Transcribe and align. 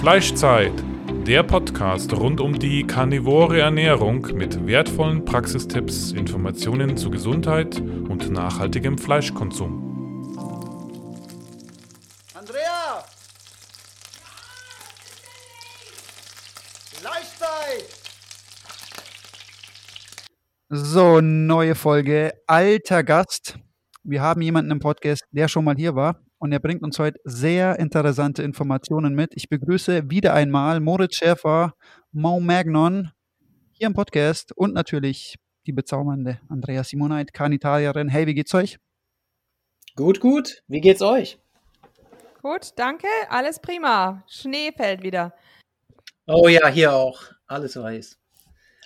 Fleischzeit, 0.00 0.72
der 1.26 1.42
Podcast 1.42 2.14
rund 2.14 2.40
um 2.40 2.58
die 2.58 2.86
karnivore 2.86 3.60
Ernährung 3.60 4.22
mit 4.32 4.66
wertvollen 4.66 5.26
Praxistipps, 5.26 6.12
Informationen 6.12 6.96
zu 6.96 7.10
Gesundheit 7.10 7.78
und 7.78 8.30
nachhaltigem 8.30 8.96
Fleischkonsum. 8.96 10.32
Andrea! 12.32 13.04
Fleischzeit! 16.94 17.84
So, 20.70 21.20
neue 21.20 21.74
Folge. 21.74 22.32
Alter 22.46 23.04
Gast. 23.04 23.58
Wir 24.02 24.22
haben 24.22 24.40
jemanden 24.40 24.70
im 24.70 24.78
Podcast, 24.78 25.24
der 25.30 25.48
schon 25.48 25.66
mal 25.66 25.76
hier 25.76 25.94
war 25.94 26.22
und 26.40 26.52
er 26.52 26.58
bringt 26.58 26.82
uns 26.82 26.98
heute 26.98 27.20
sehr 27.24 27.78
interessante 27.78 28.42
Informationen 28.42 29.14
mit. 29.14 29.32
Ich 29.36 29.48
begrüße 29.48 30.10
wieder 30.10 30.32
einmal 30.32 30.80
Moritz 30.80 31.16
Schäfer, 31.16 31.74
Mo 32.12 32.40
Magnon 32.40 33.12
hier 33.72 33.86
im 33.86 33.94
Podcast 33.94 34.56
und 34.56 34.72
natürlich 34.72 35.36
die 35.66 35.72
bezaubernde 35.72 36.40
Andrea 36.48 36.82
Simoneit, 36.82 37.34
Kanitalierin. 37.34 38.08
Hey, 38.08 38.26
wie 38.26 38.34
geht's 38.34 38.54
euch? 38.54 38.78
Gut, 39.96 40.20
gut. 40.20 40.62
Wie 40.66 40.80
geht's 40.80 41.02
euch? 41.02 41.38
Gut, 42.40 42.70
danke. 42.76 43.06
Alles 43.28 43.60
prima. 43.60 44.24
Schnee 44.26 44.72
fällt 44.72 45.02
wieder. 45.02 45.34
Oh 46.26 46.48
ja, 46.48 46.68
hier 46.68 46.94
auch. 46.94 47.20
Alles 47.46 47.76
weiß. 47.76 48.18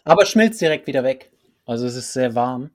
Aber 0.05 0.27
schmilzt 0.27 0.61
direkt 0.61 0.89
wieder 0.89 1.05
weg. 1.05 1.31
Also 1.65 1.87
es 1.87 1.95
ist 1.95 2.13
sehr 2.13 2.35
warm. 2.35 2.73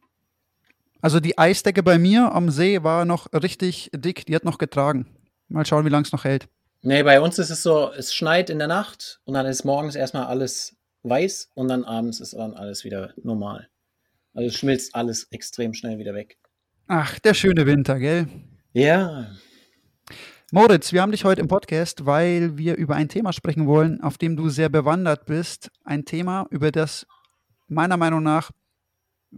Also 1.01 1.19
die 1.19 1.37
Eisdecke 1.37 1.81
bei 1.81 1.97
mir 1.97 2.33
am 2.33 2.49
See 2.49 2.83
war 2.83 3.05
noch 3.05 3.31
richtig 3.31 3.89
dick, 3.93 4.25
die 4.25 4.35
hat 4.35 4.43
noch 4.43 4.57
getragen. 4.57 5.07
Mal 5.47 5.65
schauen, 5.65 5.85
wie 5.85 5.89
lange 5.89 6.03
es 6.03 6.11
noch 6.11 6.25
hält. 6.25 6.47
Nee, 6.81 7.03
bei 7.03 7.19
uns 7.21 7.39
ist 7.39 7.49
es 7.49 7.63
so, 7.63 7.91
es 7.91 8.13
schneit 8.13 8.49
in 8.49 8.59
der 8.59 8.67
Nacht 8.67 9.19
und 9.25 9.33
dann 9.33 9.45
ist 9.45 9.63
morgens 9.63 9.95
erstmal 9.95 10.25
alles 10.25 10.75
weiß 11.03 11.51
und 11.55 11.69
dann 11.69 11.83
abends 11.83 12.19
ist 12.19 12.33
dann 12.33 12.53
alles 12.53 12.83
wieder 12.83 13.13
normal. 13.23 13.69
Also 14.33 14.47
es 14.47 14.55
schmilzt 14.55 14.95
alles 14.95 15.27
extrem 15.31 15.73
schnell 15.73 15.97
wieder 15.97 16.13
weg. 16.13 16.37
Ach, 16.87 17.19
der 17.19 17.33
schöne 17.33 17.65
Winter, 17.65 17.99
gell? 17.99 18.27
Ja. 18.73 19.27
Moritz, 20.51 20.91
wir 20.93 21.01
haben 21.01 21.11
dich 21.11 21.25
heute 21.25 21.41
im 21.41 21.47
Podcast, 21.47 22.05
weil 22.05 22.57
wir 22.57 22.75
über 22.75 22.95
ein 22.95 23.09
Thema 23.09 23.33
sprechen 23.33 23.67
wollen, 23.67 24.01
auf 24.01 24.17
dem 24.17 24.35
du 24.35 24.49
sehr 24.49 24.69
bewandert 24.69 25.25
bist. 25.25 25.71
Ein 25.83 26.05
Thema, 26.05 26.47
über 26.49 26.71
das 26.71 27.05
meiner 27.67 27.97
Meinung 27.97 28.23
nach 28.23 28.51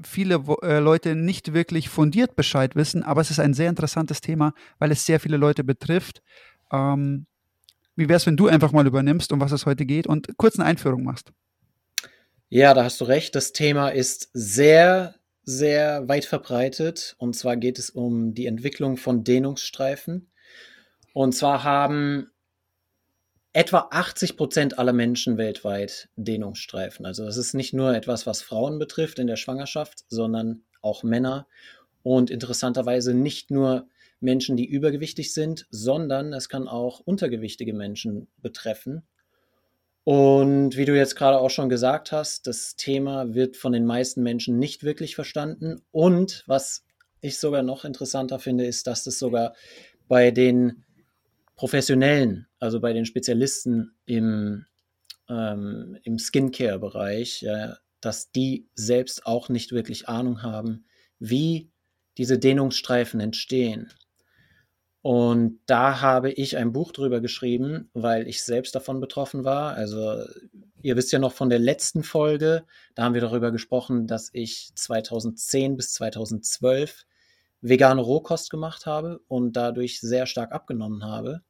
viele 0.04 0.44
äh, 0.62 0.80
Leute 0.80 1.16
nicht 1.16 1.54
wirklich 1.54 1.90
fundiert 1.90 2.36
Bescheid 2.36 2.76
wissen, 2.76 3.04
aber 3.04 3.22
es 3.22 3.32
ist 3.32 3.40
ein 3.40 3.54
sehr 3.54 3.70
interessantes 3.70 4.22
Thema, 4.22 4.54
weil 4.80 4.92
es 4.92 5.06
sehr 5.06 5.20
viele 5.20 5.38
Leute 5.38 5.64
betrifft. 5.64 6.22
Ähm, 6.72 7.26
wie 7.96 8.08
wäre 8.08 8.18
es, 8.18 8.26
wenn 8.26 8.38
du 8.38 8.48
einfach 8.48 8.72
mal 8.72 8.88
übernimmst, 8.88 9.32
um 9.32 9.42
was 9.42 9.52
es 9.52 9.66
heute 9.66 9.86
geht 9.86 10.08
und 10.08 10.38
kurz 10.38 10.58
eine 10.58 10.68
Einführung 10.68 11.04
machst? 11.04 11.32
Ja, 12.50 12.74
da 12.74 12.84
hast 12.84 13.00
du 13.00 13.06
recht. 13.06 13.36
Das 13.36 13.54
Thema 13.54 13.90
ist 13.90 14.30
sehr, 14.34 15.16
sehr 15.44 16.08
weit 16.08 16.26
verbreitet. 16.26 17.16
Und 17.18 17.36
zwar 17.36 17.58
geht 17.58 17.80
es 17.80 17.90
um 17.90 18.34
die 18.34 18.46
Entwicklung 18.46 18.98
von 18.98 19.24
Dehnungsstreifen. 19.24 20.32
Und 21.14 21.34
zwar 21.34 21.64
haben 21.64 22.31
etwa 23.54 23.90
80 23.92 24.38
Prozent 24.38 24.80
aller 24.80 24.94
Menschen 24.94 25.38
weltweit 25.38 26.10
Dehnungsstreifen. 26.16 27.06
Also 27.06 27.26
das 27.26 27.38
ist 27.38 27.54
nicht 27.54 27.74
nur 27.74 27.94
etwas, 27.94 28.26
was 28.26 28.42
Frauen 28.42 28.80
betrifft 28.80 29.20
in 29.20 29.28
der 29.28 29.36
Schwangerschaft, 29.36 30.06
sondern 30.08 30.64
auch 30.82 31.04
Männer. 31.04 31.48
Und 32.04 32.32
interessanterweise 32.32 33.14
nicht 33.14 33.52
nur 33.52 33.88
Menschen, 34.20 34.56
die 34.56 34.66
übergewichtig 34.66 35.34
sind, 35.34 35.68
sondern 35.70 36.34
es 36.34 36.48
kann 36.48 36.68
auch 36.68 37.00
untergewichtige 37.00 37.74
Menschen 37.74 38.28
betreffen. 38.42 39.04
Und 40.04 40.78
wie 40.78 40.86
du 40.86 40.96
jetzt 40.96 41.16
gerade 41.16 41.38
auch 41.38 41.50
schon 41.50 41.70
gesagt 41.70 42.12
hast, 42.12 42.48
das 42.48 42.76
Thema 42.76 43.34
wird 43.36 43.58
von 43.58 43.72
den 43.72 43.86
meisten 43.86 44.24
Menschen 44.24 44.58
nicht 44.58 44.84
wirklich 44.84 45.16
verstanden. 45.16 45.82
Und 45.92 46.44
was 46.48 46.84
ich 47.20 47.38
sogar 47.38 47.62
noch 47.62 47.86
interessanter 47.86 48.40
finde, 48.40 48.66
ist, 48.66 48.88
dass 48.88 49.06
es 49.06 49.20
sogar 49.20 49.54
bei 50.08 50.32
den 50.32 50.84
Professionellen, 51.62 52.48
also 52.58 52.80
bei 52.80 52.92
den 52.92 53.06
Spezialisten 53.06 53.96
im, 54.06 54.66
ähm, 55.30 55.96
im 56.02 56.18
Skincare-Bereich, 56.18 57.44
ja, 57.44 57.78
dass 58.00 58.32
die 58.32 58.68
selbst 58.74 59.28
auch 59.28 59.48
nicht 59.48 59.72
wirklich 59.72 60.10
Ahnung 60.10 60.42
haben, 60.42 60.86
wie 61.20 61.70
diese 62.18 62.40
Dehnungsstreifen 62.40 63.20
entstehen. 63.20 63.94
Und 65.04 65.60
da 65.68 66.02
habe 66.02 66.32
ich 66.32 66.58
ein 66.58 66.74
Buch 66.74 66.94
drüber 66.94 67.22
geschrieben, 67.22 67.92
weil 67.94 68.28
ich 68.28 68.42
selbst 68.42 68.74
davon 68.74 69.00
betroffen 69.00 69.44
war. 69.44 69.76
Also 69.76 70.24
ihr 70.82 70.96
wisst 70.96 71.12
ja 71.12 71.20
noch 71.20 71.34
von 71.34 71.52
der 71.52 71.60
letzten 71.60 72.02
Folge, 72.02 72.64
da 72.96 73.04
haben 73.04 73.14
wir 73.14 73.22
darüber 73.22 73.52
gesprochen, 73.52 74.08
dass 74.08 74.32
ich 74.34 74.72
2010 74.74 75.78
bis 75.78 75.94
2012 75.94 77.06
vegane 77.62 78.02
Rohkost 78.02 78.50
gemacht 78.50 78.88
habe 78.88 79.20
und 79.28 79.56
dadurch 79.56 80.02
sehr 80.02 80.26
stark 80.26 80.54
abgenommen 80.54 81.04
habe. 81.04 81.44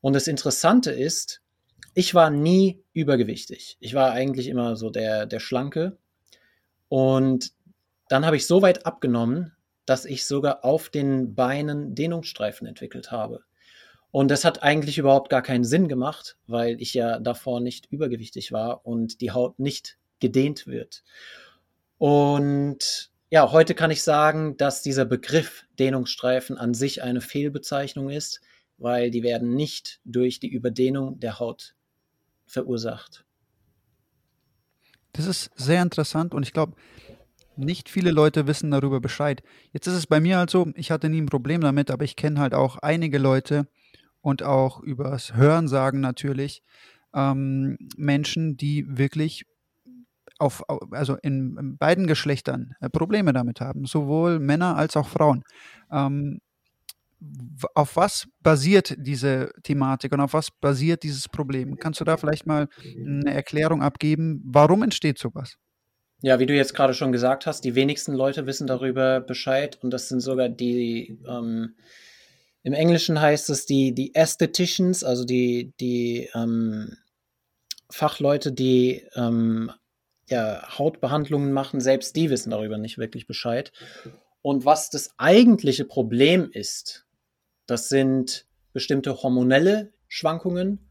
Und 0.00 0.14
das 0.14 0.26
Interessante 0.26 0.90
ist, 0.90 1.42
ich 1.94 2.14
war 2.14 2.30
nie 2.30 2.82
übergewichtig. 2.92 3.76
Ich 3.80 3.94
war 3.94 4.12
eigentlich 4.12 4.48
immer 4.48 4.76
so 4.76 4.90
der, 4.90 5.26
der 5.26 5.40
Schlanke. 5.40 5.98
Und 6.88 7.52
dann 8.08 8.24
habe 8.24 8.36
ich 8.36 8.46
so 8.46 8.62
weit 8.62 8.86
abgenommen, 8.86 9.52
dass 9.86 10.04
ich 10.04 10.24
sogar 10.24 10.64
auf 10.64 10.88
den 10.88 11.34
Beinen 11.34 11.94
Dehnungsstreifen 11.94 12.66
entwickelt 12.66 13.10
habe. 13.10 13.42
Und 14.12 14.30
das 14.30 14.44
hat 14.44 14.62
eigentlich 14.62 14.98
überhaupt 14.98 15.30
gar 15.30 15.42
keinen 15.42 15.64
Sinn 15.64 15.88
gemacht, 15.88 16.36
weil 16.46 16.80
ich 16.80 16.94
ja 16.94 17.20
davor 17.20 17.60
nicht 17.60 17.86
übergewichtig 17.86 18.50
war 18.50 18.84
und 18.84 19.20
die 19.20 19.30
Haut 19.30 19.58
nicht 19.58 19.98
gedehnt 20.18 20.66
wird. 20.66 21.04
Und 21.98 23.10
ja, 23.30 23.52
heute 23.52 23.74
kann 23.74 23.92
ich 23.92 24.02
sagen, 24.02 24.56
dass 24.56 24.82
dieser 24.82 25.04
Begriff 25.04 25.64
Dehnungsstreifen 25.78 26.58
an 26.58 26.74
sich 26.74 27.02
eine 27.02 27.20
Fehlbezeichnung 27.20 28.10
ist, 28.10 28.40
weil 28.80 29.10
die 29.10 29.22
werden 29.22 29.54
nicht 29.54 30.00
durch 30.04 30.40
die 30.40 30.48
Überdehnung 30.48 31.20
der 31.20 31.38
Haut 31.38 31.76
verursacht. 32.46 33.24
Das 35.12 35.26
ist 35.26 35.50
sehr 35.54 35.82
interessant 35.82 36.34
und 36.34 36.42
ich 36.42 36.52
glaube, 36.52 36.74
nicht 37.56 37.90
viele 37.90 38.10
Leute 38.10 38.46
wissen 38.46 38.70
darüber 38.70 39.00
Bescheid. 39.00 39.42
Jetzt 39.72 39.86
ist 39.86 39.94
es 39.94 40.06
bei 40.06 40.18
mir 40.18 40.38
halt 40.38 40.50
so, 40.50 40.72
ich 40.74 40.90
hatte 40.90 41.08
nie 41.08 41.20
ein 41.20 41.26
Problem 41.26 41.60
damit, 41.60 41.90
aber 41.90 42.04
ich 42.04 42.16
kenne 42.16 42.40
halt 42.40 42.54
auch 42.54 42.78
einige 42.78 43.18
Leute 43.18 43.68
und 44.22 44.42
auch 44.42 44.80
übers 44.80 45.34
Hörensagen 45.34 46.00
natürlich 46.00 46.62
ähm, 47.14 47.76
Menschen, 47.96 48.56
die 48.56 48.86
wirklich 48.88 49.44
auf, 50.38 50.64
also 50.92 51.16
in, 51.16 51.56
in 51.58 51.76
beiden 51.76 52.06
Geschlechtern 52.06 52.74
äh, 52.80 52.88
Probleme 52.88 53.34
damit 53.34 53.60
haben, 53.60 53.84
sowohl 53.84 54.38
Männer 54.38 54.76
als 54.76 54.96
auch 54.96 55.08
Frauen. 55.08 55.44
Ähm, 55.92 56.40
auf 57.74 57.96
was 57.96 58.28
basiert 58.40 58.94
diese 58.98 59.52
Thematik 59.62 60.12
und 60.12 60.20
auf 60.20 60.32
was 60.32 60.50
basiert 60.50 61.02
dieses 61.02 61.28
Problem? 61.28 61.76
Kannst 61.76 62.00
du 62.00 62.04
da 62.04 62.16
vielleicht 62.16 62.46
mal 62.46 62.68
eine 62.84 63.34
Erklärung 63.34 63.82
abgeben? 63.82 64.42
Warum 64.44 64.82
entsteht 64.82 65.18
sowas? 65.18 65.56
Ja, 66.22 66.38
wie 66.38 66.46
du 66.46 66.54
jetzt 66.54 66.74
gerade 66.74 66.94
schon 66.94 67.12
gesagt 67.12 67.46
hast, 67.46 67.62
die 67.64 67.74
wenigsten 67.74 68.12
Leute 68.12 68.46
wissen 68.46 68.66
darüber 68.66 69.20
Bescheid 69.20 69.78
und 69.82 69.90
das 69.90 70.08
sind 70.08 70.20
sogar 70.20 70.48
die, 70.48 71.18
ähm, 71.26 71.74
im 72.62 72.72
Englischen 72.74 73.20
heißt 73.20 73.48
es 73.50 73.64
die, 73.64 73.94
die 73.94 74.14
Ästheticians, 74.14 75.02
also 75.02 75.24
die, 75.24 75.72
die 75.80 76.28
ähm, 76.34 76.96
Fachleute, 77.90 78.52
die 78.52 79.06
ähm, 79.14 79.72
ja, 80.28 80.78
Hautbehandlungen 80.78 81.52
machen, 81.52 81.80
selbst 81.80 82.14
die 82.16 82.28
wissen 82.28 82.50
darüber 82.50 82.76
nicht 82.76 82.98
wirklich 82.98 83.26
Bescheid. 83.26 83.72
Und 84.42 84.64
was 84.64 84.90
das 84.90 85.10
eigentliche 85.16 85.84
Problem 85.84 86.50
ist, 86.52 87.06
das 87.70 87.88
sind 87.88 88.46
bestimmte 88.72 89.22
hormonelle 89.22 89.92
Schwankungen 90.08 90.90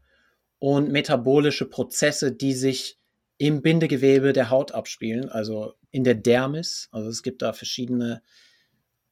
und 0.58 0.90
metabolische 0.90 1.66
Prozesse, 1.66 2.32
die 2.32 2.54
sich 2.54 2.98
im 3.38 3.62
Bindegewebe 3.62 4.32
der 4.32 4.50
Haut 4.50 4.72
abspielen, 4.72 5.28
also 5.28 5.74
in 5.90 6.04
der 6.04 6.14
Dermis. 6.14 6.88
Also 6.92 7.08
es 7.08 7.22
gibt 7.22 7.42
da 7.42 7.52
verschiedene, 7.52 8.22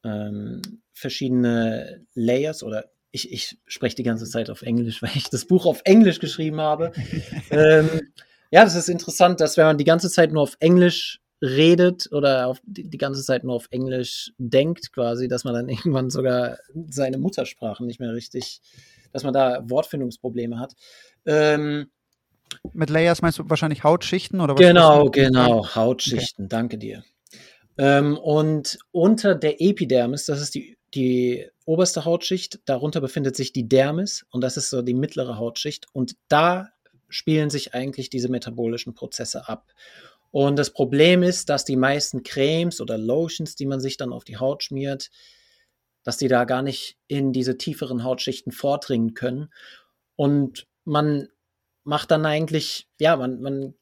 ähm, 0.03 0.61
verschiedene 0.93 2.05
Layers 2.13 2.63
oder 2.63 2.91
ich, 3.11 3.31
ich 3.31 3.57
spreche 3.65 3.95
die 3.95 4.03
ganze 4.03 4.25
Zeit 4.25 4.49
auf 4.49 4.61
Englisch, 4.61 5.01
weil 5.01 5.15
ich 5.15 5.29
das 5.29 5.45
Buch 5.45 5.65
auf 5.65 5.81
Englisch 5.83 6.19
geschrieben 6.19 6.61
habe. 6.61 6.91
ähm, 7.49 8.11
ja, 8.51 8.63
das 8.63 8.75
ist 8.75 8.89
interessant, 8.89 9.41
dass 9.41 9.57
wenn 9.57 9.65
man 9.65 9.77
die 9.77 9.83
ganze 9.83 10.09
Zeit 10.09 10.31
nur 10.31 10.43
auf 10.43 10.57
Englisch 10.59 11.21
redet 11.41 12.11
oder 12.11 12.47
auf 12.47 12.61
die, 12.65 12.89
die, 12.89 12.97
ganze 12.97 13.23
Zeit 13.23 13.43
nur 13.43 13.55
auf 13.55 13.67
Englisch 13.71 14.31
denkt, 14.37 14.91
quasi, 14.91 15.27
dass 15.27 15.43
man 15.43 15.53
dann 15.53 15.69
irgendwann 15.69 16.09
sogar 16.09 16.57
seine 16.89 17.17
Muttersprache 17.17 17.85
nicht 17.85 17.99
mehr 17.99 18.13
richtig, 18.13 18.61
dass 19.11 19.23
man 19.23 19.33
da 19.33 19.61
Wortfindungsprobleme 19.69 20.59
hat. 20.59 20.75
Ähm, 21.25 21.89
Mit 22.73 22.89
Layers 22.89 23.21
meinst 23.21 23.39
du 23.39 23.49
wahrscheinlich 23.49 23.83
Hautschichten 23.83 24.41
oder 24.41 24.53
was? 24.53 24.59
Genau, 24.59 25.09
genau, 25.09 25.75
Hautschichten, 25.75 26.45
okay. 26.45 26.49
danke 26.49 26.77
dir. 26.77 27.03
Ähm, 27.77 28.17
und 28.17 28.77
unter 28.91 29.35
der 29.35 29.61
Epidermis, 29.61 30.25
das 30.25 30.41
ist 30.41 30.55
die, 30.55 30.77
die 30.93 31.47
oberste 31.65 32.03
Hautschicht, 32.03 32.59
darunter 32.65 32.99
befindet 32.99 33.37
sich 33.37 33.53
die 33.53 33.69
Dermis 33.69 34.25
und 34.31 34.41
das 34.41 34.57
ist 34.57 34.69
so 34.69 34.81
die 34.81 34.93
mittlere 34.93 35.37
Hautschicht 35.37 35.85
und 35.93 36.17
da 36.27 36.69
spielen 37.07 37.49
sich 37.49 37.73
eigentlich 37.73 38.09
diese 38.09 38.29
metabolischen 38.29 38.93
Prozesse 38.93 39.47
ab. 39.47 39.67
Und 40.31 40.57
das 40.57 40.71
Problem 40.71 41.23
ist, 41.23 41.49
dass 41.49 41.65
die 41.65 41.75
meisten 41.75 42.23
Cremes 42.23 42.81
oder 42.81 42.97
Lotions, 42.97 43.55
die 43.55 43.65
man 43.65 43.79
sich 43.79 43.97
dann 43.97 44.13
auf 44.13 44.23
die 44.23 44.37
Haut 44.37 44.63
schmiert, 44.63 45.09
dass 46.03 46.17
die 46.17 46.27
da 46.27 46.45
gar 46.45 46.61
nicht 46.61 46.97
in 47.07 47.33
diese 47.33 47.57
tieferen 47.57 48.03
Hautschichten 48.03 48.51
vordringen 48.51 49.13
können. 49.13 49.49
Und 50.15 50.67
man 50.85 51.27
macht 51.83 52.11
dann 52.11 52.25
eigentlich, 52.25 52.87
ja, 52.99 53.15
man, 53.15 53.41
man 53.41 53.73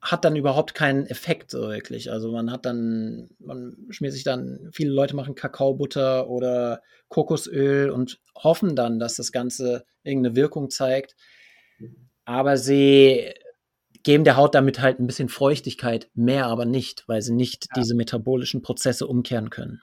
hat 0.00 0.24
dann 0.24 0.34
überhaupt 0.34 0.74
keinen 0.74 1.06
Effekt 1.06 1.52
so 1.52 1.68
wirklich. 1.68 2.10
Also 2.10 2.32
man 2.32 2.50
hat 2.50 2.66
dann, 2.66 3.30
man 3.38 3.76
schmiert 3.90 4.12
sich 4.12 4.24
dann, 4.24 4.68
viele 4.72 4.90
Leute 4.90 5.14
machen 5.14 5.36
Kakaobutter 5.36 6.28
oder 6.28 6.82
Kokosöl 7.08 7.90
und 7.90 8.20
hoffen 8.36 8.74
dann, 8.74 8.98
dass 8.98 9.14
das 9.14 9.30
Ganze 9.30 9.84
irgendeine 10.02 10.34
Wirkung 10.34 10.70
zeigt. 10.70 11.14
Aber 12.24 12.56
sie 12.56 13.32
geben 14.02 14.24
der 14.24 14.36
Haut 14.36 14.54
damit 14.54 14.80
halt 14.80 15.00
ein 15.00 15.06
bisschen 15.06 15.28
Feuchtigkeit, 15.28 16.10
mehr 16.14 16.46
aber 16.46 16.64
nicht, 16.64 17.04
weil 17.06 17.22
sie 17.22 17.34
nicht 17.34 17.66
ja. 17.66 17.80
diese 17.80 17.94
metabolischen 17.94 18.62
Prozesse 18.62 19.06
umkehren 19.06 19.50
können. 19.50 19.80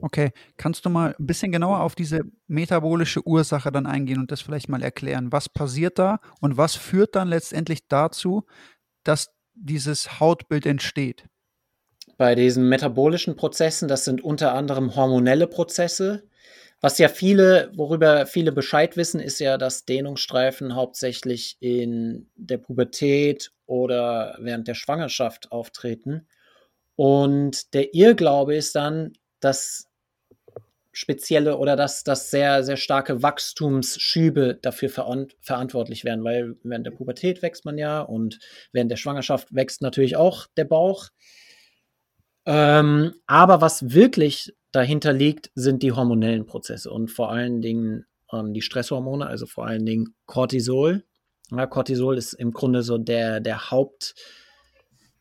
Okay, 0.00 0.32
kannst 0.56 0.84
du 0.84 0.90
mal 0.90 1.14
ein 1.18 1.26
bisschen 1.26 1.52
genauer 1.52 1.80
auf 1.80 1.94
diese 1.94 2.22
metabolische 2.46 3.26
Ursache 3.26 3.70
dann 3.70 3.86
eingehen 3.86 4.18
und 4.18 4.32
das 4.32 4.40
vielleicht 4.40 4.68
mal 4.68 4.82
erklären? 4.82 5.30
Was 5.30 5.48
passiert 5.48 5.98
da 5.98 6.20
und 6.40 6.56
was 6.56 6.74
führt 6.74 7.14
dann 7.14 7.28
letztendlich 7.28 7.86
dazu, 7.88 8.44
dass 9.04 9.30
dieses 9.54 10.18
Hautbild 10.18 10.66
entsteht? 10.66 11.26
Bei 12.16 12.34
diesen 12.34 12.68
metabolischen 12.68 13.36
Prozessen, 13.36 13.88
das 13.88 14.04
sind 14.04 14.22
unter 14.22 14.54
anderem 14.54 14.94
hormonelle 14.94 15.46
Prozesse. 15.46 16.28
Was 16.84 16.98
ja 16.98 17.08
viele, 17.08 17.72
worüber 17.74 18.26
viele 18.26 18.52
Bescheid 18.52 18.98
wissen, 18.98 19.18
ist 19.18 19.38
ja, 19.38 19.56
dass 19.56 19.86
Dehnungsstreifen 19.86 20.74
hauptsächlich 20.74 21.56
in 21.60 22.30
der 22.36 22.58
Pubertät 22.58 23.52
oder 23.64 24.36
während 24.38 24.68
der 24.68 24.74
Schwangerschaft 24.74 25.50
auftreten. 25.50 26.28
Und 26.94 27.72
der 27.72 27.94
Irrglaube 27.94 28.54
ist 28.54 28.74
dann, 28.74 29.14
dass 29.40 29.86
spezielle 30.92 31.56
oder 31.56 31.74
dass, 31.74 32.04
dass 32.04 32.30
sehr, 32.30 32.62
sehr 32.62 32.76
starke 32.76 33.22
Wachstumsschübe 33.22 34.58
dafür 34.60 34.90
verantwortlich 34.90 36.04
werden, 36.04 36.22
weil 36.22 36.56
während 36.64 36.84
der 36.84 36.90
Pubertät 36.90 37.40
wächst 37.40 37.64
man 37.64 37.78
ja 37.78 38.02
und 38.02 38.40
während 38.72 38.90
der 38.90 38.98
Schwangerschaft 38.98 39.54
wächst 39.54 39.80
natürlich 39.80 40.16
auch 40.16 40.48
der 40.58 40.66
Bauch. 40.66 41.08
Ähm, 42.44 43.14
aber 43.26 43.62
was 43.62 43.94
wirklich 43.94 44.52
dahinter 44.74 45.12
liegt, 45.12 45.50
sind 45.54 45.82
die 45.82 45.92
hormonellen 45.92 46.46
Prozesse 46.46 46.90
und 46.90 47.08
vor 47.10 47.30
allen 47.30 47.62
Dingen 47.62 48.06
ähm, 48.32 48.52
die 48.52 48.62
Stresshormone, 48.62 49.26
also 49.26 49.46
vor 49.46 49.66
allen 49.66 49.86
Dingen 49.86 50.14
Cortisol. 50.26 51.04
Ja, 51.50 51.66
Cortisol 51.66 52.18
ist 52.18 52.32
im 52.32 52.52
Grunde 52.52 52.82
so 52.82 52.98
der, 52.98 53.40
der 53.40 53.70
Haupt, 53.70 54.14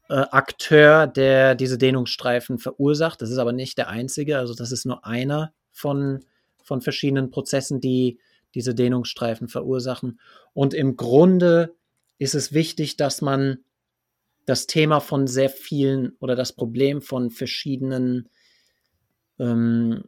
äh, 0.09 0.15
Akteur, 0.31 1.05
der 1.05 1.53
diese 1.53 1.77
Dehnungsstreifen 1.77 2.57
verursacht. 2.57 3.21
Das 3.21 3.29
ist 3.29 3.37
aber 3.37 3.53
nicht 3.53 3.77
der 3.77 3.89
einzige, 3.89 4.39
also 4.39 4.55
das 4.55 4.71
ist 4.71 4.85
nur 4.85 5.05
einer 5.05 5.53
von, 5.71 6.25
von 6.63 6.81
verschiedenen 6.81 7.29
Prozessen, 7.29 7.79
die 7.79 8.19
diese 8.55 8.73
Dehnungsstreifen 8.73 9.49
verursachen. 9.49 10.19
Und 10.53 10.73
im 10.73 10.95
Grunde 10.95 11.75
ist 12.17 12.33
es 12.33 12.53
wichtig, 12.53 12.97
dass 12.97 13.21
man 13.21 13.59
das 14.45 14.65
Thema 14.65 14.99
von 14.99 15.27
sehr 15.27 15.49
vielen 15.49 16.15
oder 16.19 16.35
das 16.35 16.53
Problem 16.53 17.01
von 17.01 17.29
verschiedenen 17.29 18.29
ähm, 19.39 20.03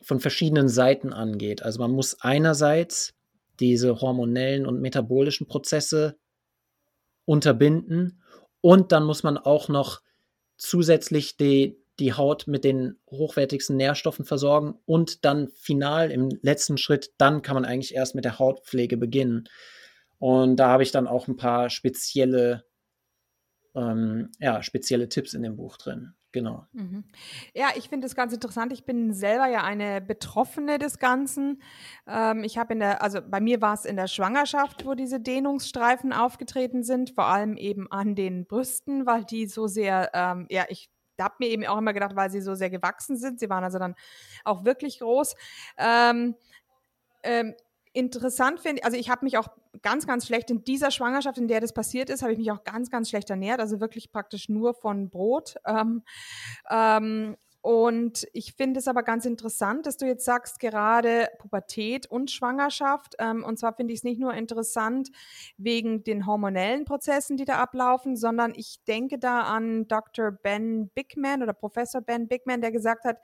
von 0.00 0.20
verschiedenen 0.20 0.68
Seiten 0.68 1.12
angeht. 1.12 1.62
Also 1.62 1.80
man 1.80 1.90
muss 1.90 2.20
einerseits 2.20 3.14
diese 3.60 4.00
hormonellen 4.00 4.66
und 4.66 4.80
metabolischen 4.80 5.46
Prozesse 5.46 6.16
unterbinden 7.24 8.22
und 8.60 8.92
dann 8.92 9.04
muss 9.04 9.22
man 9.22 9.36
auch 9.36 9.68
noch 9.68 10.00
zusätzlich 10.56 11.36
die, 11.36 11.78
die 11.98 12.12
Haut 12.12 12.46
mit 12.46 12.64
den 12.64 12.98
hochwertigsten 13.10 13.76
Nährstoffen 13.76 14.24
versorgen 14.24 14.78
und 14.86 15.24
dann 15.24 15.48
final 15.48 16.10
im 16.10 16.30
letzten 16.42 16.78
Schritt, 16.78 17.12
dann 17.18 17.42
kann 17.42 17.54
man 17.54 17.64
eigentlich 17.64 17.94
erst 17.94 18.14
mit 18.14 18.24
der 18.24 18.38
Hautpflege 18.38 18.96
beginnen. 18.96 19.48
Und 20.18 20.56
da 20.56 20.68
habe 20.68 20.82
ich 20.82 20.90
dann 20.90 21.06
auch 21.06 21.28
ein 21.28 21.36
paar 21.36 21.70
spezielle, 21.70 22.64
ähm, 23.74 24.30
ja, 24.40 24.62
spezielle 24.62 25.08
Tipps 25.08 25.34
in 25.34 25.42
dem 25.42 25.56
Buch 25.56 25.76
drin. 25.76 26.14
Genau. 26.32 26.66
Mhm. 26.72 27.04
Ja, 27.54 27.68
ich 27.74 27.88
finde 27.88 28.06
das 28.06 28.14
ganz 28.14 28.34
interessant. 28.34 28.72
Ich 28.72 28.84
bin 28.84 29.14
selber 29.14 29.46
ja 29.46 29.62
eine 29.62 30.02
Betroffene 30.02 30.78
des 30.78 30.98
Ganzen. 30.98 31.62
Ähm, 32.06 32.44
ich 32.44 32.58
habe 32.58 32.74
in 32.74 32.80
der, 32.80 33.02
also 33.02 33.20
bei 33.22 33.40
mir 33.40 33.62
war 33.62 33.72
es 33.72 33.86
in 33.86 33.96
der 33.96 34.08
Schwangerschaft, 34.08 34.84
wo 34.84 34.94
diese 34.94 35.20
Dehnungsstreifen 35.20 36.12
aufgetreten 36.12 36.82
sind, 36.82 37.10
vor 37.10 37.26
allem 37.26 37.56
eben 37.56 37.90
an 37.90 38.14
den 38.14 38.46
Brüsten, 38.46 39.06
weil 39.06 39.24
die 39.24 39.46
so 39.46 39.66
sehr, 39.68 40.10
ähm, 40.12 40.46
ja, 40.50 40.66
ich 40.68 40.90
habe 41.18 41.36
mir 41.38 41.48
eben 41.48 41.66
auch 41.66 41.78
immer 41.78 41.94
gedacht, 41.94 42.14
weil 42.14 42.30
sie 42.30 42.42
so 42.42 42.54
sehr 42.54 42.70
gewachsen 42.70 43.16
sind. 43.16 43.40
Sie 43.40 43.48
waren 43.48 43.64
also 43.64 43.78
dann 43.78 43.94
auch 44.44 44.64
wirklich 44.64 44.98
groß. 45.00 45.34
Ähm, 45.78 46.34
ähm 47.22 47.54
interessant 47.98 48.60
finde, 48.60 48.84
also 48.84 48.96
ich 48.96 49.10
habe 49.10 49.24
mich 49.24 49.36
auch 49.36 49.48
ganz, 49.82 50.06
ganz 50.06 50.26
schlecht 50.26 50.50
in 50.50 50.62
dieser 50.62 50.90
Schwangerschaft, 50.90 51.36
in 51.36 51.48
der 51.48 51.60
das 51.60 51.72
passiert 51.72 52.10
ist, 52.10 52.22
habe 52.22 52.32
ich 52.32 52.38
mich 52.38 52.50
auch 52.52 52.64
ganz, 52.64 52.90
ganz 52.90 53.10
schlecht 53.10 53.28
ernährt, 53.28 53.60
also 53.60 53.80
wirklich 53.80 54.12
praktisch 54.12 54.48
nur 54.48 54.74
von 54.74 55.10
Brot. 55.10 55.56
Ähm, 55.66 56.02
ähm, 56.70 57.36
und 57.68 58.26
ich 58.32 58.54
finde 58.54 58.80
es 58.80 58.88
aber 58.88 59.02
ganz 59.02 59.26
interessant, 59.26 59.84
dass 59.84 59.98
du 59.98 60.06
jetzt 60.06 60.24
sagst, 60.24 60.58
gerade 60.58 61.28
Pubertät 61.38 62.06
und 62.06 62.30
Schwangerschaft. 62.30 63.16
Ähm, 63.18 63.44
und 63.44 63.58
zwar 63.58 63.74
finde 63.74 63.92
ich 63.92 64.00
es 64.00 64.04
nicht 64.04 64.18
nur 64.18 64.32
interessant 64.32 65.10
wegen 65.58 66.02
den 66.02 66.24
hormonellen 66.24 66.86
Prozessen, 66.86 67.36
die 67.36 67.44
da 67.44 67.58
ablaufen, 67.58 68.16
sondern 68.16 68.54
ich 68.56 68.82
denke 68.88 69.18
da 69.18 69.42
an 69.42 69.86
Dr. 69.86 70.30
Ben 70.30 70.88
Bigman 70.94 71.42
oder 71.42 71.52
Professor 71.52 72.00
Ben 72.00 72.26
Bigman, 72.26 72.62
der 72.62 72.72
gesagt 72.72 73.04
hat, 73.04 73.18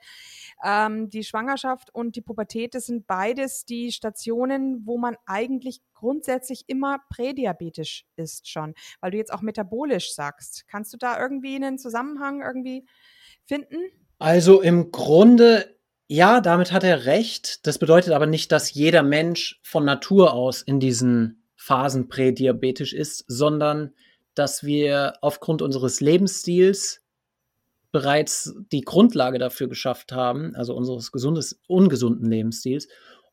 ähm, 0.63 1.09
die 1.09 1.23
Schwangerschaft 1.23 1.89
und 1.95 2.15
die 2.15 2.21
Pubertät, 2.21 2.75
das 2.75 2.85
sind 2.85 3.07
beides 3.07 3.65
die 3.65 3.91
Stationen, 3.91 4.85
wo 4.85 4.99
man 4.99 5.17
eigentlich 5.25 5.81
grundsätzlich 5.95 6.65
immer 6.67 6.99
prädiabetisch 7.09 8.05
ist 8.15 8.47
schon, 8.47 8.75
weil 9.01 9.09
du 9.09 9.17
jetzt 9.17 9.33
auch 9.33 9.41
metabolisch 9.41 10.13
sagst. 10.13 10.67
Kannst 10.67 10.93
du 10.93 10.97
da 10.97 11.19
irgendwie 11.19 11.55
einen 11.55 11.79
Zusammenhang 11.79 12.43
irgendwie 12.43 12.85
finden? 13.47 13.77
Also 14.19 14.61
im 14.61 14.91
Grunde, 14.91 15.75
ja, 16.07 16.41
damit 16.41 16.71
hat 16.71 16.83
er 16.83 17.05
recht. 17.05 17.65
Das 17.67 17.79
bedeutet 17.79 18.13
aber 18.13 18.25
nicht, 18.25 18.51
dass 18.51 18.73
jeder 18.73 19.03
Mensch 19.03 19.59
von 19.63 19.85
Natur 19.85 20.33
aus 20.33 20.61
in 20.61 20.79
diesen 20.79 21.43
Phasen 21.55 22.07
prädiabetisch 22.07 22.93
ist, 22.93 23.25
sondern 23.27 23.93
dass 24.35 24.63
wir 24.63 25.13
aufgrund 25.21 25.61
unseres 25.61 26.01
Lebensstils 26.01 27.01
bereits 27.91 28.53
die 28.71 28.81
Grundlage 28.81 29.39
dafür 29.39 29.69
geschafft 29.69 30.11
haben, 30.11 30.53
also 30.55 30.75
unseres 30.75 31.11
gesundes, 31.11 31.61
ungesunden 31.67 32.29
Lebensstils. 32.29 32.87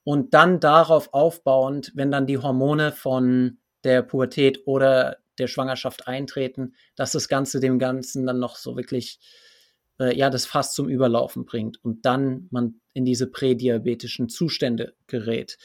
Und 0.04 0.34
dann 0.34 0.60
darauf 0.60 1.12
aufbauend, 1.12 1.92
wenn 1.94 2.10
dann 2.10 2.26
die 2.26 2.38
Hormone 2.38 2.92
von 2.92 3.58
der 3.84 4.02
Pubertät 4.02 4.62
oder 4.66 5.18
der 5.38 5.48
Schwangerschaft 5.48 6.06
eintreten, 6.06 6.74
dass 6.94 7.12
das 7.12 7.28
Ganze 7.28 7.60
dem 7.60 7.78
Ganzen 7.78 8.26
dann 8.26 8.38
noch 8.38 8.56
so 8.56 8.76
wirklich 8.76 9.18
äh, 10.02 10.16
ja, 10.16 10.30
das 10.30 10.46
fast 10.46 10.74
zum 10.74 10.88
Überlaufen 10.88 11.44
bringt 11.44 11.82
und 11.84 12.04
dann 12.04 12.48
man 12.50 12.80
in 12.92 13.04
diese 13.04 13.28
prädiabetischen 13.28 14.28
Zustände 14.28 14.94
gerät. 15.06 15.58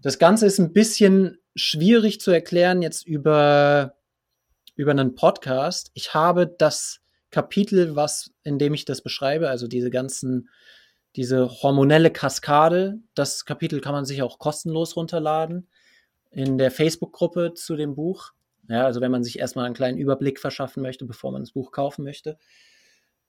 Das 0.00 0.18
Ganze 0.18 0.46
ist 0.46 0.58
ein 0.58 0.72
bisschen 0.72 1.38
schwierig 1.54 2.20
zu 2.20 2.30
erklären 2.30 2.82
jetzt 2.82 3.06
über, 3.06 3.94
über 4.74 4.92
einen 4.92 5.14
Podcast. 5.14 5.90
Ich 5.94 6.14
habe 6.14 6.46
das 6.46 7.00
Kapitel, 7.30 7.96
was, 7.96 8.30
in 8.44 8.58
dem 8.58 8.74
ich 8.74 8.84
das 8.84 9.02
beschreibe, 9.02 9.48
also 9.48 9.66
diese 9.66 9.90
ganzen, 9.90 10.48
diese 11.16 11.48
hormonelle 11.62 12.10
Kaskade, 12.10 12.98
das 13.14 13.44
Kapitel 13.44 13.80
kann 13.80 13.92
man 13.92 14.04
sich 14.04 14.22
auch 14.22 14.38
kostenlos 14.38 14.96
runterladen 14.96 15.68
in 16.30 16.56
der 16.56 16.70
Facebook-Gruppe 16.70 17.54
zu 17.54 17.76
dem 17.76 17.94
Buch. 17.94 18.32
Ja, 18.68 18.84
also 18.84 19.00
wenn 19.00 19.10
man 19.10 19.24
sich 19.24 19.38
erstmal 19.38 19.66
einen 19.66 19.74
kleinen 19.74 19.98
Überblick 19.98 20.38
verschaffen 20.38 20.82
möchte, 20.82 21.04
bevor 21.04 21.32
man 21.32 21.42
das 21.42 21.52
Buch 21.52 21.72
kaufen 21.72 22.04
möchte. 22.04 22.38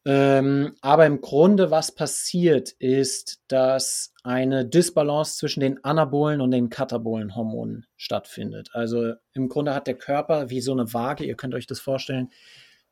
Ähm, 0.05 0.75
aber 0.81 1.05
im 1.05 1.22
Grunde, 1.22 1.72
was 1.72 1.93
passiert, 1.93 2.72
ist, 2.72 3.41
dass 3.48 4.13
eine 4.24 4.65
Dysbalance 4.65 5.38
zwischen 5.38 5.62
den 5.62 5.83
anabolen 5.83 6.41
und 6.41 6.51
den 6.51 6.69
katabolen 6.69 7.36
Hormonen 7.36 7.86
stattfindet. 7.95 8.69
Also 8.74 9.13
im 9.33 9.48
Grunde 9.48 9.74
hat 9.74 9.88
der 9.88 9.98
Körper 9.98 10.50
wie 10.50 10.60
so 10.60 10.74
eine 10.74 10.93
Waage, 10.93 11.24
ihr 11.24 11.36
könnt 11.36 11.55
euch 11.55 11.67
das 11.67 11.79
vorstellen, 11.79 12.31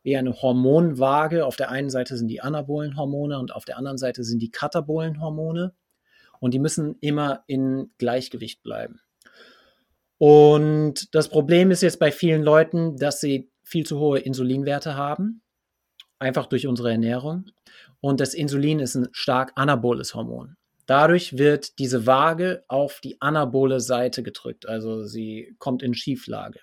wie 0.03 0.15
eine 0.15 0.41
Hormonwaage. 0.41 1.45
Auf 1.45 1.57
der 1.57 1.69
einen 1.69 1.89
Seite 1.89 2.15
sind 2.15 2.29
die 2.29 2.41
anabolen 2.41 2.95
Hormone 2.95 3.39
und 3.39 3.53
auf 3.53 3.65
der 3.65 3.77
anderen 3.77 3.97
Seite 3.97 4.23
sind 4.23 4.39
die 4.39 4.51
katabolen 4.51 5.21
Hormone. 5.21 5.73
Und 6.39 6.53
die 6.53 6.59
müssen 6.59 6.95
immer 7.01 7.43
in 7.45 7.91
Gleichgewicht 7.99 8.63
bleiben. 8.63 8.99
Und 10.17 11.13
das 11.13 11.29
Problem 11.29 11.71
ist 11.71 11.81
jetzt 11.81 11.99
bei 11.99 12.11
vielen 12.11 12.41
Leuten, 12.41 12.97
dass 12.97 13.19
sie 13.19 13.51
viel 13.63 13.85
zu 13.85 13.99
hohe 13.99 14.19
Insulinwerte 14.19 14.95
haben 14.95 15.41
einfach 16.21 16.45
durch 16.45 16.67
unsere 16.67 16.91
Ernährung. 16.91 17.45
Und 17.99 18.19
das 18.19 18.33
Insulin 18.33 18.79
ist 18.79 18.95
ein 18.95 19.09
stark 19.11 19.51
anaboles 19.55 20.15
Hormon. 20.15 20.55
Dadurch 20.85 21.37
wird 21.37 21.79
diese 21.79 22.05
Waage 22.05 22.63
auf 22.67 22.99
die 23.01 23.21
anabole 23.21 23.79
Seite 23.79 24.23
gedrückt, 24.23 24.67
also 24.67 25.05
sie 25.05 25.55
kommt 25.57 25.83
in 25.83 25.93
Schieflage. 25.93 26.59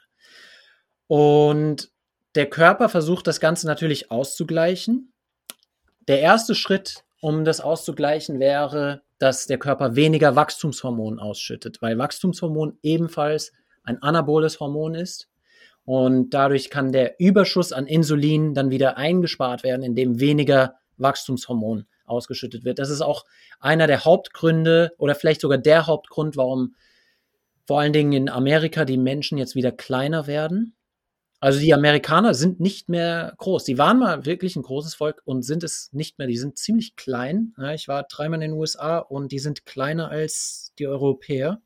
Und 1.07 1.91
der 2.35 2.51
Körper 2.51 2.89
versucht 2.89 3.27
das 3.27 3.41
Ganze 3.41 3.67
natürlich 3.67 4.11
auszugleichen. 4.11 5.13
Der 6.09 6.21
erste 6.21 6.55
Schritt, 6.55 7.05
um 7.21 7.45
das 7.45 7.61
auszugleichen, 7.61 8.39
wäre, 8.39 9.03
dass 9.19 9.47
der 9.47 9.59
Körper 9.59 9.97
weniger 9.97 10.37
Wachstumshormon 10.37 11.19
ausschüttet, 11.19 11.81
weil 11.81 11.99
Wachstumshormon 11.99 12.79
ebenfalls 12.83 13.53
ein 13.83 14.03
anaboles 14.03 14.61
Hormon 14.61 14.95
ist. 14.95 15.29
Und 15.89 16.35
dadurch 16.35 16.69
kann 16.69 16.93
der 16.93 17.19
Überschuss 17.19 17.73
an 17.73 17.87
Insulin 17.87 18.53
dann 18.53 18.69
wieder 18.69 18.99
eingespart 18.99 19.63
werden, 19.63 19.83
indem 19.83 20.21
weniger 20.21 20.75
Wachstumshormon 20.99 21.87
ausgeschüttet 22.05 22.63
wird. 22.63 22.79
Das 22.79 22.91
ist 22.91 23.01
auch 23.01 23.25
einer 23.59 23.87
der 23.87 24.05
Hauptgründe 24.05 24.93
oder 24.99 25.15
vielleicht 25.15 25.41
sogar 25.41 25.57
der 25.57 25.87
Hauptgrund, 25.87 26.37
warum 26.37 26.75
vor 27.67 27.81
allen 27.81 27.95
Dingen 27.95 28.13
in 28.13 28.29
Amerika 28.29 28.85
die 28.85 28.99
Menschen 28.99 29.39
jetzt 29.39 29.55
wieder 29.55 29.73
kleiner 29.73 30.27
werden. 30.27 30.77
Also 31.41 31.59
die 31.59 31.73
Amerikaner 31.73 32.35
sind 32.35 32.61
nicht 32.61 32.91
mehr 32.91 33.33
groß. 33.39 33.65
Die 33.65 33.79
waren 33.79 33.99
mal 33.99 34.27
wirklich 34.27 34.57
ein 34.57 34.65
großes 34.65 34.95
Volk 34.95 35.23
und 35.25 35.41
sind 35.41 35.65
es 35.65 35.91
nicht 35.95 36.19
mehr. 36.19 36.27
Die 36.27 36.37
sind 36.37 36.59
ziemlich 36.59 36.97
klein. 36.97 37.55
ich 37.75 37.89
war 37.89 38.03
dreimal 38.03 38.43
in 38.43 38.51
den 38.51 38.61
USA 38.61 38.99
und 38.99 39.33
die 39.33 39.39
sind 39.39 39.65
kleiner 39.65 40.11
als 40.11 40.75
die 40.79 40.87
Europäer. 40.87 41.63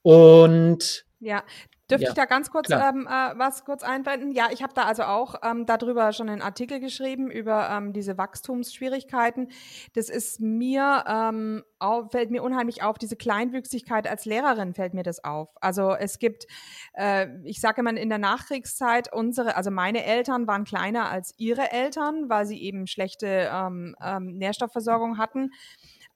Und 0.00 1.04
ja, 1.20 1.44
Dürfte 1.90 2.04
ja, 2.04 2.10
ich 2.10 2.16
da 2.16 2.24
ganz 2.24 2.50
kurz 2.50 2.68
ähm, 2.70 3.06
äh, 3.06 3.38
was 3.38 3.64
kurz 3.64 3.84
einwenden? 3.84 4.32
Ja, 4.32 4.48
ich 4.50 4.62
habe 4.62 4.74
da 4.74 4.82
also 4.82 5.04
auch 5.04 5.36
ähm, 5.44 5.66
darüber 5.66 6.12
schon 6.12 6.28
einen 6.28 6.42
Artikel 6.42 6.80
geschrieben 6.80 7.30
über 7.30 7.70
ähm, 7.70 7.92
diese 7.92 8.18
Wachstumsschwierigkeiten. 8.18 9.48
Das 9.94 10.08
ist 10.08 10.40
mir 10.40 11.04
ähm, 11.06 11.62
auf, 11.78 12.10
fällt 12.10 12.32
mir 12.32 12.42
unheimlich 12.42 12.82
auf. 12.82 12.98
Diese 12.98 13.14
Kleinwüchsigkeit 13.14 14.08
als 14.08 14.24
Lehrerin 14.24 14.74
fällt 14.74 14.94
mir 14.94 15.04
das 15.04 15.22
auf. 15.22 15.48
Also 15.60 15.94
es 15.94 16.18
gibt, 16.18 16.46
äh, 16.94 17.28
ich 17.44 17.60
sage 17.60 17.82
immer 17.82 17.96
in 17.96 18.08
der 18.08 18.18
Nachkriegszeit 18.18 19.12
unsere, 19.12 19.56
also 19.56 19.70
meine 19.70 20.04
Eltern 20.04 20.48
waren 20.48 20.64
kleiner 20.64 21.08
als 21.08 21.34
ihre 21.36 21.70
Eltern, 21.70 22.28
weil 22.28 22.46
sie 22.46 22.60
eben 22.60 22.88
schlechte 22.88 23.48
ähm, 23.52 23.94
ähm, 24.02 24.38
Nährstoffversorgung 24.38 25.18
hatten. 25.18 25.52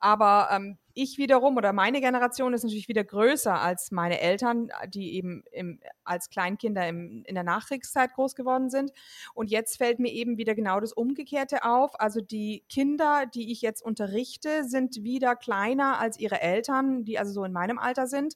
Aber 0.01 0.49
ähm, 0.51 0.79
ich 0.95 1.19
wiederum 1.19 1.57
oder 1.57 1.73
meine 1.73 2.01
Generation 2.01 2.53
ist 2.55 2.65
natürlich 2.65 2.89
wieder 2.89 3.05
größer 3.05 3.61
als 3.61 3.91
meine 3.91 4.21
Eltern, 4.21 4.71
die 4.89 5.15
eben 5.15 5.45
im, 5.53 5.79
als 6.05 6.31
Kleinkinder 6.31 6.89
im, 6.89 7.23
in 7.27 7.35
der 7.35 7.45
Nachkriegszeit 7.45 8.15
groß 8.15 8.35
geworden 8.35 8.71
sind. 8.71 8.93
Und 9.35 9.51
jetzt 9.51 9.77
fällt 9.77 9.99
mir 9.99 10.11
eben 10.11 10.39
wieder 10.39 10.55
genau 10.55 10.81
das 10.81 10.93
Umgekehrte 10.93 11.65
auf. 11.65 12.01
Also 12.01 12.21
die 12.21 12.65
Kinder, 12.69 13.27
die 13.27 13.53
ich 13.53 13.63
jetzt 13.63 13.83
unterrichte, 13.83 14.65
sind 14.65 15.03
wieder 15.03 15.37
kleiner 15.37 15.99
als 15.99 16.19
ihre 16.19 16.41
Eltern, 16.41 17.05
die 17.05 17.19
also 17.19 17.33
so 17.33 17.45
in 17.45 17.53
meinem 17.53 17.79
Alter 17.79 18.07
sind. 18.07 18.35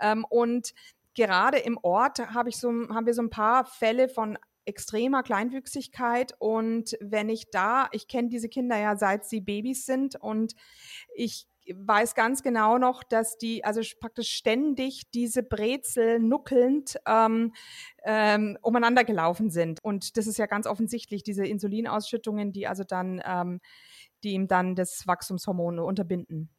Ähm, 0.00 0.24
und 0.28 0.74
gerade 1.14 1.58
im 1.58 1.78
Ort 1.82 2.18
habe 2.34 2.48
ich 2.48 2.56
so, 2.56 2.70
haben 2.70 3.06
wir 3.06 3.14
so 3.14 3.22
ein 3.22 3.30
paar 3.30 3.64
Fälle 3.64 4.08
von 4.08 4.38
extremer 4.66 5.22
Kleinwüchsigkeit 5.22 6.34
und 6.38 6.96
wenn 7.00 7.28
ich 7.28 7.50
da, 7.50 7.88
ich 7.92 8.08
kenne 8.08 8.28
diese 8.28 8.48
Kinder 8.48 8.76
ja 8.78 8.96
seit 8.96 9.24
sie 9.24 9.40
Babys 9.40 9.86
sind 9.86 10.16
und 10.16 10.54
ich 11.14 11.46
weiß 11.72 12.14
ganz 12.14 12.42
genau 12.42 12.78
noch, 12.78 13.02
dass 13.02 13.38
die 13.38 13.64
also 13.64 13.80
praktisch 14.00 14.30
ständig 14.30 15.10
diese 15.12 15.42
Brezel 15.42 16.18
nuckelnd 16.18 16.96
ähm, 17.06 17.54
ähm, 18.04 18.58
umeinander 18.60 19.04
gelaufen 19.04 19.50
sind. 19.50 19.82
Und 19.82 20.16
das 20.16 20.26
ist 20.26 20.38
ja 20.38 20.46
ganz 20.46 20.66
offensichtlich, 20.66 21.22
diese 21.22 21.46
Insulinausschüttungen, 21.46 22.52
die 22.52 22.66
also 22.66 22.84
dann, 22.84 23.22
ähm, 23.24 23.60
die 24.22 24.32
ihm 24.32 24.46
dann 24.46 24.74
das 24.74 25.06
Wachstumshormon 25.06 25.78
unterbinden. 25.78 26.50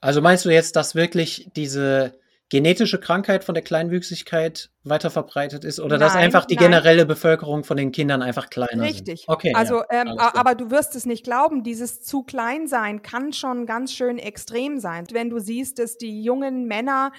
Also 0.00 0.20
meinst 0.20 0.44
du 0.44 0.50
jetzt, 0.50 0.76
dass 0.76 0.94
wirklich 0.94 1.48
diese 1.56 2.18
genetische 2.54 3.00
Krankheit 3.00 3.42
von 3.42 3.56
der 3.56 3.64
Kleinwüchsigkeit 3.64 4.70
weiter 4.84 5.10
verbreitet 5.10 5.64
ist 5.64 5.80
oder 5.80 5.98
nein, 5.98 6.06
dass 6.06 6.14
einfach 6.14 6.44
die 6.44 6.54
nein. 6.54 6.66
generelle 6.66 7.04
Bevölkerung 7.04 7.64
von 7.64 7.76
den 7.76 7.90
Kindern 7.90 8.22
einfach 8.22 8.48
kleiner 8.48 8.84
ist. 8.84 8.94
Richtig. 8.94 9.20
Sind? 9.22 9.28
Okay. 9.28 9.52
Also, 9.56 9.78
ja, 9.78 10.02
ähm, 10.02 10.18
aber 10.18 10.54
du 10.54 10.70
wirst 10.70 10.94
es 10.94 11.04
nicht 11.04 11.24
glauben, 11.24 11.64
dieses 11.64 12.02
zu 12.02 12.22
klein 12.22 12.68
sein 12.68 13.02
kann 13.02 13.32
schon 13.32 13.66
ganz 13.66 13.92
schön 13.92 14.20
extrem 14.20 14.78
sein. 14.78 15.04
Wenn 15.10 15.30
du 15.30 15.40
siehst, 15.40 15.80
dass 15.80 15.98
die 15.98 16.22
jungen 16.22 16.66
Männer 16.66 17.10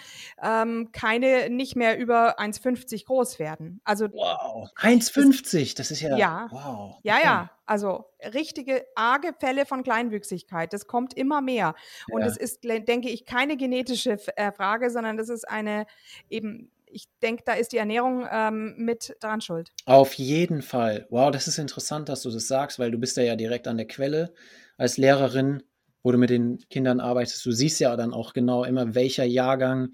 ähm, 0.41 0.91
keine 0.93 1.49
nicht 1.49 1.75
mehr 1.75 1.99
über 1.99 2.39
1,50 2.39 3.05
groß 3.05 3.37
werden. 3.37 3.81
Also 3.83 4.05
wow, 4.13 4.69
1,50, 4.79 5.75
das 5.75 5.91
ist 5.91 5.99
ja 5.99 6.15
ja 6.15 6.47
wow. 6.49 6.95
Okay. 6.97 7.09
Ja, 7.09 7.17
ja. 7.21 7.49
Also 7.65 8.05
richtige 8.33 8.85
arge 8.95 9.33
Fälle 9.39 9.65
von 9.65 9.83
Kleinwüchsigkeit. 9.83 10.71
Das 10.71 10.87
kommt 10.87 11.15
immer 11.15 11.41
mehr. 11.41 11.75
Und 12.11 12.21
es 12.21 12.37
ist, 12.37 12.63
denke 12.63 13.09
ich, 13.09 13.25
keine 13.25 13.57
genetische 13.57 14.17
äh, 14.35 14.51
Frage, 14.51 14.89
sondern 14.89 15.17
das 15.17 15.29
ist 15.29 15.47
eine 15.47 15.85
eben 16.29 16.71
ich 16.95 17.09
denke, 17.21 17.43
da 17.45 17.53
ist 17.53 17.73
die 17.73 17.77
Ernährung 17.77 18.25
ähm, 18.31 18.73
mit 18.77 19.17
daran 19.19 19.41
schuld. 19.41 19.73
Auf 19.85 20.13
jeden 20.13 20.61
Fall. 20.61 21.05
Wow, 21.09 21.29
das 21.29 21.45
ist 21.47 21.57
interessant, 21.57 22.07
dass 22.07 22.21
du 22.21 22.29
das 22.29 22.47
sagst, 22.47 22.79
weil 22.79 22.89
du 22.89 22.97
bist 22.97 23.17
ja 23.17 23.35
direkt 23.35 23.67
an 23.67 23.75
der 23.75 23.87
Quelle 23.87 24.33
als 24.77 24.95
Lehrerin, 24.97 25.61
wo 26.03 26.13
du 26.13 26.17
mit 26.17 26.29
den 26.29 26.59
Kindern 26.69 27.01
arbeitest. 27.01 27.45
Du 27.45 27.51
siehst 27.51 27.81
ja 27.81 27.95
dann 27.97 28.13
auch 28.13 28.31
genau 28.31 28.63
immer, 28.63 28.95
welcher 28.95 29.25
Jahrgang, 29.25 29.89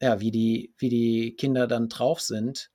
ja, 0.00 0.18
wie 0.20 0.32
die, 0.32 0.74
wie 0.78 0.88
die 0.88 1.36
Kinder 1.36 1.68
dann 1.68 1.88
drauf 1.88 2.20
sind. 2.20 2.72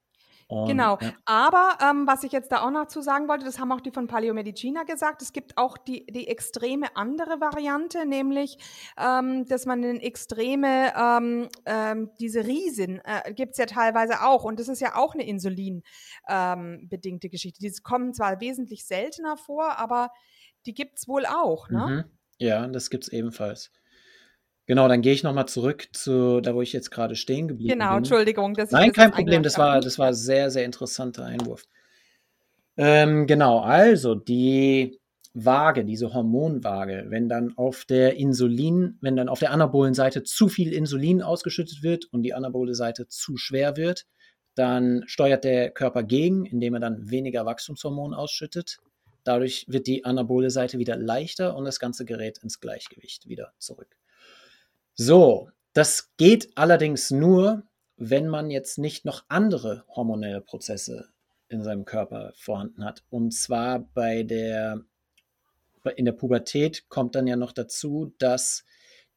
Und, 0.47 0.67
genau. 0.67 0.97
Ja. 1.01 1.13
Aber 1.25 1.77
ähm, 1.81 2.05
was 2.05 2.23
ich 2.23 2.31
jetzt 2.31 2.51
da 2.51 2.61
auch 2.61 2.69
noch 2.69 2.85
zu 2.87 3.01
sagen 3.01 3.27
wollte, 3.27 3.45
das 3.45 3.59
haben 3.59 3.71
auch 3.71 3.81
die 3.81 3.91
von 3.91 4.05
Paleo 4.05 4.33
Medicina 4.33 4.83
gesagt, 4.83 5.23
es 5.23 5.33
gibt 5.33 5.57
auch 5.57 5.77
die, 5.77 6.05
die 6.05 6.27
extreme 6.27 6.95
andere 6.95 7.41
Variante, 7.41 8.05
nämlich, 8.05 8.57
ähm, 8.97 9.45
dass 9.47 9.65
man 9.65 9.81
in 9.83 9.99
extreme, 9.99 10.93
ähm, 10.95 11.49
ähm, 11.65 12.11
diese 12.19 12.45
Riesen 12.45 13.01
äh, 13.03 13.33
gibt 13.33 13.53
es 13.53 13.57
ja 13.57 13.65
teilweise 13.65 14.21
auch. 14.23 14.43
Und 14.43 14.59
das 14.59 14.67
ist 14.67 14.81
ja 14.81 14.95
auch 14.95 15.15
eine 15.15 15.25
insulinbedingte 15.25 15.83
ähm, 16.27 17.31
Geschichte. 17.31 17.59
Die 17.59 17.73
kommen 17.81 18.13
zwar 18.13 18.39
wesentlich 18.39 18.85
seltener 18.85 19.37
vor, 19.37 19.79
aber 19.79 20.11
die 20.67 20.73
gibt 20.73 20.99
es 20.99 21.07
wohl 21.07 21.25
auch. 21.25 21.69
Ne? 21.69 22.05
Mhm. 22.05 22.17
Ja, 22.37 22.67
das 22.67 22.91
gibt 22.91 23.05
es 23.05 23.11
ebenfalls. 23.11 23.71
Genau, 24.67 24.87
dann 24.87 25.01
gehe 25.01 25.13
ich 25.13 25.23
nochmal 25.23 25.47
zurück 25.47 25.87
zu 25.91 26.41
da, 26.41 26.55
wo 26.55 26.61
ich 26.61 26.73
jetzt 26.73 26.89
gerade 26.89 27.15
stehen 27.15 27.47
geblieben 27.47 27.69
genau, 27.69 27.85
bin. 27.85 27.87
Genau, 27.87 27.97
Entschuldigung. 27.97 28.53
Dass 28.55 28.71
Nein, 28.71 28.91
kein 28.91 29.11
Problem, 29.11 29.43
das 29.43 29.57
war, 29.57 29.79
das 29.79 29.99
war 29.99 30.13
sehr, 30.13 30.49
sehr 30.49 30.65
interessanter 30.65 31.25
Einwurf. 31.25 31.65
Ähm, 32.77 33.27
genau, 33.27 33.59
also 33.59 34.15
die 34.15 34.99
Waage, 35.33 35.85
diese 35.85 36.13
Hormonwaage, 36.13 37.05
wenn 37.09 37.29
dann 37.29 37.57
auf 37.57 37.85
der 37.85 38.15
Insulin, 38.15 38.97
wenn 39.01 39.15
dann 39.15 39.29
auf 39.29 39.39
der 39.39 39.51
anabolen 39.51 39.93
Seite 39.93 40.23
zu 40.23 40.47
viel 40.47 40.73
Insulin 40.73 41.21
ausgeschüttet 41.21 41.83
wird 41.83 42.05
und 42.05 42.23
die 42.23 42.33
anabole 42.33 42.73
Seite 42.73 43.07
zu 43.07 43.37
schwer 43.37 43.77
wird, 43.77 44.05
dann 44.55 45.03
steuert 45.07 45.43
der 45.43 45.71
Körper 45.71 46.03
gegen, 46.03 46.45
indem 46.45 46.75
er 46.75 46.79
dann 46.79 47.09
weniger 47.11 47.45
Wachstumshormon 47.45 48.13
ausschüttet. 48.13 48.77
Dadurch 49.25 49.65
wird 49.67 49.87
die 49.87 50.05
anabole 50.05 50.49
Seite 50.49 50.79
wieder 50.79 50.95
leichter 50.95 51.55
und 51.55 51.65
das 51.65 51.79
ganze 51.79 52.05
gerät 52.05 52.37
ins 52.39 52.61
Gleichgewicht 52.61 53.27
wieder 53.27 53.53
zurück. 53.59 53.95
So, 54.95 55.49
das 55.73 56.15
geht 56.15 56.57
allerdings 56.57 57.11
nur, 57.11 57.63
wenn 57.97 58.29
man 58.29 58.49
jetzt 58.49 58.77
nicht 58.77 59.03
noch 59.03 59.25
andere 59.27 59.83
hormonelle 59.89 60.39
Prozesse 60.39 61.09
in 61.49 61.63
seinem 61.63 61.83
Körper 61.83 62.31
vorhanden 62.37 62.85
hat. 62.85 63.03
Und 63.09 63.33
zwar 63.33 63.79
bei 63.79 64.23
der, 64.23 64.81
in 65.97 66.05
der 66.05 66.13
Pubertät 66.13 66.87
kommt 66.87 67.15
dann 67.15 67.27
ja 67.27 67.35
noch 67.35 67.51
dazu, 67.51 68.13
dass 68.19 68.63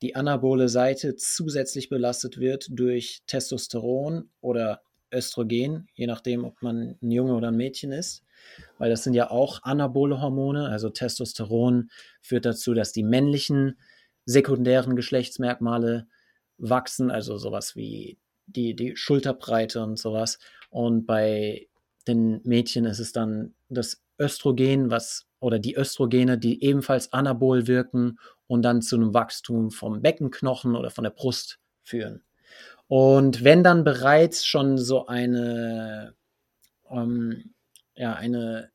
die 0.03 0.17
anabole 0.17 0.69
Seite 0.69 1.15
zusätzlich 1.15 1.89
belastet 1.89 2.39
wird 2.39 2.67
durch 2.71 3.23
Testosteron 3.29 4.31
oder 4.41 4.83
Östrogen, 5.13 5.89
je 5.95 6.09
nachdem, 6.09 6.45
ob 6.45 6.61
man 6.61 6.97
ein 7.01 7.11
Junge 7.11 7.35
oder 7.35 7.49
ein 7.49 7.57
Mädchen 7.57 7.93
ist. 7.93 8.25
Weil 8.79 8.91
das 8.91 9.05
sind 9.05 9.15
ja 9.15 9.31
auch 9.31 9.63
anabole 9.63 10.21
Hormone. 10.21 10.69
Also 10.69 10.91
Testosteron 10.91 11.91
führt 12.21 12.47
dazu, 12.47 12.75
dass 12.75 12.93
die 12.93 13.05
männlichen 13.05 13.79
sekundären 14.29 14.95
Geschlechtsmerkmale 14.95 16.07
wachsen, 16.59 17.11
also 17.11 17.39
sowas 17.39 17.77
wie 17.77 18.19
die, 18.47 18.77
die 18.77 18.95
Schulterbreite 18.95 19.83
und 19.83 19.99
sowas. 19.99 20.39
Und 20.69 21.07
bei 21.07 21.69
den 22.07 22.43
Mädchen 22.45 22.85
ist 22.85 22.99
es 22.99 23.13
dann 23.13 23.55
das 23.71 24.03
Östrogen, 24.19 24.91
was 24.91 25.27
oder 25.41 25.59
die 25.59 25.77
Östrogene, 25.79 26.37
die 26.37 26.63
ebenfalls 26.63 27.13
anabol 27.13 27.67
wirken 27.69 28.19
und 28.47 28.63
dann 28.63 28.83
zu 28.83 28.97
einem 28.97 29.15
Wachstum 29.15 29.71
vom 29.71 30.03
Beckenknochen 30.03 30.77
oder 30.77 30.91
von 30.91 31.05
der 31.05 31.11
Brust 31.11 31.59
führen. 31.83 32.23
Und 32.87 33.45
wenn 33.45 33.63
dann 33.63 33.83
bereits 33.83 34.45
schon 34.45 34.77
so 34.77 35.07
eine, 35.07 36.15
ähm, 36.91 37.55
ja, 37.95 38.15
eine 38.15 38.71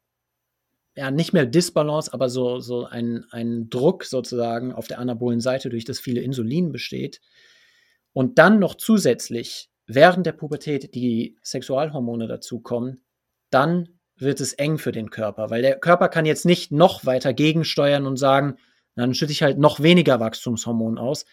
ja, 0.95 1.11
nicht 1.11 1.33
mehr 1.33 1.45
Disbalance, 1.45 2.13
aber 2.13 2.29
so, 2.29 2.59
so 2.59 2.85
ein, 2.85 3.25
ein 3.31 3.69
Druck 3.69 4.05
sozusagen 4.05 4.71
auf 4.73 4.87
der 4.87 4.99
anabolen 4.99 5.41
Seite, 5.41 5.69
durch 5.69 5.85
das 5.85 5.99
viele 5.99 6.21
Insulin 6.21 6.71
besteht. 6.71 7.19
Und 8.13 8.37
dann 8.37 8.59
noch 8.59 8.75
zusätzlich 8.75 9.69
während 9.87 10.25
der 10.25 10.33
Pubertät 10.33 10.93
die 10.95 11.37
Sexualhormone 11.43 12.27
dazukommen, 12.27 13.03
dann 13.49 13.99
wird 14.15 14.39
es 14.39 14.53
eng 14.53 14.77
für 14.77 14.91
den 14.91 15.09
Körper, 15.09 15.49
weil 15.49 15.61
der 15.61 15.79
Körper 15.79 16.07
kann 16.09 16.25
jetzt 16.25 16.45
nicht 16.45 16.71
noch 16.71 17.05
weiter 17.05 17.33
gegensteuern 17.33 18.05
und 18.05 18.17
sagen, 18.17 18.57
Dann 18.95 19.15
schütte 19.15 19.31
ich 19.31 19.41
halt 19.41 19.57
noch 19.57 19.79
weniger 19.79 20.19
Wachstumshormon 20.19 20.99
aus. 20.99 21.25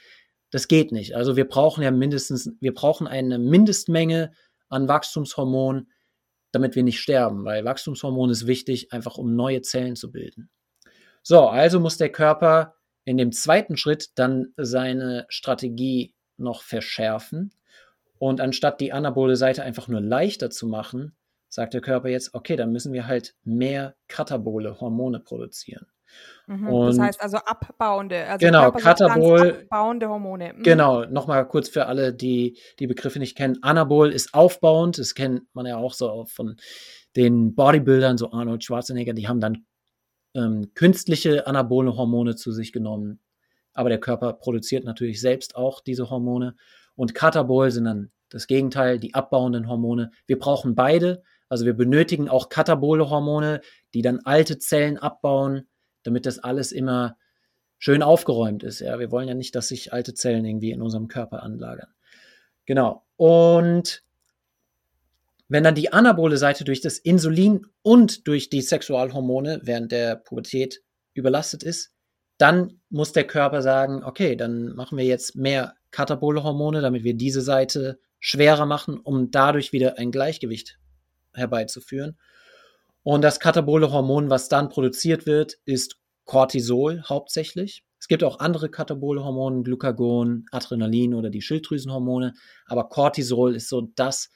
Das 0.50 0.66
geht 0.66 0.92
nicht. 0.92 1.14
Also 1.14 1.36
wir 1.36 1.46
brauchen 1.46 1.82
ja 1.82 1.90
mindestens, 1.90 2.50
wir 2.60 2.74
brauchen 2.74 3.06
eine 3.06 3.38
Mindestmenge 3.38 4.32
an 4.70 4.88
Wachstumshormon, 4.88 5.88
damit 6.52 6.74
wir 6.74 6.82
nicht 6.82 7.00
sterben, 7.00 7.44
weil 7.44 7.64
Wachstumshormon 7.64 8.30
ist 8.30 8.46
wichtig, 8.46 8.92
einfach 8.92 9.16
um 9.16 9.34
neue 9.34 9.62
Zellen 9.62 9.96
zu 9.96 10.10
bilden. 10.10 10.50
So, 11.22 11.48
also 11.48 11.80
muss 11.80 11.96
der 11.96 12.10
Körper 12.10 12.74
in 13.04 13.16
dem 13.16 13.32
zweiten 13.32 13.76
Schritt 13.76 14.10
dann 14.16 14.52
seine 14.56 15.26
Strategie 15.28 16.14
noch 16.36 16.62
verschärfen. 16.62 17.52
Und 18.18 18.40
anstatt 18.40 18.80
die 18.80 18.92
anabole 18.92 19.36
Seite 19.36 19.62
einfach 19.62 19.88
nur 19.88 20.00
leichter 20.00 20.50
zu 20.50 20.66
machen, 20.66 21.16
sagt 21.48 21.74
der 21.74 21.80
Körper 21.80 22.08
jetzt, 22.08 22.34
okay, 22.34 22.56
dann 22.56 22.72
müssen 22.72 22.92
wir 22.92 23.06
halt 23.06 23.34
mehr 23.44 23.96
katabole 24.08 24.80
Hormone 24.80 25.20
produzieren. 25.20 25.86
Mhm, 26.46 26.86
das 26.86 26.98
heißt 26.98 27.22
also 27.22 27.36
abbauende, 27.38 28.26
also 28.26 28.44
genau, 28.44 28.72
Katabol, 28.72 29.66
abbauende 29.70 30.08
Hormone. 30.08 30.54
Mhm. 30.54 30.62
Genau, 30.62 31.04
nochmal 31.04 31.46
kurz 31.46 31.68
für 31.68 31.86
alle, 31.86 32.12
die 32.12 32.58
die 32.78 32.86
Begriffe 32.86 33.18
nicht 33.18 33.36
kennen. 33.36 33.58
Anabol 33.62 34.10
ist 34.10 34.34
aufbauend, 34.34 34.98
das 34.98 35.14
kennt 35.14 35.42
man 35.54 35.66
ja 35.66 35.76
auch 35.76 35.94
so 35.94 36.24
von 36.26 36.56
den 37.16 37.54
Bodybuildern, 37.54 38.18
so 38.18 38.32
Arnold 38.32 38.64
Schwarzenegger, 38.64 39.12
die 39.12 39.28
haben 39.28 39.40
dann 39.40 39.64
ähm, 40.34 40.72
künstliche 40.74 41.46
anabole 41.46 41.96
Hormone 41.96 42.36
zu 42.36 42.52
sich 42.52 42.72
genommen. 42.72 43.20
Aber 43.72 43.88
der 43.88 44.00
Körper 44.00 44.32
produziert 44.32 44.84
natürlich 44.84 45.20
selbst 45.20 45.56
auch 45.56 45.80
diese 45.80 46.10
Hormone. 46.10 46.56
Und 46.96 47.14
Katabol 47.14 47.70
sind 47.70 47.84
dann 47.84 48.10
das 48.28 48.46
Gegenteil, 48.46 48.98
die 48.98 49.14
abbauenden 49.14 49.68
Hormone. 49.68 50.10
Wir 50.26 50.38
brauchen 50.38 50.74
beide. 50.74 51.22
Also 51.48 51.64
wir 51.64 51.74
benötigen 51.74 52.28
auch 52.28 52.48
katabole 52.48 53.10
Hormone, 53.10 53.60
die 53.94 54.02
dann 54.02 54.20
alte 54.24 54.58
Zellen 54.58 54.98
abbauen, 54.98 55.68
damit 56.02 56.26
das 56.26 56.38
alles 56.38 56.72
immer 56.72 57.16
schön 57.78 58.02
aufgeräumt 58.02 58.62
ist. 58.62 58.80
Ja, 58.80 58.98
wir 58.98 59.10
wollen 59.10 59.28
ja 59.28 59.34
nicht, 59.34 59.54
dass 59.54 59.68
sich 59.68 59.92
alte 59.92 60.14
Zellen 60.14 60.44
irgendwie 60.44 60.70
in 60.70 60.82
unserem 60.82 61.08
Körper 61.08 61.42
anlagern. 61.42 61.88
Genau. 62.66 63.04
Und 63.16 64.02
wenn 65.48 65.64
dann 65.64 65.74
die 65.74 65.92
anabole 65.92 66.36
Seite 66.36 66.64
durch 66.64 66.80
das 66.80 66.98
Insulin 66.98 67.66
und 67.82 68.28
durch 68.28 68.50
die 68.50 68.62
Sexualhormone 68.62 69.60
während 69.64 69.90
der 69.90 70.14
Pubertät 70.16 70.82
überlastet 71.14 71.62
ist, 71.62 71.92
dann 72.38 72.80
muss 72.88 73.12
der 73.12 73.26
Körper 73.26 73.60
sagen, 73.60 74.04
okay, 74.04 74.36
dann 74.36 74.74
machen 74.74 74.96
wir 74.96 75.04
jetzt 75.04 75.34
mehr 75.34 75.74
katabole 75.90 76.42
Hormone, 76.42 76.80
damit 76.80 77.02
wir 77.02 77.14
diese 77.14 77.42
Seite 77.42 77.98
schwerer 78.20 78.64
machen, 78.64 78.98
um 78.98 79.30
dadurch 79.30 79.72
wieder 79.72 79.98
ein 79.98 80.12
Gleichgewicht 80.12 80.78
herbeizuführen. 81.34 82.16
Und 83.02 83.22
das 83.22 83.40
katabole 83.40 83.90
Hormon, 83.90 84.30
was 84.30 84.48
dann 84.48 84.68
produziert 84.68 85.26
wird, 85.26 85.54
ist 85.64 85.96
Cortisol 86.24 87.02
hauptsächlich. 87.08 87.84
Es 87.98 88.08
gibt 88.08 88.24
auch 88.24 88.38
andere 88.38 88.70
katabole 88.70 89.24
Hormone, 89.24 89.62
Glucagon, 89.62 90.46
Adrenalin 90.50 91.14
oder 91.14 91.28
die 91.28 91.42
Schilddrüsenhormone, 91.42 92.34
aber 92.66 92.88
Cortisol 92.88 93.54
ist 93.54 93.68
so 93.68 93.90
das, 93.94 94.30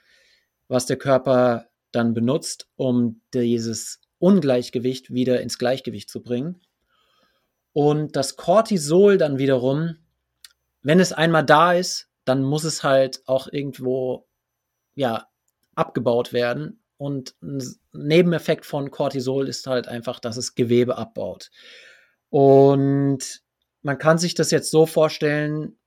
was 0.69 0.87
der 0.87 0.97
Körper 0.97 1.67
dann 1.93 2.15
benutzt, 2.15 2.69
um 2.77 3.23
dieses 3.33 4.01
Ungleichgewicht 4.19 5.13
wieder 5.13 5.41
ins 5.41 5.59
Gleichgewicht 5.59 6.11
zu 6.11 6.23
bringen. 6.23 6.61
Und 7.73 8.17
das 8.17 8.37
Cortisol 8.37 9.19
dann 9.19 9.39
wiederum, 9.39 9.97
wenn 10.83 11.01
es 11.01 11.13
einmal 11.13 11.45
da 11.45 11.73
ist, 11.73 12.09
dann 12.25 12.43
muss 12.43 12.65
es 12.65 12.83
halt 12.83 13.23
auch 13.27 13.49
irgendwo 13.51 14.27
ja 14.95 15.27
abgebaut 15.75 16.33
werden 16.33 16.84
und 16.97 17.35
ein 17.43 17.63
Nebeneffekt 17.93 18.67
von 18.67 18.91
Cortisol 18.91 19.49
ist 19.49 19.67
halt 19.67 19.89
einfach, 19.89 20.21
dass 20.21 20.37
es 20.37 20.55
Gewebe 20.55 20.97
abbaut. 20.97 21.51
Und 22.31 23.43
man 23.83 23.99
kann 23.99 24.19
sich 24.19 24.35
das 24.35 24.51
jetzt 24.51 24.71
so 24.71 24.87
vorstellen, 24.87 25.79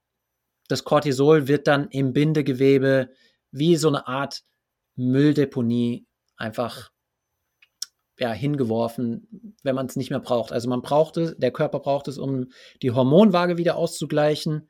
das 0.68 0.84
Cortisol 0.84 1.48
wird 1.48 1.68
dann 1.68 1.90
im 1.90 2.14
Bindegewebe 2.14 3.10
wie 3.52 3.76
so 3.78 3.88
eine 3.88 4.08
Art 4.08 4.44
Mülldeponie 4.96 6.06
einfach 6.36 6.92
ja, 8.20 8.32
hingeworfen, 8.32 9.56
wenn 9.63 9.76
man 9.76 9.86
es 9.86 9.96
nicht 9.96 10.10
mehr 10.10 10.20
braucht. 10.20 10.52
Also 10.52 10.70
man 10.70 10.82
braucht 10.82 11.17
es, 11.17 11.38
der 11.38 11.52
Körper 11.52 11.80
braucht 11.80 12.08
es, 12.08 12.17
um 12.17 12.52
die 12.82 12.91
Hormonwaage 12.91 13.58
wieder 13.58 13.76
auszugleichen. 13.76 14.70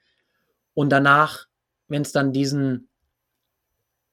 Und 0.74 0.90
danach, 0.90 1.46
wenn 1.88 2.02
es 2.02 2.12
dann 2.12 2.34
diesen 2.34 2.90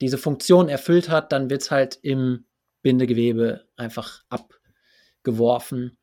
diese 0.04 0.18
Funktion 0.18 0.68
erfüllt 0.68 1.08
hat, 1.08 1.32
dann 1.32 1.48
wird 1.48 1.62
es 1.62 1.70
halt 1.70 1.98
im 2.02 2.44
Bindegewebe 2.82 3.64
einfach 3.76 4.22
abgeworfen. 4.28 5.96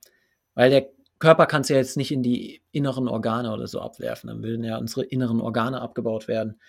Weil 0.56 0.72
der 0.72 0.90
Körper 1.20 1.46
kann 1.46 1.62
es 1.62 1.70
ja 1.70 1.78
jetzt 1.78 1.98
nicht 1.98 2.12
in 2.12 2.24
die 2.24 2.64
inneren 2.72 3.08
Organe 3.08 3.54
oder 3.54 3.68
so 3.68 3.80
abwerfen. 3.80 4.28
Dann 4.28 4.44
würden 4.44 4.64
ja 4.64 4.78
unsere 4.78 5.06
inneren 5.06 5.40
Organe 5.40 5.80
abgebaut 5.80 6.28
werden. 6.28 6.60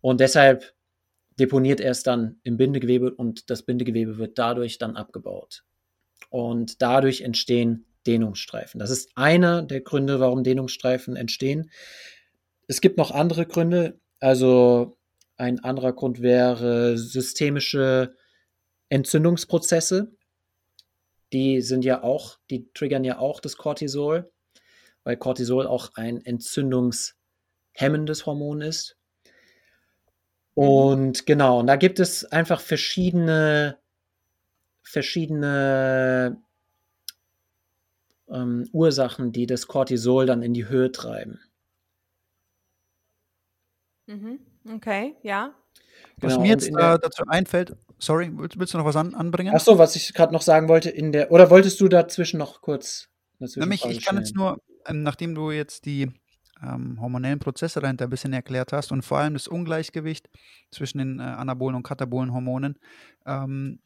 Und 0.00 0.18
deshalb 0.18 0.74
deponiert 1.38 1.80
er 1.80 1.92
es 1.92 2.02
dann 2.02 2.40
im 2.42 2.56
Bindegewebe 2.56 3.14
und 3.14 3.48
das 3.48 3.62
Bindegewebe 3.62 4.18
wird 4.18 4.38
dadurch 4.38 4.78
dann 4.78 4.96
abgebaut. 4.96 5.62
Und 6.30 6.82
dadurch 6.82 7.20
entstehen 7.20 7.86
Dehnungsstreifen. 8.06 8.80
Das 8.80 8.90
ist 8.90 9.16
einer 9.16 9.62
der 9.62 9.82
Gründe, 9.82 10.18
warum 10.18 10.42
Dehnungsstreifen 10.42 11.14
entstehen. 11.14 11.70
Es 12.66 12.80
gibt 12.80 12.98
noch 12.98 13.12
andere 13.12 13.46
Gründe. 13.46 14.00
Also 14.18 14.96
ein 15.42 15.62
anderer 15.64 15.92
Grund 15.92 16.22
wäre 16.22 16.96
systemische 16.96 18.14
Entzündungsprozesse. 18.90 20.14
Die 21.32 21.62
sind 21.62 21.84
ja 21.84 22.04
auch, 22.04 22.38
die 22.48 22.70
triggern 22.72 23.02
ja 23.02 23.18
auch 23.18 23.40
das 23.40 23.56
Cortisol, 23.56 24.30
weil 25.02 25.16
Cortisol 25.16 25.66
auch 25.66 25.90
ein 25.94 26.24
entzündungshemmendes 26.24 28.24
Hormon 28.24 28.60
ist. 28.60 28.96
Mhm. 30.54 30.62
Und 30.62 31.26
genau, 31.26 31.58
und 31.58 31.66
da 31.66 31.74
gibt 31.74 31.98
es 31.98 32.24
einfach 32.24 32.60
verschiedene, 32.60 33.78
verschiedene 34.84 36.40
ähm, 38.28 38.68
Ursachen, 38.70 39.32
die 39.32 39.46
das 39.46 39.66
Cortisol 39.66 40.26
dann 40.26 40.44
in 40.44 40.54
die 40.54 40.68
Höhe 40.68 40.92
treiben. 40.92 41.40
Mhm. 44.06 44.51
Okay, 44.68 45.16
ja. 45.22 45.54
Was 46.20 46.34
Genau, 46.34 46.42
mir 46.42 46.48
jetzt 46.48 46.68
äh, 46.68 46.72
der, 46.72 46.98
dazu 46.98 47.24
einfällt, 47.26 47.76
sorry, 47.98 48.30
willst, 48.32 48.58
willst 48.58 48.74
du 48.74 48.78
noch 48.78 48.84
was 48.84 48.96
an, 48.96 49.14
anbringen? 49.14 49.52
ach 49.54 49.60
so, 49.60 49.78
was 49.78 49.96
ich 49.96 50.14
gerade 50.14 50.32
noch 50.32 50.42
sagen 50.42 50.68
wollte, 50.68 50.90
in 50.90 51.12
der, 51.12 51.32
oder 51.32 51.50
wolltest 51.50 51.80
du 51.80 51.88
dazwischen 51.88 52.38
noch 52.38 52.60
kurz 52.60 53.08
Nämlich, 53.56 53.84
ich 53.86 54.04
kann 54.04 54.16
jetzt 54.18 54.36
nur, 54.36 54.58
ähm, 54.86 55.02
nachdem 55.02 55.34
du 55.34 55.50
jetzt 55.50 55.84
die 55.84 56.08
ähm, 56.62 57.00
hormonellen 57.00 57.40
Prozesse 57.40 57.80
dahinter 57.80 58.04
ein 58.04 58.10
bisschen 58.10 58.32
erklärt 58.32 58.72
hast 58.72 58.92
und 58.92 59.02
vor 59.02 59.18
allem 59.18 59.34
das 59.34 59.48
Ungleichgewicht 59.48 60.28
zwischen 60.70 60.98
den 60.98 61.18
äh, 61.18 61.22
anabolen 61.22 61.74
und 61.74 61.82
katabolen 61.82 62.32
Hormonen, 62.32 62.78
ähm, 63.26 63.80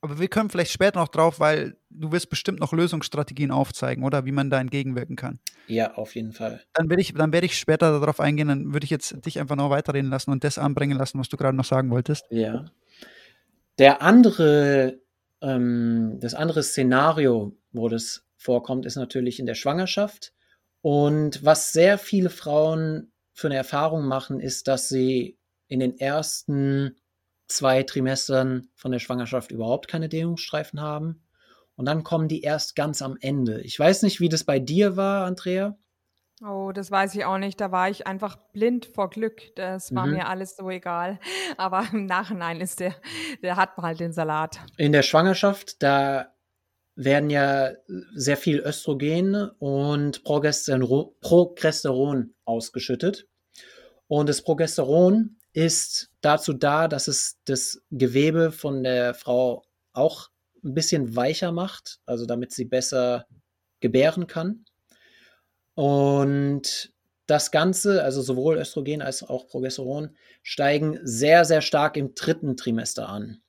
aber 0.00 0.18
wir 0.18 0.28
können 0.28 0.50
vielleicht 0.50 0.72
später 0.72 0.98
noch 1.00 1.08
drauf, 1.08 1.40
weil 1.40 1.76
du 1.90 2.12
wirst 2.12 2.28
bestimmt 2.28 2.60
noch 2.60 2.72
Lösungsstrategien 2.72 3.50
aufzeigen, 3.50 4.04
oder 4.04 4.24
wie 4.24 4.32
man 4.32 4.50
da 4.50 4.60
entgegenwirken 4.60 5.16
kann. 5.16 5.38
Ja, 5.66 5.94
auf 5.94 6.14
jeden 6.14 6.32
Fall. 6.32 6.62
Dann 6.72 6.88
werde 6.88 7.02
ich, 7.02 7.14
dann 7.14 7.32
werde 7.32 7.46
ich 7.46 7.58
später 7.58 8.00
darauf 8.00 8.20
eingehen, 8.20 8.48
dann 8.48 8.72
würde 8.72 8.84
ich 8.84 8.90
jetzt 8.90 9.24
dich 9.24 9.38
einfach 9.38 9.56
noch 9.56 9.70
weiterreden 9.70 10.10
lassen 10.10 10.30
und 10.30 10.44
das 10.44 10.58
anbringen 10.58 10.98
lassen, 10.98 11.18
was 11.18 11.28
du 11.28 11.36
gerade 11.36 11.56
noch 11.56 11.64
sagen 11.64 11.90
wolltest. 11.90 12.26
Ja. 12.30 12.66
Der 13.78 14.02
andere, 14.02 15.00
ähm, 15.40 16.18
das 16.20 16.34
andere 16.34 16.62
Szenario, 16.62 17.56
wo 17.72 17.88
das 17.88 18.24
vorkommt, 18.36 18.86
ist 18.86 18.96
natürlich 18.96 19.38
in 19.38 19.46
der 19.46 19.54
Schwangerschaft. 19.54 20.32
Und 20.80 21.44
was 21.44 21.72
sehr 21.72 21.96
viele 21.96 22.28
Frauen 22.28 23.12
für 23.32 23.46
eine 23.48 23.56
Erfahrung 23.56 24.06
machen, 24.06 24.40
ist, 24.40 24.68
dass 24.68 24.88
sie 24.88 25.38
in 25.68 25.80
den 25.80 25.96
ersten 25.96 26.96
zwei 27.56 27.82
Trimestern 27.82 28.68
von 28.74 28.92
der 28.92 28.98
Schwangerschaft 28.98 29.50
überhaupt 29.50 29.88
keine 29.88 30.08
Dehnungsstreifen 30.08 30.80
haben. 30.80 31.22
Und 31.74 31.86
dann 31.86 32.04
kommen 32.04 32.28
die 32.28 32.42
erst 32.42 32.76
ganz 32.76 33.02
am 33.02 33.16
Ende. 33.20 33.60
Ich 33.62 33.78
weiß 33.78 34.02
nicht, 34.02 34.20
wie 34.20 34.28
das 34.28 34.44
bei 34.44 34.58
dir 34.58 34.96
war, 34.96 35.24
Andrea. 35.26 35.76
Oh, 36.44 36.72
das 36.72 36.90
weiß 36.90 37.14
ich 37.14 37.24
auch 37.24 37.38
nicht. 37.38 37.60
Da 37.60 37.70
war 37.70 37.88
ich 37.88 38.06
einfach 38.06 38.36
blind 38.52 38.84
vor 38.86 39.10
Glück. 39.10 39.54
Das 39.54 39.94
war 39.94 40.06
Mhm. 40.06 40.12
mir 40.14 40.28
alles 40.28 40.56
so 40.56 40.68
egal. 40.70 41.18
Aber 41.56 41.86
im 41.92 42.06
Nachhinein 42.06 42.60
ist 42.60 42.80
der, 42.80 42.94
der 43.42 43.56
hat 43.56 43.76
halt 43.76 44.00
den 44.00 44.12
Salat. 44.12 44.58
In 44.76 44.92
der 44.92 45.02
Schwangerschaft, 45.02 45.82
da 45.82 46.32
werden 46.94 47.30
ja 47.30 47.70
sehr 48.14 48.36
viel 48.36 48.58
Östrogen 48.58 49.34
und 49.58 50.24
Progesteron, 50.24 51.14
Progesteron 51.20 52.34
ausgeschüttet. 52.44 53.26
Und 54.08 54.28
das 54.28 54.42
Progesteron 54.42 55.38
ist 55.52 56.11
dazu 56.22 56.54
da, 56.54 56.88
dass 56.88 57.08
es 57.08 57.38
das 57.44 57.82
Gewebe 57.90 58.50
von 58.50 58.82
der 58.82 59.14
Frau 59.14 59.64
auch 59.92 60.30
ein 60.64 60.74
bisschen 60.74 61.14
weicher 61.16 61.52
macht, 61.52 62.00
also 62.06 62.24
damit 62.24 62.52
sie 62.52 62.64
besser 62.64 63.26
gebären 63.80 64.26
kann. 64.26 64.64
Und 65.74 66.92
das 67.26 67.50
Ganze, 67.50 68.02
also 68.02 68.22
sowohl 68.22 68.56
Östrogen 68.56 69.02
als 69.02 69.22
auch 69.22 69.48
Progesteron, 69.48 70.16
steigen 70.42 70.98
sehr, 71.02 71.44
sehr 71.44 71.60
stark 71.60 71.96
im 71.96 72.14
dritten 72.14 72.56
Trimester 72.56 73.08
an. 73.08 73.42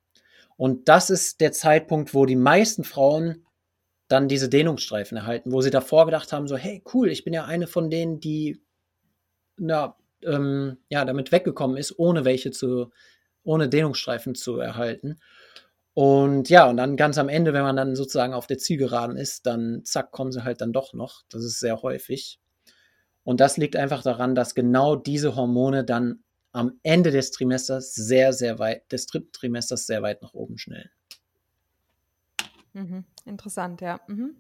Und 0.57 0.87
das 0.89 1.09
ist 1.09 1.41
der 1.41 1.51
Zeitpunkt, 1.51 2.13
wo 2.13 2.25
die 2.25 2.35
meisten 2.35 2.83
Frauen 2.83 3.45
dann 4.07 4.27
diese 4.27 4.49
Dehnungsstreifen 4.49 5.17
erhalten, 5.17 5.51
wo 5.51 5.61
sie 5.61 5.71
davor 5.71 6.05
gedacht 6.05 6.31
haben, 6.33 6.47
so, 6.47 6.55
hey, 6.55 6.83
cool, 6.93 7.09
ich 7.09 7.23
bin 7.23 7.33
ja 7.33 7.45
eine 7.45 7.67
von 7.67 7.89
denen, 7.89 8.19
die 8.19 8.61
na, 9.57 9.95
ähm, 10.25 10.77
ja, 10.89 11.05
damit 11.05 11.31
weggekommen 11.31 11.77
ist, 11.77 11.97
ohne 11.97 12.25
welche 12.25 12.51
zu, 12.51 12.91
ohne 13.43 13.69
Dehnungsstreifen 13.69 14.35
zu 14.35 14.59
erhalten. 14.59 15.19
Und 15.93 16.49
ja, 16.49 16.67
und 16.67 16.77
dann 16.77 16.97
ganz 16.97 17.17
am 17.17 17.29
Ende, 17.29 17.53
wenn 17.53 17.61
man 17.61 17.75
dann 17.75 17.95
sozusagen 17.95 18.33
auf 18.33 18.47
der 18.47 18.57
Zielgeraden 18.57 19.15
ist, 19.15 19.45
dann 19.45 19.81
zack, 19.83 20.11
kommen 20.11 20.31
sie 20.31 20.43
halt 20.43 20.61
dann 20.61 20.73
doch 20.73 20.93
noch. 20.93 21.21
Das 21.29 21.43
ist 21.43 21.59
sehr 21.59 21.81
häufig. 21.83 22.39
Und 23.23 23.39
das 23.39 23.57
liegt 23.57 23.75
einfach 23.75 24.01
daran, 24.01 24.35
dass 24.35 24.55
genau 24.55 24.95
diese 24.95 25.35
Hormone 25.35 25.83
dann 25.83 26.23
am 26.51 26.79
Ende 26.83 27.11
des 27.11 27.31
Trimesters 27.31 27.93
sehr, 27.93 28.33
sehr 28.33 28.59
weit, 28.59 28.91
des 28.91 29.05
dritten 29.05 29.31
Trimesters 29.31 29.85
sehr 29.85 30.01
weit 30.01 30.21
nach 30.21 30.33
oben 30.33 30.57
schnellen. 30.57 30.89
Mhm. 32.73 33.05
Interessant, 33.25 33.81
ja. 33.81 33.99
Mhm. 34.07 34.35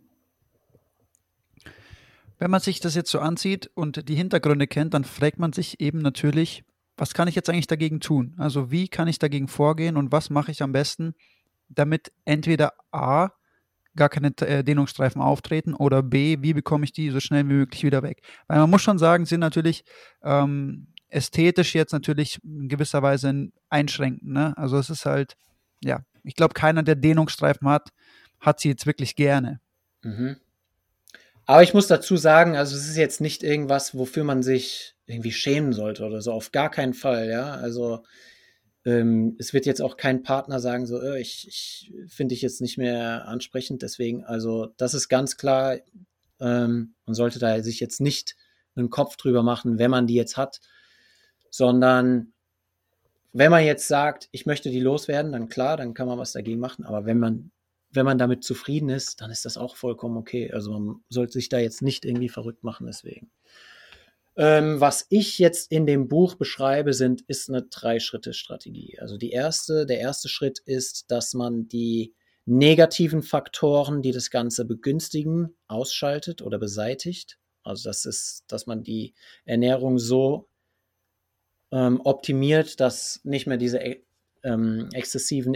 Wenn 2.43 2.51
man 2.51 2.59
sich 2.59 2.81
das 2.81 2.93
jetzt 2.93 3.09
so 3.09 3.21
ansieht 3.21 3.71
und 3.73 4.09
die 4.09 4.15
Hintergründe 4.15 4.67
kennt, 4.67 4.93
dann 4.93 5.05
fragt 5.05 5.39
man 5.39 5.53
sich 5.53 5.79
eben 5.79 5.99
natürlich, 5.99 6.65
was 6.97 7.13
kann 7.13 7.29
ich 7.29 7.35
jetzt 7.35 7.49
eigentlich 7.49 7.67
dagegen 7.67 8.01
tun? 8.01 8.35
Also 8.37 8.69
wie 8.69 8.89
kann 8.89 9.07
ich 9.07 9.17
dagegen 9.17 9.47
vorgehen 9.47 9.95
und 9.95 10.11
was 10.11 10.29
mache 10.29 10.51
ich 10.51 10.61
am 10.61 10.73
besten, 10.73 11.15
damit 11.69 12.11
entweder 12.25 12.73
A, 12.91 13.29
gar 13.95 14.09
keine 14.09 14.37
äh, 14.41 14.61
Dehnungsstreifen 14.61 15.21
auftreten 15.21 15.73
oder 15.73 16.03
B, 16.03 16.39
wie 16.41 16.53
bekomme 16.53 16.83
ich 16.83 16.91
die 16.91 17.11
so 17.11 17.21
schnell 17.21 17.47
wie 17.47 17.53
möglich 17.53 17.85
wieder 17.85 18.03
weg? 18.03 18.21
Weil 18.47 18.59
man 18.59 18.69
muss 18.69 18.81
schon 18.81 18.99
sagen, 18.99 19.25
sind 19.25 19.39
natürlich 19.39 19.85
ähm, 20.21 20.87
ästhetisch 21.07 21.73
jetzt 21.73 21.93
natürlich 21.93 22.43
in 22.43 22.67
gewisser 22.67 23.01
Weise 23.01 23.53
einschränkend. 23.69 24.29
Ne? 24.33 24.53
Also 24.57 24.77
es 24.77 24.89
ist 24.89 25.05
halt, 25.05 25.37
ja, 25.81 26.01
ich 26.25 26.35
glaube, 26.35 26.55
keiner, 26.55 26.83
der 26.83 26.95
Dehnungsstreifen 26.95 27.69
hat, 27.69 27.93
hat 28.41 28.59
sie 28.59 28.67
jetzt 28.67 28.85
wirklich 28.85 29.15
gerne. 29.15 29.61
Mhm. 30.01 30.35
Aber 31.45 31.63
ich 31.63 31.73
muss 31.73 31.87
dazu 31.87 32.15
sagen, 32.15 32.55
also 32.55 32.75
es 32.75 32.87
ist 32.87 32.97
jetzt 32.97 33.21
nicht 33.21 33.43
irgendwas, 33.43 33.97
wofür 33.97 34.23
man 34.23 34.43
sich 34.43 34.95
irgendwie 35.05 35.31
schämen 35.31 35.73
sollte 35.73 36.05
oder 36.05 36.21
so, 36.21 36.31
auf 36.31 36.51
gar 36.51 36.71
keinen 36.71 36.93
Fall, 36.93 37.29
ja. 37.29 37.53
Also 37.55 38.03
ähm, 38.85 39.35
es 39.39 39.53
wird 39.53 39.65
jetzt 39.65 39.81
auch 39.81 39.97
kein 39.97 40.23
Partner 40.23 40.59
sagen, 40.59 40.85
so, 40.85 41.01
äh, 41.01 41.19
ich, 41.19 41.47
ich 41.47 41.93
finde 42.07 42.33
dich 42.33 42.41
jetzt 42.41 42.61
nicht 42.61 42.77
mehr 42.77 43.27
ansprechend, 43.27 43.81
deswegen, 43.81 44.23
also 44.23 44.67
das 44.77 44.93
ist 44.93 45.09
ganz 45.09 45.37
klar, 45.37 45.77
ähm, 46.39 46.95
man 47.05 47.15
sollte 47.15 47.39
da 47.39 47.61
sich 47.61 47.79
jetzt 47.79 48.01
nicht 48.01 48.35
einen 48.75 48.89
Kopf 48.89 49.17
drüber 49.17 49.43
machen, 49.43 49.77
wenn 49.79 49.91
man 49.91 50.07
die 50.07 50.15
jetzt 50.15 50.37
hat, 50.37 50.61
sondern 51.49 52.33
wenn 53.33 53.51
man 53.51 53.65
jetzt 53.65 53.87
sagt, 53.87 54.29
ich 54.31 54.45
möchte 54.45 54.69
die 54.69 54.79
loswerden, 54.79 55.31
dann 55.31 55.49
klar, 55.49 55.77
dann 55.77 55.93
kann 55.93 56.07
man 56.07 56.19
was 56.19 56.33
dagegen 56.33 56.59
machen, 56.59 56.85
aber 56.85 57.05
wenn 57.05 57.19
man 57.19 57.51
wenn 57.93 58.05
man 58.05 58.17
damit 58.17 58.43
zufrieden 58.43 58.89
ist, 58.89 59.21
dann 59.21 59.31
ist 59.31 59.45
das 59.45 59.57
auch 59.57 59.75
vollkommen 59.75 60.17
okay. 60.17 60.51
Also 60.51 60.71
man 60.71 61.03
sollte 61.09 61.33
sich 61.33 61.49
da 61.49 61.59
jetzt 61.59 61.81
nicht 61.81 62.05
irgendwie 62.05 62.29
verrückt 62.29 62.63
machen 62.63 62.87
deswegen. 62.87 63.31
Ähm, 64.35 64.81
was 64.81 65.05
ich 65.09 65.37
jetzt 65.37 65.71
in 65.71 65.85
dem 65.85 66.07
Buch 66.07 66.35
beschreibe, 66.35 66.93
sind, 66.93 67.21
ist 67.27 67.49
eine 67.49 67.63
Drei-Schritte-Strategie. 67.63 68.97
Also 68.99 69.17
die 69.17 69.29
erste, 69.29 69.85
der 69.85 69.99
erste 69.99 70.27
Schritt 70.27 70.59
ist, 70.65 71.11
dass 71.11 71.35
man 71.35 71.67
die 71.67 72.13
negativen 72.45 73.21
Faktoren, 73.21 74.01
die 74.01 74.11
das 74.11 74.31
Ganze 74.31 74.65
begünstigen, 74.65 75.55
ausschaltet 75.67 76.41
oder 76.41 76.57
beseitigt. 76.57 77.37
Also 77.61 77.87
das 77.87 78.05
ist, 78.05 78.43
dass 78.47 78.65
man 78.65 78.83
die 78.83 79.13
Ernährung 79.45 79.99
so 79.99 80.47
ähm, 81.71 82.01
optimiert, 82.03 82.79
dass 82.79 83.21
nicht 83.23 83.45
mehr 83.47 83.57
diese 83.57 83.79
ähm, 84.43 84.89
exzessiven 84.93 85.53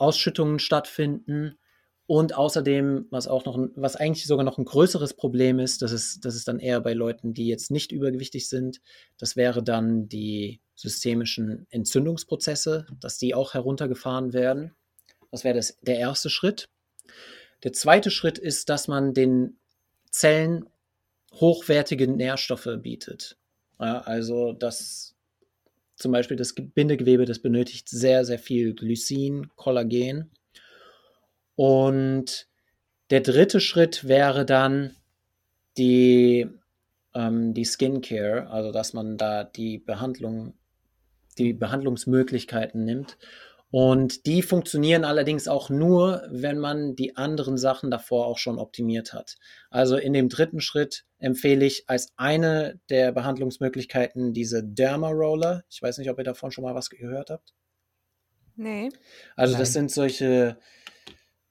Insulinausschüttungen 0.00 0.58
stattfinden 0.58 1.58
und 2.06 2.34
außerdem, 2.34 3.06
was 3.10 3.28
auch 3.28 3.44
noch, 3.44 3.56
was 3.76 3.96
eigentlich 3.96 4.26
sogar 4.26 4.44
noch 4.44 4.58
ein 4.58 4.64
größeres 4.64 5.14
Problem 5.14 5.60
ist, 5.60 5.82
das 5.82 5.92
ist, 5.92 6.24
das 6.24 6.34
ist 6.34 6.48
dann 6.48 6.58
eher 6.58 6.80
bei 6.80 6.92
Leuten, 6.92 7.34
die 7.34 7.46
jetzt 7.46 7.70
nicht 7.70 7.92
übergewichtig 7.92 8.48
sind, 8.48 8.80
das 9.18 9.36
wäre 9.36 9.62
dann 9.62 10.08
die 10.08 10.60
systemischen 10.74 11.66
Entzündungsprozesse, 11.70 12.86
dass 12.98 13.18
die 13.18 13.34
auch 13.34 13.54
heruntergefahren 13.54 14.32
werden. 14.32 14.74
Das 15.30 15.44
wäre 15.44 15.54
das, 15.54 15.78
der 15.82 15.98
erste 15.98 16.30
Schritt. 16.30 16.68
Der 17.62 17.72
zweite 17.72 18.10
Schritt 18.10 18.38
ist, 18.38 18.70
dass 18.70 18.88
man 18.88 19.14
den 19.14 19.58
Zellen 20.10 20.64
hochwertige 21.34 22.08
Nährstoffe 22.08 22.70
bietet. 22.78 23.36
Ja, 23.78 24.00
also 24.00 24.52
das 24.52 25.14
zum 26.00 26.12
Beispiel 26.12 26.36
das 26.36 26.54
Bindegewebe, 26.54 27.26
das 27.26 27.40
benötigt 27.40 27.88
sehr, 27.88 28.24
sehr 28.24 28.38
viel 28.38 28.74
Glycin, 28.74 29.48
Kollagen. 29.54 30.30
Und 31.56 32.48
der 33.10 33.20
dritte 33.20 33.60
Schritt 33.60 34.08
wäre 34.08 34.46
dann 34.46 34.96
die, 35.76 36.48
ähm, 37.14 37.52
die 37.52 37.64
Skincare, 37.64 38.48
also 38.48 38.72
dass 38.72 38.94
man 38.94 39.18
da 39.18 39.44
die 39.44 39.78
Behandlung, 39.78 40.54
die 41.38 41.52
Behandlungsmöglichkeiten 41.52 42.84
nimmt. 42.84 43.18
Und 43.70 44.26
die 44.26 44.42
funktionieren 44.42 45.04
allerdings 45.04 45.46
auch 45.46 45.70
nur, 45.70 46.26
wenn 46.28 46.58
man 46.58 46.96
die 46.96 47.16
anderen 47.16 47.56
Sachen 47.56 47.90
davor 47.90 48.26
auch 48.26 48.38
schon 48.38 48.58
optimiert 48.58 49.12
hat. 49.12 49.36
Also 49.70 49.96
in 49.96 50.12
dem 50.12 50.28
dritten 50.28 50.60
Schritt 50.60 51.04
empfehle 51.18 51.64
ich 51.64 51.88
als 51.88 52.12
eine 52.16 52.80
der 52.88 53.12
Behandlungsmöglichkeiten 53.12 54.32
diese 54.32 54.64
Derma 54.64 55.10
Roller. 55.10 55.62
Ich 55.70 55.80
weiß 55.80 55.98
nicht, 55.98 56.10
ob 56.10 56.18
ihr 56.18 56.24
davon 56.24 56.50
schon 56.50 56.64
mal 56.64 56.74
was 56.74 56.90
gehört 56.90 57.30
habt. 57.30 57.54
Nee. 58.56 58.90
Also 59.36 59.56
das 59.56 59.72
sind 59.72 59.90
solche 59.90 60.58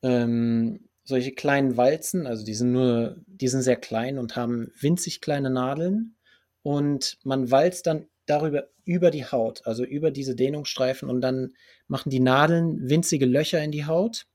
ähm, 0.04 0.90
solche 1.10 1.32
kleinen 1.32 1.76
Walzen, 1.76 2.28
also 2.28 2.46
die 2.46 2.54
sind 2.54 2.72
nur, 2.72 3.18
die 3.26 3.48
sind 3.48 3.64
sehr 3.64 3.76
klein 3.76 4.18
und 4.18 4.36
haben 4.36 4.72
winzig 4.80 5.22
kleine 5.22 5.50
Nadeln 5.50 6.16
und 6.62 7.18
man 7.24 7.52
walzt 7.52 7.88
dann 7.88 8.06
darüber 8.28 8.70
über 8.90 9.12
die 9.12 9.26
Haut, 9.26 9.62
also 9.68 9.84
über 9.84 10.10
diese 10.10 10.36
Dehnungsstreifen 10.36 11.12
und 11.12 11.22
dann 11.22 11.54
machen 11.88 12.10
die 12.10 12.20
Nadeln 12.20 12.90
winzige 12.90 13.28
Löcher 13.28 13.64
in 13.64 13.72
die 13.72 13.86
Haut 13.86 14.26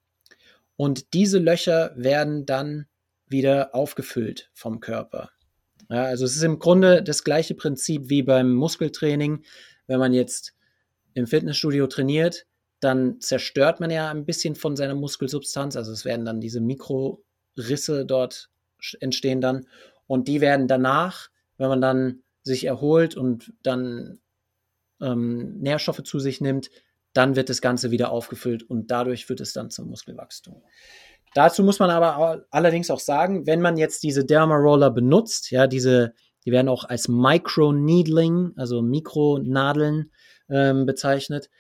und 0.77 1.13
diese 1.13 1.41
Löcher 1.41 1.93
werden 1.97 2.47
dann 2.47 2.87
wieder 3.27 3.75
aufgefüllt 3.75 4.51
vom 4.55 4.79
Körper. 4.79 5.31
Ja, 5.91 6.05
also 6.05 6.25
es 6.25 6.37
ist 6.37 6.45
im 6.45 6.61
Grunde 6.61 7.03
das 7.03 7.25
gleiche 7.25 7.57
Prinzip 7.57 8.09
wie 8.09 8.23
beim 8.23 8.55
Muskeltraining. 8.55 9.43
Wenn 9.89 9.99
man 9.99 10.15
jetzt 10.15 10.55
im 11.15 11.27
Fitnessstudio 11.27 11.89
trainiert, 11.89 12.47
dann 12.79 13.21
zerstört 13.21 13.81
man 13.81 13.91
ja 13.91 14.09
ein 14.09 14.25
bisschen 14.25 14.55
von 14.55 14.77
seiner 14.77 14.95
Muskelsubstanz. 14.95 15.75
Also 15.75 15.91
es 15.91 16.05
werden 16.05 16.25
dann 16.25 16.41
diese 16.41 16.61
Mikrorisse 16.61 18.07
dort 18.07 18.51
entstehen 19.01 19.41
dann. 19.41 19.67
Und 20.07 20.29
die 20.29 20.41
werden 20.41 20.69
danach, 20.69 21.29
wenn 21.59 21.69
man 21.69 21.81
dann 21.81 22.23
sich 22.45 22.65
erholt 22.67 23.17
und 23.17 23.53
dann 23.63 24.21
ähm, 25.01 25.59
Nährstoffe 25.59 26.03
zu 26.03 26.19
sich 26.19 26.41
nimmt, 26.41 26.71
dann 27.13 27.37
wird 27.37 27.49
das 27.49 27.61
Ganze 27.61 27.91
wieder 27.91 28.11
aufgefüllt 28.11 28.63
und 28.63 28.91
dadurch 28.91 29.29
wird 29.29 29.41
es 29.41 29.53
dann 29.53 29.71
zum 29.71 29.89
Muskelwachstum. 29.89 30.63
Dazu 31.35 31.65
muss 31.65 31.79
man 31.79 31.91
aber 31.91 32.45
allerdings 32.51 32.91
auch 32.91 33.01
sagen, 33.01 33.47
wenn 33.47 33.61
man 33.61 33.77
jetzt 33.77 34.03
diese 34.03 34.25
Derma-Roller 34.25 34.91
benutzt, 34.91 35.51
ja, 35.51 35.67
diese, 35.67 36.15
die 36.45 36.53
werden 36.53 36.69
auch 36.69 36.85
als 36.85 37.09
Micro-Needling, 37.09 38.53
also 38.57 38.83
Mikronadeln 38.83 40.13
ähm, 40.49 40.87
bezeichnet, 40.87 41.51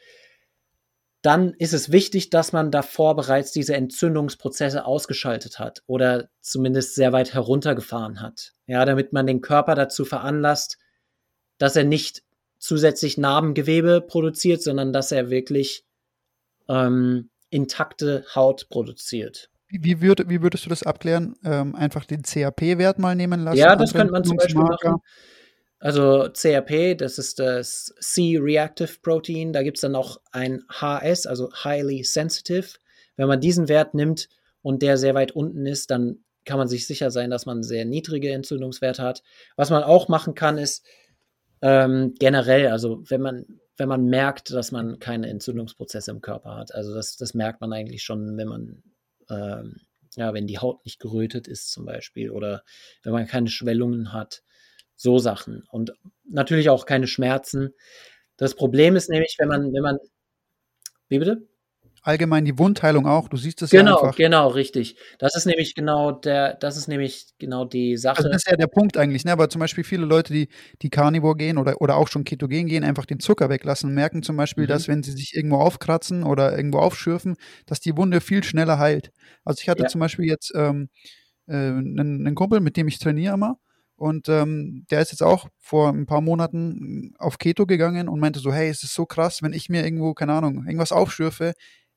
dann 1.22 1.54
ist 1.54 1.72
es 1.72 1.90
wichtig, 1.90 2.28
dass 2.28 2.52
man 2.52 2.70
davor 2.70 3.16
bereits 3.16 3.50
diese 3.50 3.74
Entzündungsprozesse 3.74 4.84
ausgeschaltet 4.84 5.58
hat 5.58 5.82
oder 5.86 6.28
zumindest 6.40 6.94
sehr 6.94 7.12
weit 7.12 7.32
heruntergefahren 7.32 8.20
hat. 8.20 8.52
Ja, 8.66 8.84
damit 8.84 9.14
man 9.14 9.26
den 9.26 9.40
Körper 9.40 9.74
dazu 9.74 10.04
veranlasst, 10.04 10.76
dass 11.56 11.76
er 11.76 11.84
nicht 11.84 12.22
zusätzlich 12.64 13.18
Narbengewebe 13.18 14.00
produziert, 14.00 14.62
sondern 14.62 14.94
dass 14.94 15.12
er 15.12 15.29
wirklich 15.29 15.85
ähm, 16.66 17.29
intakte 17.50 18.24
Haut 18.35 18.70
produziert. 18.70 19.50
Wie, 19.68 20.00
würd, 20.00 20.31
wie 20.31 20.40
würdest 20.40 20.64
du 20.64 20.70
das 20.70 20.83
abklären? 20.83 21.35
Ähm, 21.44 21.74
einfach 21.74 22.07
den 22.07 22.22
CAP-Wert 22.22 22.98
mal 22.98 23.14
nehmen 23.14 23.44
lassen? 23.44 23.59
Ja, 23.59 23.77
das 23.77 23.92
könnte 23.92 24.12
man 24.12 24.24
zum 24.24 24.38
Beispiel 24.38 24.62
machen. 24.62 24.96
Also 25.79 26.31
CRP, 26.33 26.96
das 26.96 27.18
ist 27.18 27.38
das 27.38 27.92
C-Reactive 28.00 29.00
Protein. 29.03 29.53
Da 29.53 29.62
gibt 29.62 29.77
es 29.77 29.83
dann 29.83 29.94
auch 29.94 30.18
ein 30.33 30.62
HS, 30.70 31.27
also 31.27 31.50
Highly 31.53 32.03
Sensitive. 32.03 32.79
Wenn 33.16 33.29
man 33.29 33.40
diesen 33.40 33.68
Wert 33.68 33.92
nimmt 33.92 34.31
und 34.62 34.81
der 34.81 34.96
sehr 34.96 35.14
weit 35.14 35.33
unten 35.33 35.66
ist, 35.66 35.90
dann 35.90 36.24
kann 36.46 36.57
man 36.57 36.68
sich 36.68 36.87
sicher 36.87 37.11
sein, 37.11 37.29
dass 37.29 37.44
man 37.44 37.62
sehr 37.62 37.85
niedrige 37.85 38.33
Entzündungswerte 38.33 39.03
hat. 39.03 39.22
Was 39.57 39.68
man 39.68 39.83
auch 39.83 40.09
machen 40.09 40.35
kann, 40.35 40.57
ist 40.57 40.87
ähm, 41.64 42.14
generell, 42.18 42.68
also 42.68 43.03
wenn 43.09 43.22
man, 43.22 43.46
wenn 43.79 43.88
man 43.88 44.05
merkt, 44.05 44.50
dass 44.53 44.70
man 44.70 44.98
keine 44.98 45.29
Entzündungsprozesse 45.29 46.11
im 46.11 46.20
Körper 46.20 46.57
hat. 46.57 46.74
Also 46.74 46.94
das, 46.94 47.16
das 47.16 47.33
merkt 47.33 47.62
man 47.62 47.72
eigentlich 47.72 48.03
schon, 48.05 48.37
wenn 48.37 48.48
man 48.48 48.83
ähm, 49.31 49.81
ja, 50.16 50.35
wenn 50.35 50.46
die 50.46 50.59
Haut 50.59 50.85
nicht 50.85 51.00
gerötet 51.00 51.48
ist 51.48 51.70
zum 51.70 51.87
Beispiel 51.87 52.31
oder 52.31 52.62
wenn 53.03 53.12
man 53.12 53.27
keine 53.27 53.48
Schwellungen 53.48 54.12
hat 54.12 54.42
so 54.94 55.18
Sachen. 55.18 55.64
Und 55.70 55.92
natürlich 56.29 56.68
auch 56.68 56.87
keine 56.87 57.07
Schmerzen. 57.07 57.74
Das 58.37 58.55
Problem 58.55 58.94
ist 58.94 59.11
nämlich, 59.11 59.37
wenn 59.38 59.48
man, 59.48 59.72
wenn 59.72 59.83
man. 59.83 59.98
Wie 61.09 61.18
bitte? 61.18 61.46
Allgemein 62.04 62.44
die 62.44 62.58
Wundheilung 62.58 63.06
auch. 63.06 63.28
Du 63.28 63.36
siehst 63.36 63.62
es 63.62 63.74
ja 63.74 63.80
Genau, 63.80 63.96
einfach. 64.02 64.14
genau, 64.16 64.48
richtig. 64.48 64.96
Das 65.18 65.34
ist 65.36 65.46
nämlich 65.46 65.74
genau 65.74 66.12
der, 66.12 66.54
das 66.54 66.76
ist 66.76 66.86
nämlich 66.88 67.26
genau 67.38 67.64
die 67.64 67.96
Also 68.16 68.28
Sache. 68.28 68.28
das 68.28 68.42
ist 68.44 68.50
ja 68.50 68.56
der 68.56 68.68
Punkt 68.68 68.96
eigentlich, 68.96 69.24
ne? 69.24 69.32
Aber 69.32 69.48
zum 69.48 69.58
Beispiel 69.58 69.82
viele 69.82 70.04
Leute, 70.06 70.32
die, 70.32 70.48
die 70.82 70.90
Carnivore 70.90 71.34
gehen 71.36 71.58
oder, 71.58 71.80
oder 71.80 71.96
auch 71.96 72.06
schon 72.06 72.22
Ketogen 72.24 72.66
gehen, 72.68 72.84
einfach 72.84 73.06
den 73.06 73.18
Zucker 73.18 73.48
weglassen, 73.48 73.92
merken 73.92 74.22
zum 74.22 74.36
Beispiel, 74.36 74.64
Mhm. 74.64 74.68
dass 74.68 74.86
wenn 74.86 75.02
sie 75.02 75.10
sich 75.12 75.34
irgendwo 75.34 75.56
aufkratzen 75.56 76.22
oder 76.22 76.56
irgendwo 76.56 76.78
aufschürfen, 76.78 77.34
dass 77.66 77.80
die 77.80 77.96
Wunde 77.96 78.20
viel 78.20 78.44
schneller 78.44 78.78
heilt. 78.78 79.10
Also 79.44 79.60
ich 79.62 79.68
hatte 79.68 79.82
Ja. 79.82 79.88
zum 79.88 79.98
Beispiel 80.00 80.26
jetzt 80.26 80.52
ähm, 80.54 80.90
äh, 81.48 81.54
einen, 81.54 82.26
einen 82.26 82.34
Kumpel, 82.36 82.60
mit 82.60 82.76
dem 82.76 82.88
ich 82.88 82.98
trainiere 83.00 83.34
immer. 83.34 83.58
Und 83.96 84.28
ähm, 84.28 84.86
der 84.90 85.00
ist 85.02 85.12
jetzt 85.12 85.22
auch 85.22 85.48
vor 85.60 85.90
ein 85.90 86.06
paar 86.06 86.20
Monaten 86.20 87.14
auf 87.18 87.38
Keto 87.38 87.66
gegangen 87.66 88.08
und 88.08 88.20
meinte 88.20 88.40
so, 88.40 88.52
hey, 88.52 88.68
es 88.68 88.82
ist 88.84 88.94
so 88.94 89.06
krass, 89.06 89.42
wenn 89.42 89.52
ich 89.52 89.68
mir 89.68 89.84
irgendwo, 89.84 90.14
keine 90.14 90.32
Ahnung, 90.34 90.64
irgendwas 90.66 90.92
aufschürfe, 90.92 91.54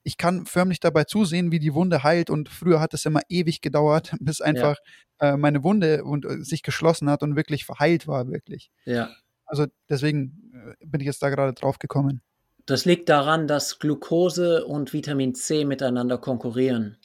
ich 0.07 0.15
kann 0.15 0.45
förmlich 0.45 0.79
dabei 0.79 1.03
zusehen, 1.03 1.51
wie 1.51 1.59
die 1.59 1.73
Wunde 1.73 2.01
heilt. 2.01 2.29
Und 2.29 2.47
früher 2.47 2.79
hat 2.79 2.93
es 2.93 3.05
immer 3.05 3.19
ewig 3.27 3.59
gedauert, 3.59 4.13
bis 4.21 4.39
einfach 4.39 4.77
äh, 5.19 5.35
meine 5.35 5.63
Wunde 5.63 6.05
und, 6.05 6.25
äh, 6.25 6.41
sich 6.43 6.63
geschlossen 6.63 7.09
hat 7.09 7.23
und 7.23 7.35
wirklich 7.35 7.65
verheilt 7.65 8.07
war, 8.07 8.29
wirklich. 8.29 8.71
Ja. 8.85 9.09
Also 9.45 9.65
deswegen 9.89 10.75
äh, 10.79 10.85
bin 10.85 11.01
ich 11.01 11.07
jetzt 11.07 11.21
da 11.21 11.29
gerade 11.29 11.53
drauf 11.53 11.77
gekommen. 11.77 12.21
Das 12.65 12.85
liegt 12.85 13.09
daran, 13.09 13.47
dass 13.47 13.79
Glucose 13.79 14.65
und 14.65 14.93
Vitamin 14.93 15.35
C 15.35 15.65
miteinander 15.65 16.17
konkurrieren. 16.17 16.97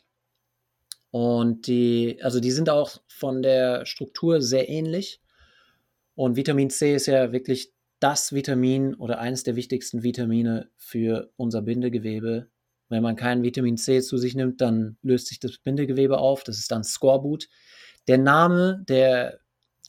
Und 1.11 1.67
die, 1.67 2.19
also 2.23 2.39
die 2.39 2.53
sind 2.53 2.71
auch 2.71 3.01
von 3.09 3.43
der 3.43 3.85
Struktur 3.85 4.41
sehr 4.41 4.69
ähnlich. 4.69 5.21
Und 6.15 6.37
Vitamin 6.37 6.71
C 6.71 6.95
ist 6.95 7.07
ja 7.07 7.33
wirklich 7.33 7.73
das 7.99 8.33
Vitamin 8.33 8.95
oder 8.95 9.19
eines 9.19 9.43
der 9.43 9.57
wichtigsten 9.57 10.05
Vitamine 10.05 10.71
für 10.77 11.33
unser 11.37 11.63
Bindegewebe. 11.63 12.49
Wenn 12.93 13.03
man 13.03 13.17
kein 13.17 13.43
Vitamin 13.43 13.79
C 13.79 14.03
zu 14.03 14.19
sich 14.19 14.35
nimmt, 14.35 14.61
dann 14.61 14.99
löst 15.03 15.29
sich 15.29 15.41
das 15.41 15.57
Bindegewebe 15.57 16.19
auf. 16.19 16.45
Das 16.45 16.59
ist 16.59 16.71
dann 16.71 16.85
Skorbut. 16.85 17.49
Der 18.07 18.19
Name, 18.19 18.85
der 18.87 19.41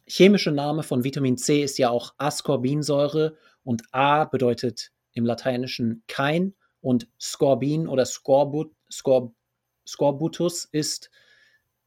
chemische 0.08 0.52
Name 0.52 0.84
von 0.84 1.04
Vitamin 1.04 1.38
C 1.38 1.62
ist 1.64 1.78
ja 1.78 1.90
auch 1.90 2.14
Ascorbinsäure 2.18 3.36
und 3.66 3.84
A 3.92 4.24
bedeutet 4.24 4.92
im 5.12 5.26
Lateinischen 5.26 6.04
kein 6.08 6.54
und 6.80 7.10
Scorbin 7.20 7.90
oder 7.90 8.06
Scorbut, 8.06 8.74
Scor, 8.90 9.34
Scorbutus 9.86 10.64
ist 10.72 11.12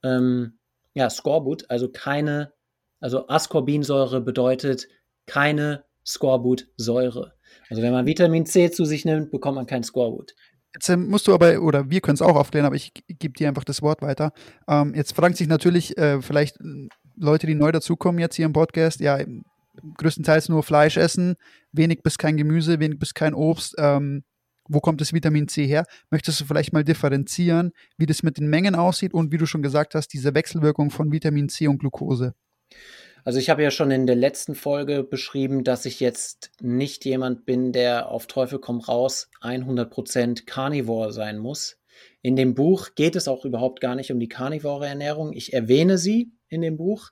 ähm, 0.03 0.59
ja 0.93 1.09
Skorbut, 1.09 1.71
also 1.71 1.89
keine, 1.91 2.53
also 3.01 3.27
Ascorbinsäure 3.29 4.21
bedeutet 4.21 4.89
keine 5.25 5.85
Skorbutsäure. 6.05 7.33
Also 7.71 7.83
wenn 7.83 7.93
man 7.93 8.07
Vitamin 8.07 8.45
C 8.45 8.71
zu 8.71 8.85
sich 8.85 9.07
nimmt, 9.07 9.31
bekommt 9.31 9.57
man 9.57 9.67
kein 9.67 9.83
Skorbut. 9.83 10.35
Jetzt 10.77 10.95
musst 10.95 11.27
du 11.27 11.33
aber, 11.33 11.63
oder 11.63 11.89
wir 11.89 12.03
können 12.03 12.17
es 12.17 12.23
auch 12.23 12.37
aufklären, 12.37 12.67
aber 12.67 12.77
ich 12.77 12.93
gebe 13.09 13.33
dir 13.33 13.49
einfach 13.49 13.65
das 13.65 13.81
Wort 13.81 14.03
weiter. 14.03 14.33
Ähm, 14.69 14.93
jetzt 14.95 15.17
fragen 15.17 15.35
sich 15.35 15.49
natürlich 15.49 15.97
äh, 15.97 16.21
vielleicht 16.21 16.59
Leute, 17.17 17.47
die 17.47 17.55
neu 17.55 17.73
dazukommen 17.73 18.21
jetzt 18.21 18.37
hier 18.37 18.45
im 18.45 18.53
Podcast, 18.53 19.01
ja, 19.01 19.19
größtenteils 19.97 20.51
nur 20.51 20.63
Fleisch 20.63 20.99
essen, 20.99 21.37
wenig 21.73 22.03
bis 22.03 22.19
kein 22.19 22.37
Gemüse, 22.37 22.79
wenig 22.79 22.99
bis 22.99 23.15
kein 23.15 23.33
Obst. 23.33 23.75
Ähm, 23.79 24.25
wo 24.69 24.81
kommt 24.81 25.01
das 25.01 25.15
Vitamin 25.15 25.49
C 25.49 25.67
her? 25.67 25.85
Möchtest 26.11 26.41
du 26.41 26.45
vielleicht 26.45 26.73
mal 26.75 26.85
differenzieren, 26.85 27.73
wie 27.97 28.07
das 28.07 28.23
mit 28.23 28.37
den 28.37 28.49
Mengen 28.49 28.75
aussieht 28.75 29.15
und 29.15 29.33
wie 29.33 29.39
du 29.39 29.47
schon 29.47 29.63
gesagt 29.63 29.95
hast, 29.95 30.09
diese 30.09 30.35
Wechselwirkung 30.35 30.91
von 30.91 31.11
Vitamin 31.11 31.49
C 31.49 31.69
und 31.69 31.79
Glucose? 31.79 32.35
Also 33.27 33.41
ich 33.41 33.51
habe 33.51 33.65
ja 33.65 33.73
schon 33.73 33.91
in 33.91 34.07
der 34.07 34.15
letzten 34.15 34.55
Folge 34.55 35.03
beschrieben, 35.03 35.65
dass 35.65 35.85
ich 35.85 35.99
jetzt 35.99 36.53
nicht 36.61 37.05
jemand 37.05 37.45
bin, 37.45 37.73
der 37.73 38.09
auf 38.09 38.29
Teufel 38.29 38.61
komm 38.61 38.79
raus 38.79 39.29
100% 39.41 40.47
Carnivore 40.47 41.13
sein 41.13 41.39
muss. 41.39 41.77
In 42.23 42.37
dem 42.37 42.55
Buch 42.55 42.91
geht 42.95 43.17
es 43.17 43.27
auch 43.27 43.45
überhaupt 43.45 43.81
gar 43.81 43.97
nicht 43.97 44.13
um 44.13 44.21
die 44.21 44.29
carnivore 44.29 44.87
Ernährung. 44.87 45.33
Ich 45.33 45.53
erwähne 45.53 45.99
sie 45.99 46.31
in 46.47 46.61
dem 46.61 46.77
Buch, 46.77 47.11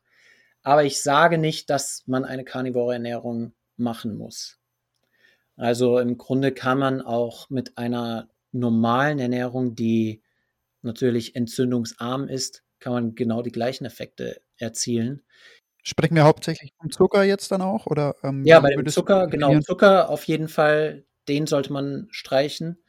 aber 0.62 0.84
ich 0.84 1.02
sage 1.02 1.36
nicht, 1.36 1.68
dass 1.68 2.04
man 2.06 2.24
eine 2.24 2.44
carnivore 2.44 2.92
Ernährung 2.92 3.52
machen 3.76 4.16
muss. 4.16 4.60
Also 5.56 5.98
im 5.98 6.16
Grunde 6.16 6.52
kann 6.52 6.78
man 6.78 7.00
auch 7.00 7.50
mit 7.50 7.76
einer 7.76 8.28
normalen 8.52 9.18
Ernährung, 9.18 9.74
die 9.74 10.22
natürlich 10.80 11.34
entzündungsarm 11.34 12.28
ist, 12.28 12.62
kann 12.78 12.92
man 12.92 13.14
genau 13.16 13.42
die 13.42 13.50
gleichen 13.50 13.84
Effekte 13.84 14.42
erzielen. 14.58 15.24
Sprechen 15.86 16.16
wir 16.16 16.24
hauptsächlich 16.24 16.72
vom 16.80 16.90
Zucker 16.90 17.24
jetzt 17.24 17.52
dann 17.52 17.60
auch? 17.60 17.86
Oder, 17.86 18.16
ähm, 18.22 18.42
Ja, 18.44 18.58
bei 18.60 18.70
dem 18.70 18.86
Zucker, 18.86 19.26
genau? 19.26 19.60
Zucker 19.60 20.08
auf 20.08 20.24
jeden 20.24 20.48
Fall, 20.48 21.04
den 21.28 21.46
sollte 21.46 21.72
man 21.72 22.08
streichen. 22.10 22.82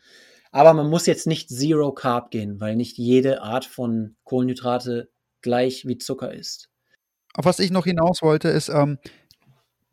Aber 0.51 0.73
man 0.73 0.89
muss 0.89 1.05
jetzt 1.05 1.27
nicht 1.27 1.49
Zero 1.49 1.91
Carb 1.91 2.31
gehen, 2.31 2.61
weil 2.61 2.77
nicht 2.77 2.97
jede 2.97 3.41
Art 3.41 3.65
von 3.65 4.15
Kohlenhydrate 4.23 5.11
gleich 5.41 5.85
wie 5.85 5.97
Zucker 5.97 6.33
ist. 6.33 6.69
Auf 7.33 7.43
was 7.43 7.59
ich 7.59 7.69
noch 7.69 7.83
hinaus 7.83 8.21
wollte, 8.21 8.47
ist 8.47 8.69
ähm, 8.69 8.97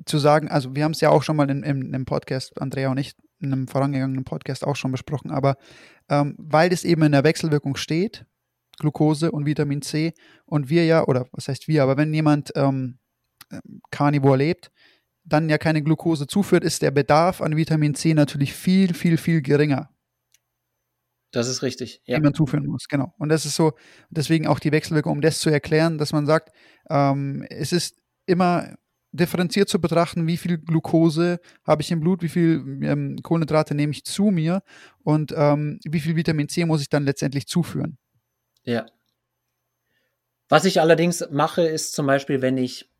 zu 0.06 0.18
sagen, 0.18 0.48
also 0.48 0.76
wir 0.76 0.84
haben 0.84 0.92
es 0.92 1.00
ja 1.00 1.10
auch 1.10 1.24
schon 1.24 1.34
mal 1.34 1.50
in, 1.50 1.64
in, 1.64 1.92
im 1.92 2.04
Podcast, 2.04 2.60
Andrea 2.60 2.92
und 2.92 2.98
ich, 2.98 3.14
in 3.40 3.52
einem 3.52 3.66
vorangegangenen 3.66 4.22
Podcast 4.22 4.64
auch 4.64 4.76
schon 4.76 4.92
besprochen, 4.92 5.32
aber 5.32 5.56
ähm, 6.08 6.36
weil 6.38 6.70
das 6.70 6.84
eben 6.84 7.02
in 7.02 7.12
der 7.12 7.24
Wechselwirkung 7.24 7.74
steht, 7.74 8.24
Glucose 8.78 9.30
und 9.30 9.46
Vitamin 9.46 9.82
C, 9.82 10.12
und 10.44 10.68
wir 10.68 10.84
ja, 10.84 11.06
oder 11.06 11.26
was 11.32 11.48
heißt 11.48 11.68
wir, 11.68 11.82
aber 11.82 11.96
wenn 11.96 12.12
jemand 12.12 12.52
ähm, 12.56 12.98
Carnivore 13.90 14.38
lebt, 14.38 14.70
dann 15.24 15.48
ja 15.48 15.58
keine 15.58 15.82
Glucose 15.82 16.26
zuführt, 16.26 16.64
ist 16.64 16.82
der 16.82 16.90
Bedarf 16.90 17.40
an 17.40 17.56
Vitamin 17.56 17.94
C 17.94 18.14
natürlich 18.14 18.52
viel, 18.54 18.94
viel, 18.94 19.16
viel 19.16 19.40
geringer 19.42 19.90
Das 21.30 21.48
ist 21.48 21.62
richtig. 21.62 22.02
Ja. 22.04 22.16
die 22.16 22.22
man 22.22 22.34
zuführen 22.34 22.66
muss, 22.66 22.88
genau. 22.88 23.14
Und 23.18 23.28
das 23.28 23.46
ist 23.46 23.54
so, 23.54 23.72
deswegen 24.10 24.46
auch 24.46 24.58
die 24.58 24.72
Wechselwirkung, 24.72 25.12
um 25.12 25.20
das 25.20 25.38
zu 25.38 25.50
erklären, 25.50 25.98
dass 25.98 26.12
man 26.12 26.26
sagt, 26.26 26.50
ähm, 26.90 27.44
es 27.48 27.72
ist 27.72 27.96
immer 28.26 28.74
differenziert 29.12 29.68
zu 29.68 29.80
betrachten, 29.80 30.26
wie 30.26 30.38
viel 30.38 30.58
Glucose 30.58 31.38
habe 31.66 31.82
ich 31.82 31.90
im 31.90 32.00
Blut, 32.00 32.22
wie 32.22 32.28
viel 32.28 32.80
ähm, 32.82 33.18
Kohlenhydrate 33.22 33.74
nehme 33.74 33.92
ich 33.92 34.04
zu 34.04 34.24
mir 34.24 34.62
und 35.04 35.34
ähm, 35.36 35.78
wie 35.84 36.00
viel 36.00 36.16
Vitamin 36.16 36.48
C 36.48 36.64
muss 36.64 36.80
ich 36.80 36.88
dann 36.88 37.04
letztendlich 37.04 37.46
zuführen. 37.46 37.98
Ja. 38.64 38.86
Was 40.48 40.64
ich 40.64 40.80
allerdings 40.80 41.24
mache, 41.30 41.62
ist 41.62 41.94
zum 41.94 42.06
Beispiel, 42.06 42.42
wenn 42.42 42.58
ich 42.58 42.90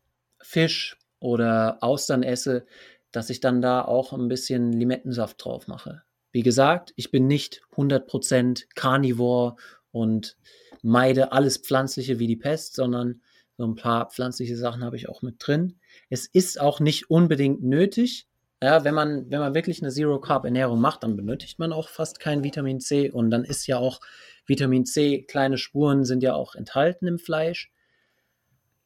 Fisch 0.41 0.97
oder 1.19 1.77
Austern 1.81 2.23
esse, 2.23 2.65
dass 3.11 3.29
ich 3.29 3.39
dann 3.39 3.61
da 3.61 3.83
auch 3.83 4.11
ein 4.11 4.27
bisschen 4.27 4.73
Limettensaft 4.73 5.43
drauf 5.43 5.67
mache. 5.67 6.01
Wie 6.31 6.41
gesagt, 6.41 6.93
ich 6.95 7.11
bin 7.11 7.27
nicht 7.27 7.61
100% 7.75 8.65
Carnivore 8.75 9.55
und 9.91 10.35
meide 10.81 11.31
alles 11.31 11.57
Pflanzliche 11.57 12.17
wie 12.19 12.27
die 12.27 12.35
Pest, 12.35 12.73
sondern 12.73 13.21
so 13.55 13.65
ein 13.65 13.75
paar 13.75 14.09
pflanzliche 14.09 14.57
Sachen 14.57 14.83
habe 14.83 14.97
ich 14.97 15.07
auch 15.07 15.21
mit 15.21 15.35
drin. 15.37 15.79
Es 16.09 16.25
ist 16.25 16.59
auch 16.59 16.79
nicht 16.79 17.11
unbedingt 17.11 17.63
nötig. 17.63 18.27
Ja, 18.63 18.83
wenn 18.83 18.95
man, 18.95 19.29
wenn 19.29 19.39
man 19.39 19.53
wirklich 19.53 19.81
eine 19.81 19.91
Zero-Carb-Ernährung 19.91 20.81
macht, 20.81 21.03
dann 21.03 21.15
benötigt 21.15 21.59
man 21.59 21.71
auch 21.71 21.89
fast 21.89 22.19
kein 22.19 22.43
Vitamin 22.43 22.79
C 22.79 23.11
und 23.11 23.29
dann 23.29 23.43
ist 23.43 23.67
ja 23.67 23.77
auch 23.77 23.99
Vitamin 24.45 24.85
C, 24.85 25.23
kleine 25.23 25.57
Spuren 25.57 26.05
sind 26.05 26.23
ja 26.23 26.33
auch 26.33 26.55
enthalten 26.55 27.07
im 27.07 27.19
Fleisch. 27.19 27.71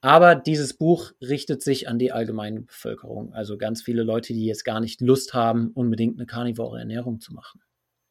Aber 0.02 0.36
dieses 0.36 0.76
Buch 0.76 1.12
richtet 1.22 1.64
sich 1.64 1.88
an 1.88 1.98
die 1.98 2.12
allgemeine 2.12 2.62
Bevölkerung. 2.62 3.34
Also 3.34 3.58
ganz 3.58 3.82
viele 3.82 4.04
Leute, 4.04 4.34
die 4.34 4.46
jetzt 4.46 4.64
gar 4.64 4.80
nicht 4.80 5.02
Lust 5.02 5.34
haben, 5.34 5.72
unbedingt 5.74 6.18
eine 6.18 6.28
karnivore 6.28 6.80
Ernährung 6.80 7.20
zu 7.20 7.34
machen. 7.34 7.62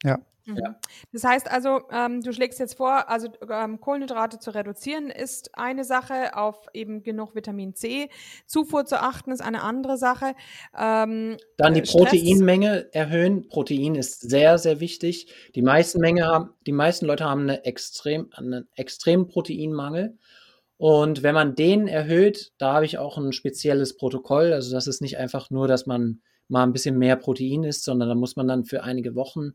Ja. 0.03 0.19
Mhm. 0.47 0.57
Ja. 0.57 0.81
Das 1.13 1.25
heißt 1.25 1.51
also, 1.51 1.81
ähm, 1.91 2.23
du 2.23 2.33
schlägst 2.33 2.59
jetzt 2.61 2.77
vor, 2.77 3.09
also 3.09 3.29
ähm, 3.51 3.81
Kohlenhydrate 3.81 4.39
zu 4.39 4.55
reduzieren 4.55 5.11
ist 5.11 5.57
eine 5.59 5.85
Sache, 5.85 6.37
auf 6.37 6.67
eben 6.73 7.03
genug 7.03 7.35
Vitamin 7.35 7.75
C 7.75 8.09
Zufuhr 8.47 8.87
zu 8.87 9.01
achten 9.01 9.33
ist 9.33 9.43
eine 9.43 9.63
andere 9.63 9.99
Sache. 9.99 10.35
Ähm, 10.77 11.37
Dann 11.57 11.75
die 11.75 11.81
äh, 11.81 11.87
Stress- 11.87 12.11
Proteinmenge 12.11 12.95
erhöhen. 12.95 13.49
Protein 13.49 13.97
ist 13.97 14.21
sehr, 14.21 14.59
sehr 14.59 14.81
wichtig. 14.81 15.33
Die 15.55 15.63
meisten 15.63 16.01
Menge 16.01 16.27
haben, 16.27 16.51
die 16.67 16.73
meisten 16.73 17.07
Leute 17.07 17.25
haben 17.25 17.43
eine 17.43 17.65
extrem, 17.65 18.31
einen 18.33 18.69
extremen 18.75 19.27
Proteinmangel. 19.27 20.17
Und 20.79 21.23
wenn 21.23 21.35
man 21.35 21.55
den 21.55 21.89
erhöht, 21.89 22.53
da 22.59 22.75
habe 22.75 22.85
ich 22.85 22.99
auch 22.99 23.19
ein 23.19 23.33
spezielles 23.33 23.97
Protokoll. 23.97 24.53
Also 24.53 24.73
das 24.73 24.87
ist 24.87 25.01
nicht 25.01 25.19
einfach 25.19 25.51
nur, 25.51 25.67
dass 25.67 25.87
man 25.87 26.21
mal 26.49 26.63
ein 26.63 26.73
bisschen 26.73 26.99
mehr 26.99 27.17
Protein 27.17 27.65
isst, 27.65 27.85
sondern 27.85 28.09
da 28.09 28.15
muss 28.15 28.37
man 28.37 28.47
dann 28.47 28.65
für 28.65 28.85
einige 28.85 29.15
Wochen 29.15 29.53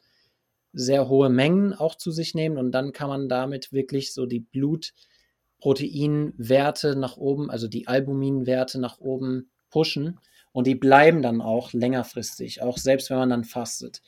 sehr 0.74 1.10
hohe 1.10 1.30
Mengen 1.30 1.74
auch 1.74 1.96
zu 1.96 2.12
sich 2.12 2.36
nehmen 2.36 2.58
und 2.58 2.72
dann 2.72 2.94
kann 2.94 3.10
man 3.10 3.28
damit 3.30 3.74
wirklich 3.74 4.14
so 4.14 4.26
die 4.26 4.40
Blutproteinwerte 4.40 6.96
nach 6.96 7.18
oben, 7.18 7.50
also 7.50 7.68
die 7.68 7.88
Albuminwerte 7.88 8.80
nach 8.80 9.00
oben 9.00 9.52
pushen 9.70 10.20
und 10.52 10.68
die 10.68 10.76
bleiben 10.76 11.22
dann 11.22 11.42
auch 11.42 11.74
längerfristig, 11.74 12.62
auch 12.62 12.78
selbst 12.78 13.10
wenn 13.10 13.18
man 13.18 13.30
dann 13.30 13.44
fastet. 13.44 14.02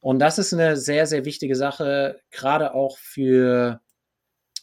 Und 0.00 0.18
das 0.18 0.38
ist 0.38 0.52
eine 0.52 0.76
sehr, 0.76 1.06
sehr 1.06 1.24
wichtige 1.24 1.56
Sache, 1.56 2.20
gerade 2.30 2.74
auch 2.74 2.98
für 2.98 3.80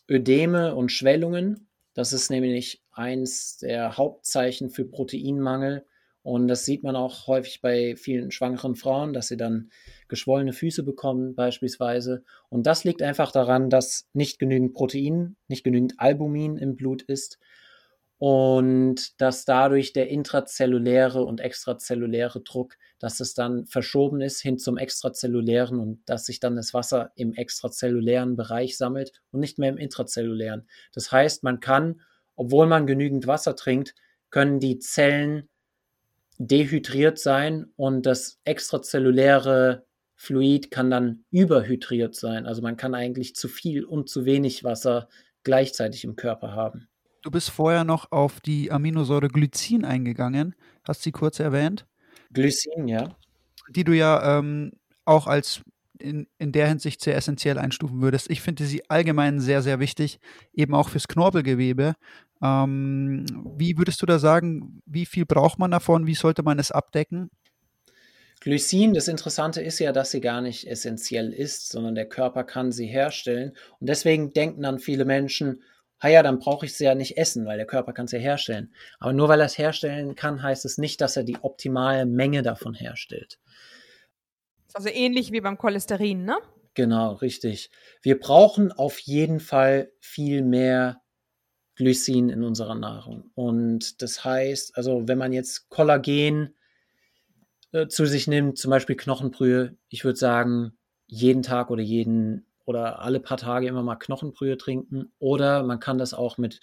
Ödeme 0.08 0.76
und 0.76 0.92
Schwellungen. 0.92 1.68
Das 1.94 2.14
ist 2.14 2.30
nämlich 2.30 2.84
eins 2.92 3.58
der 3.58 3.98
Hauptzeichen 3.98 4.70
für 4.70 4.86
Proteinmangel 4.86 5.86
Und 6.24 6.48
das 6.48 6.66
sieht 6.66 6.84
man 6.84 6.96
auch 6.96 7.28
häufig 7.28 7.62
bei 7.62 7.96
vielen 7.96 8.32
schwangeren 8.32 8.76
Frauen, 8.76 9.14
dass 9.14 9.28
sie 9.28 9.38
dann 9.38 9.72
geschwollene 10.08 10.54
Füße 10.54 10.84
bekommen 10.84 11.34
beispielsweise. 11.34 12.24
Und 12.50 12.68
das 12.68 12.84
liegt 12.84 13.02
einfach 13.02 13.32
daran, 13.32 13.70
dass 13.70 14.08
nicht 14.14 14.38
genügend 14.38 14.74
Protein, 14.74 15.36
nicht 15.48 15.64
genügend 15.64 15.96
Albumin 15.98 16.58
im 16.58 16.76
Blut 16.76 17.02
ist 17.02 17.40
und 18.22 19.20
dass 19.20 19.46
dadurch 19.46 19.94
der 19.94 20.10
intrazelluläre 20.10 21.24
und 21.24 21.40
extrazelluläre 21.40 22.42
Druck, 22.42 22.78
dass 23.00 23.20
es 23.20 23.34
dann 23.34 23.66
verschoben 23.66 24.22
ist 24.22 24.42
hin 24.42 24.60
zum 24.60 24.78
extrazellulären 24.78 25.80
und 25.80 26.08
dass 26.08 26.28
sich 26.28 26.40
dann 26.40 26.56
das 26.56 26.72
Wasser 26.76 27.12
im 27.16 27.34
extrazellulären 27.34 28.36
Bereich 28.36 28.78
sammelt 28.78 29.12
und 29.32 29.40
nicht 29.40 29.58
mehr 29.58 29.70
im 29.70 29.78
intrazellulären. 29.78 30.68
Das 30.94 31.12
heißt, 31.12 31.42
man 31.42 31.62
kann, 31.62 32.02
obwohl 32.36 32.68
man 32.68 32.86
genügend 32.86 33.26
Wasser 33.26 33.56
trinkt, 33.56 33.96
können 34.30 34.60
die 34.60 34.78
Zellen 34.78 35.50
dehydriert 36.48 37.20
sein 37.20 37.68
und 37.76 38.06
das 38.06 38.40
extrazelluläre 38.46 39.86
Fluid 40.16 40.72
kann 40.72 40.90
dann 40.90 41.26
überhydriert 41.32 42.16
sein. 42.16 42.46
Also 42.46 42.62
man 42.62 42.78
kann 42.78 42.96
eigentlich 42.96 43.36
zu 43.36 43.48
viel 43.48 43.84
und 43.84 44.10
zu 44.10 44.26
wenig 44.26 44.64
Wasser 44.64 45.08
gleichzeitig 45.44 46.04
im 46.04 46.16
Körper 46.16 46.54
haben. 46.54 46.88
Du 47.22 47.30
bist 47.30 47.52
vorher 47.52 47.84
noch 47.84 48.12
auf 48.12 48.40
die 48.40 48.72
Aminosäure 48.72 49.28
Glycin 49.28 49.86
eingegangen, 49.86 50.56
hast 50.84 51.04
sie 51.04 51.12
kurz 51.12 51.40
erwähnt. 51.40 51.86
Glycin, 52.34 52.88
ja. 52.88 53.16
Die 53.70 53.84
du 53.84 53.94
ja 53.94 54.40
ähm, 54.40 54.72
auch 55.06 55.28
als 55.28 55.62
in, 56.02 56.28
in 56.38 56.52
der 56.52 56.68
Hinsicht 56.68 57.02
sehr 57.02 57.16
essentiell 57.16 57.58
einstufen 57.58 58.02
würdest. 58.02 58.30
Ich 58.30 58.42
finde 58.42 58.66
sie 58.66 58.90
allgemein 58.90 59.40
sehr, 59.40 59.62
sehr 59.62 59.80
wichtig, 59.80 60.20
eben 60.54 60.74
auch 60.74 60.90
fürs 60.90 61.08
Knorpelgewebe. 61.08 61.96
Ähm, 62.42 63.26
wie 63.58 63.78
würdest 63.78 64.02
du 64.02 64.06
da 64.06 64.20
sagen, 64.20 64.82
wie 64.86 65.06
viel 65.06 65.26
braucht 65.26 65.60
man 65.60 65.72
davon? 65.72 66.08
Wie 66.08 66.16
sollte 66.16 66.44
man 66.44 66.60
es 66.60 66.72
abdecken? 66.72 67.30
Glycin, 68.42 68.96
das 68.96 69.08
Interessante 69.08 69.62
ist 69.62 69.78
ja, 69.78 69.92
dass 69.92 70.10
sie 70.10 70.20
gar 70.20 70.42
nicht 70.42 70.68
essentiell 70.68 71.32
ist, 71.32 71.70
sondern 71.70 71.94
der 71.94 72.10
Körper 72.10 72.44
kann 72.44 72.72
sie 72.72 72.88
herstellen. 72.88 73.52
Und 73.80 73.88
deswegen 73.88 74.34
denken 74.34 74.64
dann 74.64 74.80
viele 74.80 75.06
Menschen, 75.06 75.62
ah 76.00 76.08
ja, 76.08 76.24
dann 76.24 76.40
brauche 76.40 76.66
ich 76.66 76.74
sie 76.74 76.86
ja 76.86 76.96
nicht 76.96 77.18
essen, 77.18 77.46
weil 77.46 77.58
der 77.58 77.68
Körper 77.68 77.94
kann 77.94 78.08
sie 78.08 78.18
herstellen. 78.18 78.74
Aber 79.00 79.14
nur 79.14 79.30
weil 79.30 79.40
er 79.40 79.46
es 79.46 79.60
herstellen 79.60 80.16
kann, 80.16 80.42
heißt 80.42 80.66
es 80.66 80.80
nicht, 80.80 81.02
dass 81.02 81.16
er 81.16 81.24
die 81.24 81.38
optimale 81.44 82.08
Menge 82.08 82.42
davon 82.42 82.74
herstellt. 82.74 83.38
Also 84.74 84.90
ähnlich 84.90 85.32
wie 85.32 85.42
beim 85.42 85.58
Cholesterin, 85.58 86.26
ne? 86.26 86.38
Genau, 86.74 87.14
richtig. 87.14 87.70
Wir 88.02 88.20
brauchen 88.20 88.72
auf 88.72 89.00
jeden 89.00 89.40
Fall 89.40 89.92
viel 90.00 90.42
mehr 90.42 91.02
Glycin 91.76 92.30
in 92.30 92.44
unserer 92.44 92.76
Nahrung. 92.76 93.32
Und 93.36 94.02
das 94.02 94.24
heißt, 94.24 94.78
also 94.78 95.08
wenn 95.08 95.18
man 95.18 95.34
jetzt 95.34 95.70
Kollagen 95.70 96.56
äh, 97.72 97.88
zu 97.88 98.06
sich 98.06 98.28
nimmt, 98.28 98.58
zum 98.58 98.72
Beispiel 98.72 98.96
Knochenbrühe, 98.96 99.78
ich 99.90 100.06
würde 100.06 100.18
sagen, 100.18 100.78
jeden 101.08 101.44
Tag 101.44 101.70
oder 101.72 101.82
jeden 101.82 102.46
oder 102.66 103.00
alle 103.00 103.20
paar 103.20 103.38
Tage 103.38 103.68
immer 103.68 103.84
mal 103.84 103.96
Knochenbrühe 103.98 104.58
trinken. 104.58 105.12
Oder 105.20 105.64
man 105.64 105.80
kann 105.80 105.98
das 105.98 106.14
auch 106.14 106.38
mit 106.38 106.62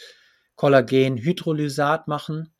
Kollagenhydrolysat 0.55 2.09
machen. 2.09 2.55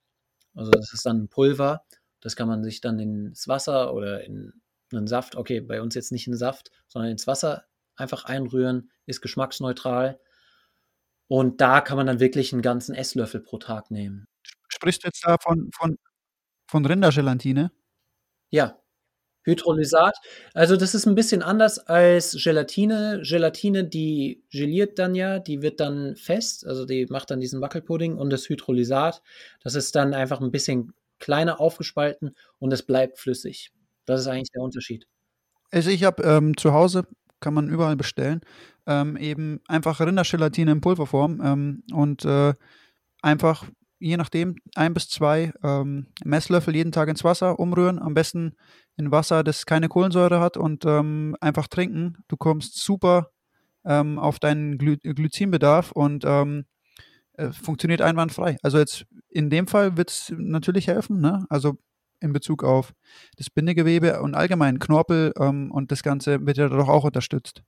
Also 0.55 0.71
das 0.71 0.93
ist 0.93 1.07
dann 1.07 1.23
ein 1.23 1.29
Pulver. 1.29 1.85
Das 2.21 2.37
kann 2.37 2.49
man 2.49 2.63
sich 2.63 2.81
dann 2.81 2.99
ins 2.99 3.49
Wasser 3.49 3.95
oder 3.95 4.25
in 4.25 4.53
einen 4.93 5.07
Saft, 5.07 5.37
okay, 5.37 5.61
bei 5.61 5.81
uns 5.81 5.95
jetzt 5.95 6.13
nicht 6.13 6.27
in 6.27 6.37
Saft, 6.37 6.71
sondern 6.87 7.13
ins 7.13 7.27
Wasser 7.27 7.65
einfach 7.97 8.25
einrühren, 8.25 8.91
ist 9.07 9.21
geschmacksneutral. 9.21 10.21
Und 11.27 11.61
da 11.61 11.81
kann 11.81 11.97
man 11.97 12.07
dann 12.07 12.21
wirklich 12.21 12.53
einen 12.53 12.63
ganzen 12.63 12.95
Esslöffel 12.95 13.41
pro 13.41 13.59
Tag 13.59 13.91
nehmen. 13.91 14.27
Sprichst 14.69 15.05
du 15.05 15.09
jetzt 15.09 15.25
da 15.25 15.37
von, 15.41 15.71
von, 15.75 15.99
von 16.67 16.87
Rindergelatine? 16.87 17.71
Ja, 18.51 18.81
Hydrolysat. 19.49 20.15
Also 20.53 20.77
das 20.77 20.95
ist 20.95 21.07
ein 21.07 21.15
bisschen 21.15 21.43
anders 21.43 21.79
als 21.79 22.33
Gelatine. 22.33 23.23
Gelatine, 23.25 23.85
die 23.85 24.45
geliert 24.51 24.99
dann 24.99 25.15
ja, 25.15 25.39
die 25.39 25.63
wird 25.63 25.81
dann 25.81 26.17
fest, 26.17 26.67
also 26.67 26.85
die 26.85 27.07
macht 27.07 27.31
dann 27.31 27.41
diesen 27.41 27.61
Wackelpudding 27.61 28.17
und 28.17 28.31
das 28.31 28.49
Hydrolysat, 28.49 29.23
das 29.63 29.75
ist 29.75 29.97
dann 29.97 30.15
einfach 30.15 30.41
ein 30.41 30.51
bisschen 30.51 30.93
kleiner 31.19 31.61
aufgespalten 31.61 32.37
und 32.59 32.73
es 32.73 32.83
bleibt 32.83 33.19
flüssig. 33.19 33.73
Das 34.09 34.21
ist 34.21 34.27
eigentlich 34.27 34.51
der 34.51 34.63
Unterschied. 34.63 35.07
Also 35.71 35.91
ich 35.91 36.03
habe 36.05 36.23
ähm, 36.23 36.57
zu 36.57 36.73
Hause, 36.73 37.07
kann 37.41 37.53
man 37.55 37.69
überall 37.69 37.97
bestellen, 37.97 38.41
ähm, 38.87 39.17
eben 39.17 39.61
einfach 39.69 40.01
Rindergelatine 40.01 40.73
in 40.73 40.81
Pulverform 40.81 41.41
ähm, 41.45 41.83
und 41.93 42.25
äh, 42.25 42.55
einfach 43.21 43.67
je 43.99 44.17
nachdem 44.17 44.57
ein 44.75 44.95
bis 44.95 45.09
zwei 45.09 45.53
ähm, 45.63 46.07
Messlöffel 46.25 46.75
jeden 46.75 46.93
Tag 46.93 47.09
ins 47.09 47.23
Wasser 47.23 47.59
umrühren. 47.59 47.99
Am 47.99 48.15
besten 48.15 48.55
in 48.97 49.11
Wasser, 49.11 49.45
das 49.45 49.67
keine 49.67 49.89
Kohlensäure 49.89 50.41
hat 50.41 50.57
und 50.57 50.85
ähm, 50.87 51.37
einfach 51.41 51.69
trinken. 51.69 52.17
Du 52.29 52.37
kommst 52.37 52.83
super 52.83 53.31
ähm, 53.85 54.19
auf 54.19 54.39
deinen 54.39 54.79
Gly 54.79 54.97
Glycinbedarf 54.99 55.93
und 55.93 56.25
äh, 56.25 57.53
funktioniert 57.53 58.01
einwandfrei. 58.01 58.57
Also 58.63 58.79
jetzt 58.79 59.05
in 59.29 59.51
dem 59.51 59.67
Fall 59.67 59.97
wird 59.97 60.11
es 60.11 60.33
natürlich 60.37 60.87
helfen, 60.87 61.21
ne? 61.21 61.45
Also 61.51 61.77
in 62.21 62.33
Bezug 62.33 62.65
auf 62.65 62.95
das 63.37 63.51
Bindegewebe 63.51 64.21
und 64.23 64.35
allgemein 64.35 64.79
Knorpel 64.79 65.33
ähm, 65.39 65.71
und 65.71 65.93
das 65.93 66.03
Ganze 66.03 66.45
wird 66.47 66.59
ja 66.59 66.69
doch 66.69 66.89
auch 66.89 67.05
unterstützt. 67.05 67.63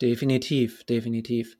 Definitiv, 0.00 0.84
definitiv. 0.84 1.58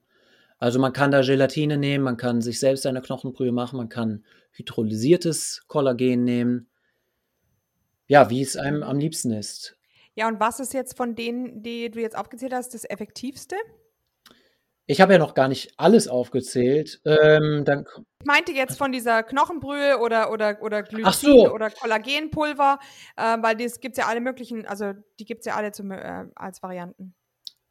Also 0.59 0.79
man 0.79 0.92
kann 0.92 1.11
da 1.11 1.22
Gelatine 1.22 1.77
nehmen, 1.77 2.05
man 2.05 2.16
kann 2.16 2.40
sich 2.40 2.61
selbst 2.61 2.87
eine 2.87 3.03
Knochenbrühe 3.03 3.53
machen, 3.53 3.79
man 3.79 3.88
kann 3.88 4.25
hydrolysiertes 4.53 5.64
Kollagen 5.66 6.25
nehmen. 6.25 6.68
Ja, 8.07 8.31
wie 8.31 8.42
es 8.42 8.57
einem 8.57 8.83
am 8.83 8.98
liebsten 8.98 9.33
ist. 9.33 9.77
Ja, 10.14 10.29
und 10.29 10.38
was 10.40 10.61
ist 10.61 10.75
jetzt 10.75 10.96
von 10.96 11.14
denen, 11.14 11.62
die 11.62 11.90
du 11.90 12.01
jetzt 12.01 12.16
aufgezählt 12.16 12.53
hast, 12.53 12.75
das 12.75 12.85
effektivste? 12.85 13.57
Ich 14.92 15.00
habe 15.00 15.14
ja 15.14 15.18
noch 15.18 15.33
gar 15.33 15.48
nicht 15.48 15.72
alles 15.78 16.07
aufgezählt. 16.07 17.00
Ähm, 17.07 17.64
dann 17.64 17.87
ich 18.20 18.26
meinte 18.26 18.52
jetzt 18.52 18.76
von 18.76 18.92
dieser 18.92 19.22
Knochenbrühe 19.22 19.98
oder, 19.98 20.31
oder, 20.31 20.61
oder 20.61 20.83
Glycin 20.83 21.33
so. 21.33 21.50
oder 21.50 21.70
Kollagenpulver, 21.70 22.78
äh, 23.16 23.38
weil 23.40 23.59
es 23.62 23.81
gibt 23.81 23.96
ja 23.96 24.07
alle 24.07 24.20
möglichen, 24.20 24.66
also 24.66 24.92
die 25.18 25.24
gibt 25.24 25.40
es 25.40 25.46
ja 25.46 25.57
alle 25.57 25.72
zum, 25.72 25.92
äh, 25.92 26.26
als 26.35 26.62
Varianten. 26.62 27.14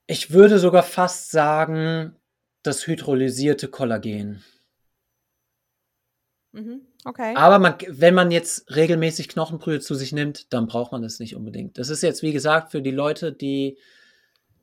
Ich 0.07 0.31
würde 0.31 0.57
sogar 0.57 0.81
fast 0.81 1.29
sagen, 1.29 2.15
das 2.63 2.87
hydrolysierte 2.87 3.67
Kollagen. 3.67 4.43
Mhm, 6.53 6.81
okay. 7.05 7.35
Aber 7.35 7.59
man, 7.59 7.75
wenn 7.87 8.15
man 8.15 8.31
jetzt 8.31 8.75
regelmäßig 8.75 9.29
Knochenbrühe 9.29 9.79
zu 9.79 9.93
sich 9.93 10.11
nimmt, 10.11 10.51
dann 10.53 10.65
braucht 10.65 10.91
man 10.91 11.03
das 11.03 11.19
nicht 11.19 11.35
unbedingt. 11.35 11.77
Das 11.77 11.89
ist 11.89 12.01
jetzt, 12.01 12.23
wie 12.23 12.33
gesagt, 12.33 12.71
für 12.71 12.81
die 12.81 12.89
Leute, 12.89 13.31
die 13.31 13.77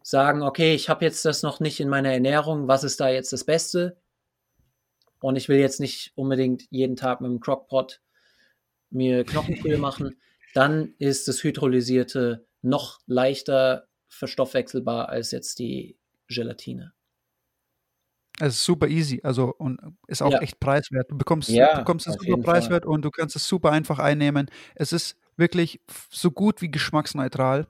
sagen, 0.08 0.42
okay, 0.42 0.74
ich 0.74 0.88
habe 0.88 1.04
jetzt 1.04 1.24
das 1.26 1.42
noch 1.42 1.60
nicht 1.60 1.80
in 1.80 1.88
meiner 1.90 2.10
Ernährung, 2.10 2.66
was 2.66 2.82
ist 2.82 2.98
da 2.98 3.10
jetzt 3.10 3.30
das 3.32 3.44
Beste? 3.44 4.00
Und 5.20 5.36
ich 5.36 5.50
will 5.50 5.58
jetzt 5.58 5.80
nicht 5.80 6.12
unbedingt 6.14 6.64
jeden 6.70 6.96
Tag 6.96 7.20
mit 7.20 7.30
dem 7.30 7.40
Crockpot 7.40 8.00
mir 8.90 9.24
Knochenbrühe 9.24 9.76
machen, 9.78 10.18
dann 10.54 10.94
ist 10.98 11.28
das 11.28 11.42
Hydrolysierte 11.44 12.46
noch 12.62 13.00
leichter 13.06 13.86
verstoffwechselbar 14.08 15.10
als 15.10 15.30
jetzt 15.30 15.58
die 15.58 15.98
Gelatine. 16.28 16.94
Es 18.40 18.54
ist 18.54 18.64
super 18.64 18.88
easy, 18.88 19.20
also 19.24 19.54
und 19.58 19.78
ist 20.06 20.22
auch 20.22 20.32
Ja. 20.32 20.38
echt 20.38 20.58
preiswert. 20.58 21.10
Du 21.10 21.18
bekommst, 21.18 21.50
Ja, 21.50 21.72
du 21.74 21.80
bekommst 21.80 22.06
es 22.06 22.14
super 22.14 22.26
jeden 22.28 22.44
Fall. 22.44 22.54
preiswert 22.54 22.86
und 22.86 23.02
du 23.04 23.10
kannst 23.10 23.36
es 23.36 23.46
super 23.46 23.72
einfach 23.72 23.98
einnehmen. 23.98 24.48
Es 24.74 24.92
ist 24.94 25.18
wirklich 25.36 25.82
so 26.10 26.30
gut 26.30 26.62
wie 26.62 26.70
geschmacksneutral. 26.70 27.66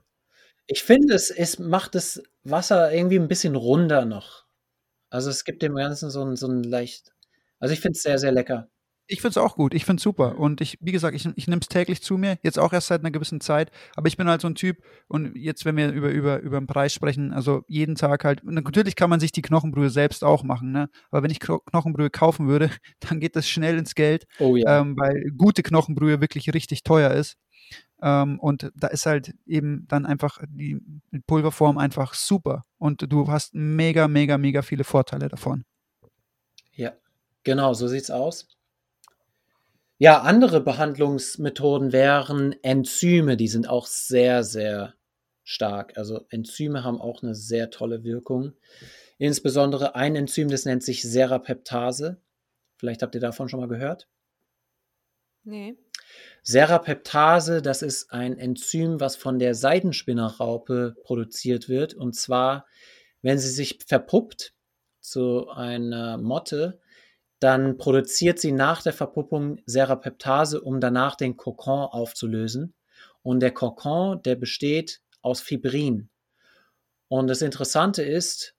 Ich 0.71 0.83
finde, 0.83 1.15
es, 1.15 1.31
es 1.31 1.57
macht 1.57 1.95
das 1.95 2.21
Wasser 2.43 2.93
irgendwie 2.93 3.17
ein 3.17 3.27
bisschen 3.27 3.55
runder 3.55 4.05
noch. 4.05 4.45
Also 5.09 5.31
es 5.31 5.43
gibt 5.43 5.63
dem 5.63 5.73
Ganzen 5.73 6.11
so 6.11 6.23
ein, 6.23 6.35
so 6.35 6.47
ein 6.47 6.61
leicht. 6.61 7.11
Also 7.57 7.73
ich 7.73 7.79
finde 7.79 7.97
es 7.97 8.03
sehr, 8.03 8.19
sehr 8.19 8.31
lecker. 8.31 8.69
Ich 9.07 9.21
finde 9.21 9.31
es 9.31 9.37
auch 9.37 9.55
gut. 9.55 9.73
Ich 9.73 9.85
finde 9.85 9.99
es 9.99 10.03
super. 10.03 10.37
Und 10.37 10.61
ich, 10.61 10.77
wie 10.81 10.91
gesagt, 10.91 11.15
ich, 11.15 11.27
ich 11.35 11.47
nehme 11.47 11.61
es 11.61 11.67
täglich 11.67 12.03
zu 12.03 12.19
mir. 12.19 12.37
Jetzt 12.43 12.59
auch 12.59 12.71
erst 12.71 12.85
seit 12.85 12.99
einer 12.99 13.09
gewissen 13.09 13.41
Zeit. 13.41 13.71
Aber 13.95 14.07
ich 14.07 14.17
bin 14.17 14.29
halt 14.29 14.41
so 14.41 14.47
ein 14.47 14.53
Typ. 14.53 14.77
Und 15.07 15.35
jetzt, 15.35 15.65
wenn 15.65 15.75
wir 15.75 15.91
über, 15.91 16.09
über, 16.09 16.39
über 16.41 16.59
den 16.59 16.67
Preis 16.67 16.93
sprechen, 16.93 17.33
also 17.33 17.63
jeden 17.67 17.95
Tag 17.95 18.23
halt. 18.23 18.43
Und 18.43 18.53
natürlich 18.53 18.95
kann 18.95 19.09
man 19.09 19.19
sich 19.19 19.31
die 19.31 19.41
Knochenbrühe 19.41 19.89
selbst 19.89 20.23
auch 20.23 20.43
machen. 20.43 20.71
Ne? 20.71 20.89
Aber 21.09 21.23
wenn 21.23 21.31
ich 21.31 21.39
Kno 21.39 21.57
Knochenbrühe 21.61 22.11
kaufen 22.11 22.47
würde, 22.47 22.69
dann 22.99 23.19
geht 23.19 23.35
das 23.35 23.49
schnell 23.49 23.79
ins 23.79 23.95
Geld. 23.95 24.27
Oh 24.37 24.55
ja. 24.55 24.81
ähm, 24.81 24.95
weil 24.95 25.31
gute 25.35 25.63
Knochenbrühe 25.63 26.21
wirklich 26.21 26.53
richtig 26.53 26.83
teuer 26.83 27.09
ist. 27.09 27.35
Ähm, 28.01 28.39
und 28.39 28.71
da 28.75 28.87
ist 28.87 29.05
halt 29.05 29.33
eben 29.45 29.85
dann 29.87 30.05
einfach 30.05 30.39
die 30.47 30.81
Pulverform 31.27 31.77
einfach 31.77 32.13
super. 32.13 32.65
Und 32.77 33.11
du 33.11 33.27
hast 33.27 33.53
mega, 33.53 34.07
mega, 34.07 34.37
mega 34.37 34.61
viele 34.61 34.83
Vorteile 34.83 35.27
davon. 35.27 35.65
Ja, 36.73 36.93
genau, 37.43 37.73
so 37.73 37.87
sieht's 37.87 38.11
aus. 38.11 38.47
Ja, 39.97 40.21
andere 40.21 40.61
Behandlungsmethoden 40.61 41.91
wären 41.91 42.55
Enzyme, 42.63 43.35
die 43.35 43.49
sind 43.49 43.67
auch 43.67 43.85
sehr, 43.85 44.45
sehr 44.45 44.93
stark. 45.43 45.97
Also 45.97 46.25
Enzyme 46.29 46.85
haben 46.85 47.01
auch 47.01 47.21
eine 47.21 47.35
sehr 47.35 47.69
tolle 47.69 48.03
Wirkung. 48.05 48.53
Insbesondere 49.17 49.95
ein 49.95 50.15
Enzym, 50.15 50.47
das 50.47 50.63
nennt 50.63 50.83
sich 50.83 51.01
Serapeptase. 51.01 52.21
Vielleicht 52.77 53.01
habt 53.01 53.13
ihr 53.13 53.19
davon 53.19 53.49
schon 53.49 53.59
mal 53.59 53.67
gehört. 53.67 54.07
Nee. 55.43 55.75
Serapeptase, 56.43 57.61
das 57.61 57.81
ist 57.81 58.11
ein 58.11 58.37
Enzym, 58.37 58.99
was 58.99 59.15
von 59.15 59.39
der 59.39 59.55
Seidenspinnerraupe 59.55 60.95
produziert 61.03 61.69
wird. 61.69 61.93
Und 61.93 62.15
zwar, 62.15 62.65
wenn 63.21 63.37
sie 63.37 63.49
sich 63.49 63.79
verpuppt 63.85 64.53
zu 64.99 65.49
einer 65.49 66.17
Motte, 66.17 66.79
dann 67.39 67.77
produziert 67.77 68.39
sie 68.39 68.51
nach 68.51 68.81
der 68.81 68.93
Verpuppung 68.93 69.59
Serapeptase, 69.65 70.61
um 70.61 70.79
danach 70.79 71.15
den 71.15 71.37
Kokon 71.37 71.85
aufzulösen. 71.85 72.73
Und 73.21 73.39
der 73.41 73.51
Kokon, 73.51 74.21
der 74.23 74.35
besteht 74.35 75.01
aus 75.21 75.41
Fibrin. 75.41 76.09
Und 77.07 77.27
das 77.27 77.41
Interessante 77.41 78.03
ist, 78.03 78.55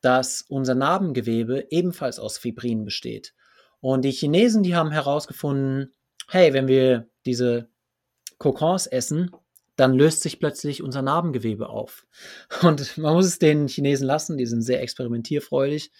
dass 0.00 0.42
unser 0.42 0.74
Narbengewebe 0.74 1.66
ebenfalls 1.70 2.18
aus 2.18 2.38
Fibrin 2.38 2.84
besteht. 2.84 3.34
Und 3.80 4.04
die 4.04 4.12
Chinesen, 4.12 4.62
die 4.62 4.74
haben 4.74 4.90
herausgefunden, 4.90 5.92
hey, 6.28 6.52
wenn 6.52 6.68
wir 6.68 7.08
diese 7.26 7.68
Kokons 8.38 8.86
essen, 8.86 9.30
dann 9.76 9.94
löst 9.94 10.22
sich 10.22 10.38
plötzlich 10.38 10.82
unser 10.82 11.02
Narbengewebe 11.02 11.68
auf. 11.68 12.06
Und 12.62 12.98
man 12.98 13.14
muss 13.14 13.26
es 13.26 13.38
den 13.38 13.68
Chinesen 13.68 14.06
lassen, 14.06 14.36
die 14.36 14.46
sind 14.46 14.62
sehr 14.62 14.82
experimentierfreudig. 14.82 15.90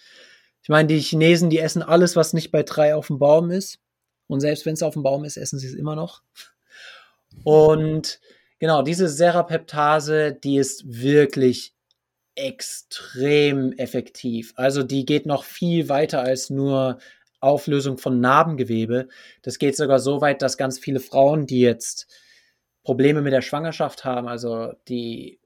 Ich 0.61 0.69
meine, 0.69 0.87
die 0.87 0.99
Chinesen, 0.99 1.49
die 1.49 1.59
essen 1.59 1.83
alles, 1.83 2.15
was 2.15 2.33
nicht 2.33 2.51
bei 2.51 2.63
drei 2.63 2.95
auf 2.95 3.07
dem 3.07 3.19
Baum 3.19 3.51
ist. 3.51 3.79
Und 4.27 4.39
selbst 4.39 4.65
wenn 4.65 4.75
es 4.75 4.83
auf 4.83 4.93
dem 4.93 5.03
Baum 5.03 5.25
ist, 5.25 5.37
essen 5.37 5.59
sie 5.59 5.67
es 5.67 5.73
immer 5.73 5.95
noch. 5.95 6.23
Und 7.43 8.21
genau, 8.59 8.81
diese 8.81 9.09
Serapeptase, 9.09 10.31
die 10.31 10.57
ist 10.57 10.83
wirklich 10.85 11.73
extrem 12.35 13.73
effektiv. 13.73 14.53
Also 14.55 14.83
die 14.83 15.05
geht 15.05 15.25
noch 15.25 15.43
viel 15.43 15.89
weiter 15.89 16.21
als 16.21 16.49
nur 16.49 16.97
Auflösung 17.43 17.97
von 17.97 18.19
Narbengewebe. 18.19 19.07
Das 19.41 19.59
geht 19.59 19.75
sogar 19.75 19.99
so 19.99 20.21
weit, 20.21 20.41
dass 20.41 20.57
ganz 20.57 20.79
viele 20.79 20.99
Frauen, 20.99 21.45
die 21.45 21.59
jetzt 21.59 22.07
Probleme 22.83 23.21
mit 23.21 23.33
der 23.33 23.41
Schwangerschaft 23.41 24.05
haben, 24.05 24.27
also 24.27 24.73
die 24.87 25.39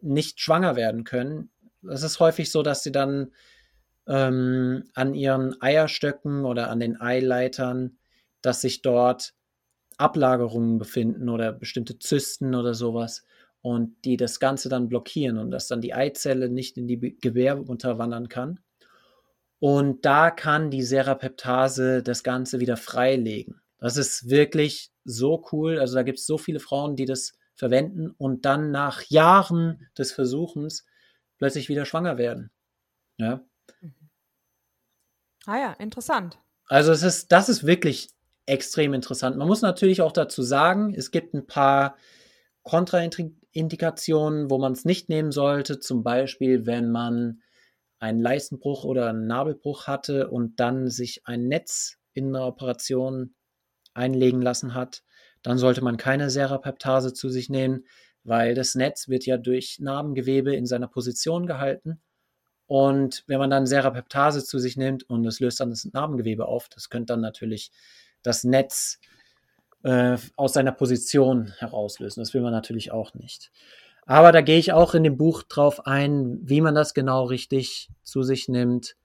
nicht 0.00 0.40
schwanger 0.40 0.76
werden 0.76 1.04
können, 1.04 1.50
es 1.90 2.02
ist 2.02 2.20
häufig 2.20 2.50
so, 2.50 2.62
dass 2.62 2.82
sie 2.82 2.92
dann 2.92 3.32
ähm, 4.06 4.84
an 4.94 5.14
ihren 5.14 5.60
Eierstöcken 5.60 6.44
oder 6.44 6.70
an 6.70 6.80
den 6.80 7.00
Eileitern, 7.00 7.98
dass 8.42 8.60
sich 8.60 8.82
dort 8.82 9.34
Ablagerungen 9.96 10.78
befinden 10.78 11.28
oder 11.28 11.52
bestimmte 11.52 11.98
Zysten 11.98 12.54
oder 12.54 12.74
sowas 12.74 13.24
und 13.62 14.04
die 14.04 14.16
das 14.16 14.40
Ganze 14.40 14.68
dann 14.68 14.88
blockieren 14.88 15.38
und 15.38 15.50
dass 15.50 15.68
dann 15.68 15.80
die 15.80 15.94
Eizelle 15.94 16.48
nicht 16.48 16.76
in 16.76 16.86
die 16.86 16.98
Gebärmutter 16.98 17.98
wandern 17.98 18.28
kann. 18.28 18.60
Und 19.64 20.04
da 20.04 20.30
kann 20.30 20.70
die 20.70 20.82
Serapeptase 20.82 22.02
das 22.02 22.22
Ganze 22.22 22.60
wieder 22.60 22.76
freilegen. 22.76 23.62
Das 23.78 23.96
ist 23.96 24.28
wirklich 24.28 24.90
so 25.06 25.42
cool. 25.52 25.78
Also 25.78 25.94
da 25.94 26.02
gibt 26.02 26.18
es 26.18 26.26
so 26.26 26.36
viele 26.36 26.60
Frauen, 26.60 26.96
die 26.96 27.06
das 27.06 27.32
verwenden 27.54 28.10
und 28.10 28.44
dann 28.44 28.72
nach 28.72 29.00
Jahren 29.04 29.88
des 29.96 30.12
Versuchens 30.12 30.84
plötzlich 31.38 31.70
wieder 31.70 31.86
schwanger 31.86 32.18
werden. 32.18 32.50
Ja. 33.16 33.42
Mhm. 33.80 33.94
Ah 35.46 35.56
ja, 35.56 35.72
interessant. 35.78 36.38
Also 36.66 36.92
es 36.92 37.02
ist, 37.02 37.32
das 37.32 37.48
ist 37.48 37.64
wirklich 37.64 38.10
extrem 38.44 38.92
interessant. 38.92 39.38
Man 39.38 39.48
muss 39.48 39.62
natürlich 39.62 40.02
auch 40.02 40.12
dazu 40.12 40.42
sagen, 40.42 40.92
es 40.94 41.10
gibt 41.10 41.32
ein 41.32 41.46
paar 41.46 41.96
Kontraindikationen, 42.64 44.50
wo 44.50 44.58
man 44.58 44.72
es 44.72 44.84
nicht 44.84 45.08
nehmen 45.08 45.32
sollte. 45.32 45.80
Zum 45.80 46.02
Beispiel, 46.02 46.66
wenn 46.66 46.90
man 46.90 47.40
einen 47.98 48.20
Leistenbruch 48.20 48.84
oder 48.84 49.08
einen 49.08 49.26
Nabelbruch 49.26 49.86
hatte 49.86 50.28
und 50.30 50.60
dann 50.60 50.88
sich 50.90 51.22
ein 51.26 51.48
Netz 51.48 51.98
in 52.12 52.28
einer 52.28 52.46
Operation 52.46 53.34
einlegen 53.94 54.42
lassen 54.42 54.74
hat, 54.74 55.02
dann 55.42 55.58
sollte 55.58 55.82
man 55.82 55.96
keine 55.96 56.30
Serapeptase 56.30 57.12
zu 57.12 57.28
sich 57.28 57.48
nehmen, 57.48 57.84
weil 58.24 58.54
das 58.54 58.74
Netz 58.74 59.08
wird 59.08 59.26
ja 59.26 59.36
durch 59.36 59.78
Narbengewebe 59.78 60.54
in 60.54 60.66
seiner 60.66 60.88
Position 60.88 61.46
gehalten. 61.46 62.00
Und 62.66 63.24
wenn 63.26 63.38
man 63.38 63.50
dann 63.50 63.66
Serapeptase 63.66 64.42
zu 64.42 64.58
sich 64.58 64.76
nimmt 64.76 65.08
und 65.08 65.24
es 65.26 65.40
löst 65.40 65.60
dann 65.60 65.70
das 65.70 65.84
Narbengewebe 65.84 66.46
auf, 66.46 66.68
das 66.68 66.88
könnte 66.88 67.12
dann 67.12 67.20
natürlich 67.20 67.70
das 68.22 68.42
Netz 68.42 68.98
äh, 69.82 70.16
aus 70.36 70.54
seiner 70.54 70.72
Position 70.72 71.52
herauslösen. 71.58 72.22
Das 72.22 72.32
will 72.32 72.40
man 72.40 72.52
natürlich 72.52 72.90
auch 72.90 73.12
nicht. 73.12 73.52
Aber 74.06 74.32
da 74.32 74.40
gehe 74.42 74.58
ich 74.58 74.72
auch 74.72 74.94
in 74.94 75.04
dem 75.04 75.16
Buch 75.16 75.42
drauf 75.42 75.86
ein, 75.86 76.38
wie 76.42 76.60
man 76.60 76.74
das 76.74 76.94
genau 76.94 77.24
richtig 77.24 77.88
zu 78.02 78.22
sich 78.22 78.48
nimmt, 78.48 78.96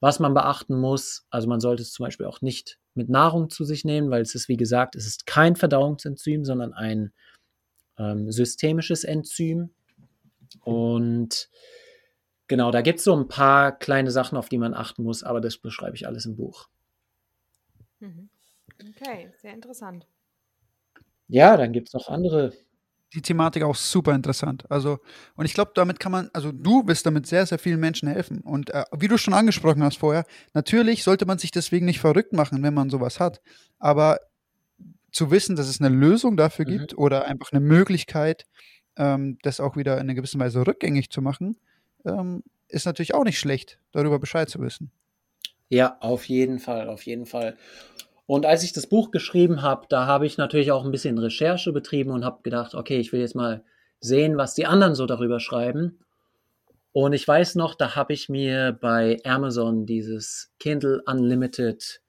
was 0.00 0.20
man 0.20 0.34
beachten 0.34 0.78
muss. 0.78 1.26
Also 1.30 1.48
man 1.48 1.60
sollte 1.60 1.82
es 1.82 1.92
zum 1.92 2.04
Beispiel 2.04 2.26
auch 2.26 2.42
nicht 2.42 2.78
mit 2.94 3.08
Nahrung 3.08 3.48
zu 3.48 3.64
sich 3.64 3.84
nehmen, 3.84 4.10
weil 4.10 4.22
es 4.22 4.34
ist, 4.34 4.48
wie 4.48 4.58
gesagt, 4.58 4.94
es 4.94 5.06
ist 5.06 5.26
kein 5.26 5.56
Verdauungsenzym, 5.56 6.44
sondern 6.44 6.74
ein 6.74 7.12
ähm, 7.98 8.30
systemisches 8.30 9.04
Enzym. 9.04 9.70
Und 10.60 11.48
genau, 12.46 12.70
da 12.70 12.82
gibt 12.82 12.98
es 12.98 13.04
so 13.04 13.16
ein 13.16 13.28
paar 13.28 13.72
kleine 13.78 14.10
Sachen, 14.10 14.36
auf 14.36 14.50
die 14.50 14.58
man 14.58 14.74
achten 14.74 15.02
muss, 15.02 15.22
aber 15.22 15.40
das 15.40 15.56
beschreibe 15.56 15.96
ich 15.96 16.06
alles 16.06 16.26
im 16.26 16.36
Buch. 16.36 16.68
Mhm. 18.00 18.28
Okay, 18.80 19.32
sehr 19.40 19.54
interessant. 19.54 20.06
Ja, 21.28 21.56
dann 21.56 21.72
gibt 21.72 21.88
es 21.88 21.94
noch 21.94 22.08
andere 22.08 22.52
die 23.14 23.22
Thematik 23.22 23.62
auch 23.62 23.74
super 23.74 24.14
interessant. 24.14 24.64
Also, 24.70 24.98
und 25.36 25.44
ich 25.44 25.54
glaube, 25.54 25.72
damit 25.74 26.00
kann 26.00 26.12
man, 26.12 26.30
also 26.32 26.52
du 26.52 26.86
wirst 26.86 27.06
damit 27.06 27.26
sehr, 27.26 27.46
sehr 27.46 27.58
vielen 27.58 27.80
Menschen 27.80 28.08
helfen. 28.08 28.40
Und 28.40 28.70
äh, 28.70 28.84
wie 28.96 29.08
du 29.08 29.18
schon 29.18 29.34
angesprochen 29.34 29.82
hast 29.82 29.98
vorher, 29.98 30.24
natürlich 30.54 31.02
sollte 31.02 31.26
man 31.26 31.38
sich 31.38 31.50
deswegen 31.50 31.86
nicht 31.86 32.00
verrückt 32.00 32.32
machen, 32.32 32.62
wenn 32.62 32.74
man 32.74 32.90
sowas 32.90 33.20
hat. 33.20 33.40
Aber 33.78 34.20
zu 35.10 35.30
wissen, 35.30 35.56
dass 35.56 35.68
es 35.68 35.80
eine 35.80 35.94
Lösung 35.94 36.36
dafür 36.36 36.66
mhm. 36.66 36.78
gibt 36.78 36.98
oder 36.98 37.26
einfach 37.26 37.52
eine 37.52 37.60
Möglichkeit, 37.60 38.46
ähm, 38.96 39.38
das 39.42 39.60
auch 39.60 39.76
wieder 39.76 39.94
in 39.94 40.00
einer 40.00 40.14
gewissen 40.14 40.40
Weise 40.40 40.66
rückgängig 40.66 41.10
zu 41.10 41.22
machen, 41.22 41.56
ähm, 42.04 42.42
ist 42.68 42.86
natürlich 42.86 43.14
auch 43.14 43.24
nicht 43.24 43.38
schlecht, 43.38 43.78
darüber 43.92 44.18
Bescheid 44.18 44.48
zu 44.48 44.60
wissen. 44.60 44.90
Ja, 45.68 45.96
auf 46.00 46.24
jeden 46.26 46.58
Fall, 46.58 46.88
auf 46.88 47.04
jeden 47.04 47.26
Fall. 47.26 47.56
Und 48.32 48.46
als 48.46 48.62
ich 48.62 48.72
das 48.72 48.86
Buch 48.86 49.10
geschrieben 49.10 49.60
habe, 49.60 49.84
da 49.90 50.06
habe 50.06 50.24
ich 50.24 50.38
natürlich 50.38 50.72
auch 50.72 50.86
ein 50.86 50.90
bisschen 50.90 51.18
Recherche 51.18 51.70
betrieben 51.70 52.12
und 52.12 52.24
habe 52.24 52.40
gedacht, 52.42 52.74
okay, 52.74 52.96
ich 52.96 53.12
will 53.12 53.20
jetzt 53.20 53.34
mal 53.34 53.62
sehen, 54.00 54.38
was 54.38 54.54
die 54.54 54.64
anderen 54.64 54.94
so 54.94 55.04
darüber 55.04 55.38
schreiben. 55.38 55.98
Und 56.92 57.12
ich 57.12 57.28
weiß 57.28 57.56
noch, 57.56 57.74
da 57.74 57.94
habe 57.94 58.14
ich 58.14 58.30
mir 58.30 58.72
bei 58.72 59.20
Amazon 59.26 59.84
dieses 59.84 60.50
Kindle 60.58 61.02
Unlimited 61.04 62.00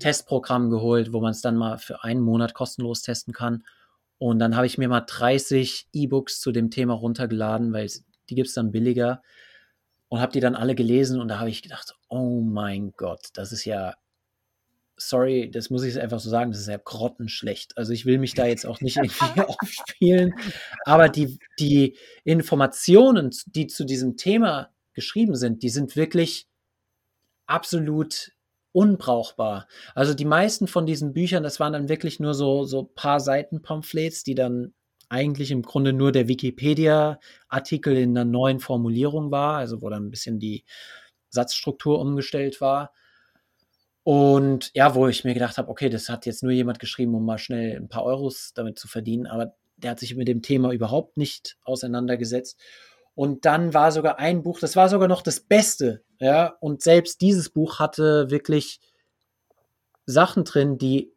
Testprogramm 0.00 0.68
geholt, 0.68 1.12
wo 1.12 1.20
man 1.20 1.30
es 1.30 1.42
dann 1.42 1.54
mal 1.54 1.78
für 1.78 2.02
einen 2.02 2.22
Monat 2.22 2.54
kostenlos 2.54 3.02
testen 3.02 3.32
kann. 3.32 3.62
Und 4.18 4.40
dann 4.40 4.56
habe 4.56 4.66
ich 4.66 4.78
mir 4.78 4.88
mal 4.88 5.04
30 5.06 5.86
E-Books 5.92 6.40
zu 6.40 6.50
dem 6.50 6.72
Thema 6.72 6.94
runtergeladen, 6.94 7.72
weil 7.72 7.88
die 8.30 8.34
gibt 8.34 8.48
es 8.48 8.54
dann 8.54 8.72
billiger. 8.72 9.22
Und 10.08 10.20
habe 10.20 10.32
die 10.32 10.40
dann 10.40 10.56
alle 10.56 10.74
gelesen 10.74 11.20
und 11.20 11.28
da 11.28 11.38
habe 11.38 11.50
ich 11.50 11.62
gedacht, 11.62 11.94
oh 12.08 12.40
mein 12.40 12.94
Gott, 12.96 13.28
das 13.34 13.52
ist 13.52 13.64
ja 13.64 13.94
sorry, 15.08 15.50
das 15.50 15.70
muss 15.70 15.84
ich 15.84 16.00
einfach 16.00 16.20
so 16.20 16.30
sagen, 16.30 16.50
das 16.50 16.60
ist 16.60 16.68
ja 16.68 16.78
grottenschlecht. 16.82 17.76
Also 17.76 17.92
ich 17.92 18.06
will 18.06 18.18
mich 18.18 18.34
da 18.34 18.46
jetzt 18.46 18.66
auch 18.66 18.80
nicht 18.80 18.96
irgendwie 19.02 19.40
aufspielen, 19.46 20.34
aber 20.84 21.08
die, 21.08 21.38
die 21.58 21.96
Informationen, 22.24 23.30
die 23.46 23.66
zu 23.66 23.84
diesem 23.84 24.16
Thema 24.16 24.70
geschrieben 24.94 25.34
sind, 25.34 25.62
die 25.62 25.70
sind 25.70 25.96
wirklich 25.96 26.46
absolut 27.46 28.32
unbrauchbar. 28.72 29.68
Also 29.94 30.14
die 30.14 30.24
meisten 30.24 30.66
von 30.66 30.86
diesen 30.86 31.12
Büchern, 31.12 31.42
das 31.42 31.60
waren 31.60 31.74
dann 31.74 31.88
wirklich 31.88 32.20
nur 32.20 32.34
so, 32.34 32.64
so 32.64 32.84
paar 32.84 33.20
Seiten 33.20 33.62
Pamphlets, 33.62 34.24
die 34.24 34.34
dann 34.34 34.72
eigentlich 35.08 35.50
im 35.50 35.60
Grunde 35.62 35.92
nur 35.92 36.10
der 36.10 36.26
Wikipedia-Artikel 36.26 37.96
in 37.96 38.16
einer 38.16 38.24
neuen 38.24 38.60
Formulierung 38.60 39.30
war, 39.30 39.58
also 39.58 39.82
wo 39.82 39.90
dann 39.90 40.06
ein 40.06 40.10
bisschen 40.10 40.38
die 40.38 40.64
Satzstruktur 41.28 41.98
umgestellt 41.98 42.62
war. 42.62 42.92
Und 44.04 44.70
ja, 44.74 44.94
wo 44.94 45.06
ich 45.06 45.24
mir 45.24 45.34
gedacht 45.34 45.58
habe, 45.58 45.68
okay, 45.68 45.88
das 45.88 46.08
hat 46.08 46.26
jetzt 46.26 46.42
nur 46.42 46.52
jemand 46.52 46.80
geschrieben, 46.80 47.14
um 47.14 47.24
mal 47.24 47.38
schnell 47.38 47.76
ein 47.76 47.88
paar 47.88 48.04
Euros 48.04 48.52
damit 48.54 48.78
zu 48.78 48.88
verdienen, 48.88 49.26
aber 49.26 49.54
der 49.76 49.92
hat 49.92 50.00
sich 50.00 50.14
mit 50.16 50.28
dem 50.28 50.42
Thema 50.42 50.72
überhaupt 50.72 51.16
nicht 51.16 51.56
auseinandergesetzt. 51.64 52.58
Und 53.14 53.44
dann 53.44 53.74
war 53.74 53.92
sogar 53.92 54.18
ein 54.18 54.42
Buch, 54.42 54.58
das 54.58 54.74
war 54.74 54.88
sogar 54.88 55.06
noch 55.06 55.22
das 55.22 55.40
Beste, 55.40 56.02
ja, 56.18 56.56
und 56.60 56.82
selbst 56.82 57.20
dieses 57.20 57.50
Buch 57.50 57.78
hatte 57.78 58.30
wirklich 58.30 58.80
Sachen 60.06 60.44
drin, 60.44 60.78
die 60.78 61.12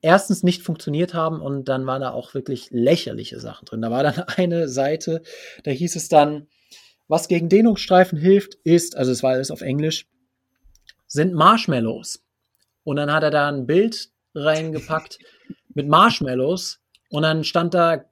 erstens 0.00 0.42
nicht 0.42 0.62
funktioniert 0.62 1.14
haben 1.14 1.40
und 1.40 1.68
dann 1.68 1.86
waren 1.86 2.02
da 2.02 2.10
auch 2.10 2.34
wirklich 2.34 2.68
lächerliche 2.70 3.40
Sachen 3.40 3.64
drin. 3.64 3.82
Da 3.82 3.90
war 3.90 4.02
dann 4.02 4.18
eine 4.36 4.68
Seite, 4.68 5.22
da 5.64 5.70
hieß 5.70 5.96
es 5.96 6.08
dann, 6.08 6.48
was 7.08 7.28
gegen 7.28 7.48
Dehnungsstreifen 7.48 8.18
hilft, 8.18 8.54
ist, 8.62 8.96
also 8.96 9.10
es 9.10 9.22
war 9.22 9.32
alles 9.32 9.50
auf 9.50 9.62
Englisch, 9.62 10.06
sind 11.10 11.34
Marshmallows. 11.34 12.24
Und 12.84 12.96
dann 12.96 13.12
hat 13.12 13.22
er 13.22 13.30
da 13.30 13.48
ein 13.48 13.66
Bild 13.66 14.10
reingepackt 14.34 15.18
mit 15.74 15.88
Marshmallows 15.88 16.80
und 17.10 17.22
dann 17.22 17.44
stand 17.44 17.74
da, 17.74 18.04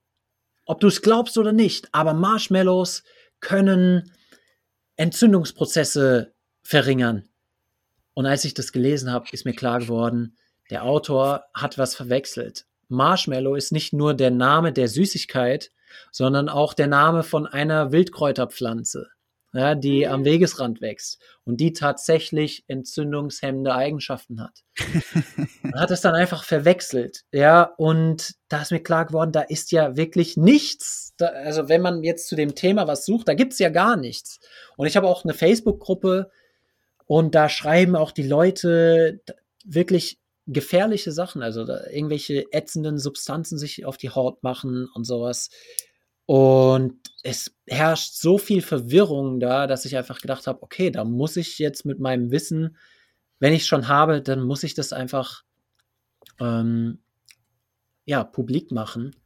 ob 0.66 0.80
du 0.80 0.88
es 0.88 1.00
glaubst 1.00 1.38
oder 1.38 1.52
nicht, 1.52 1.88
aber 1.92 2.12
Marshmallows 2.12 3.04
können 3.40 4.12
Entzündungsprozesse 4.96 6.34
verringern. 6.62 7.28
Und 8.14 8.26
als 8.26 8.44
ich 8.44 8.52
das 8.52 8.72
gelesen 8.72 9.12
habe, 9.12 9.26
ist 9.30 9.44
mir 9.44 9.54
klar 9.54 9.78
geworden, 9.78 10.36
der 10.70 10.84
Autor 10.84 11.44
hat 11.54 11.78
was 11.78 11.94
verwechselt. 11.94 12.66
Marshmallow 12.88 13.54
ist 13.54 13.70
nicht 13.70 13.92
nur 13.92 14.14
der 14.14 14.30
Name 14.30 14.72
der 14.72 14.88
Süßigkeit, 14.88 15.70
sondern 16.10 16.48
auch 16.48 16.74
der 16.74 16.88
Name 16.88 17.22
von 17.22 17.46
einer 17.46 17.92
Wildkräuterpflanze, 17.92 19.08
ja, 19.58 19.74
die 19.74 20.06
am 20.06 20.24
Wegesrand 20.24 20.80
wächst 20.80 21.20
und 21.44 21.58
die 21.58 21.72
tatsächlich 21.72 22.64
entzündungshemmende 22.68 23.74
Eigenschaften 23.74 24.40
hat. 24.40 24.62
Man 25.62 25.80
hat 25.80 25.90
es 25.90 26.00
dann 26.00 26.14
einfach 26.14 26.44
verwechselt, 26.44 27.24
ja, 27.32 27.62
und 27.76 28.36
da 28.48 28.62
ist 28.62 28.70
mir 28.70 28.82
klar 28.82 29.06
geworden, 29.06 29.32
da 29.32 29.40
ist 29.40 29.72
ja 29.72 29.96
wirklich 29.96 30.36
nichts. 30.36 31.14
Da, 31.16 31.26
also 31.26 31.68
wenn 31.68 31.82
man 31.82 32.04
jetzt 32.04 32.28
zu 32.28 32.36
dem 32.36 32.54
Thema 32.54 32.86
was 32.86 33.04
sucht, 33.04 33.26
da 33.26 33.34
gibt's 33.34 33.58
ja 33.58 33.68
gar 33.68 33.96
nichts. 33.96 34.38
Und 34.76 34.86
ich 34.86 34.96
habe 34.96 35.08
auch 35.08 35.24
eine 35.24 35.34
Facebook-Gruppe 35.34 36.30
und 37.06 37.34
da 37.34 37.48
schreiben 37.48 37.96
auch 37.96 38.12
die 38.12 38.26
Leute 38.26 39.20
wirklich 39.64 40.20
gefährliche 40.46 41.10
Sachen, 41.10 41.42
also 41.42 41.66
irgendwelche 41.66 42.44
ätzenden 42.52 42.98
Substanzen 42.98 43.58
sich 43.58 43.84
auf 43.84 43.96
die 43.96 44.10
Haut 44.10 44.42
machen 44.44 44.88
und 44.94 45.04
sowas. 45.04 45.50
Und 46.28 47.00
es 47.22 47.56
herrscht 47.66 48.12
so 48.12 48.36
viel 48.36 48.60
Verwirrung 48.60 49.40
da, 49.40 49.66
dass 49.66 49.86
ich 49.86 49.96
einfach 49.96 50.20
gedacht 50.20 50.46
habe, 50.46 50.62
okay, 50.62 50.90
da 50.90 51.04
muss 51.04 51.38
ich 51.38 51.58
jetzt 51.58 51.86
mit 51.86 52.00
meinem 52.00 52.30
Wissen, 52.30 52.76
wenn 53.38 53.54
ich 53.54 53.64
schon 53.64 53.88
habe, 53.88 54.20
dann 54.20 54.42
muss 54.42 54.62
ich 54.62 54.74
das 54.74 54.92
einfach 54.92 55.44
ähm, 56.38 56.98
ja, 58.04 58.24
publik 58.24 58.72
machen. 58.72 59.16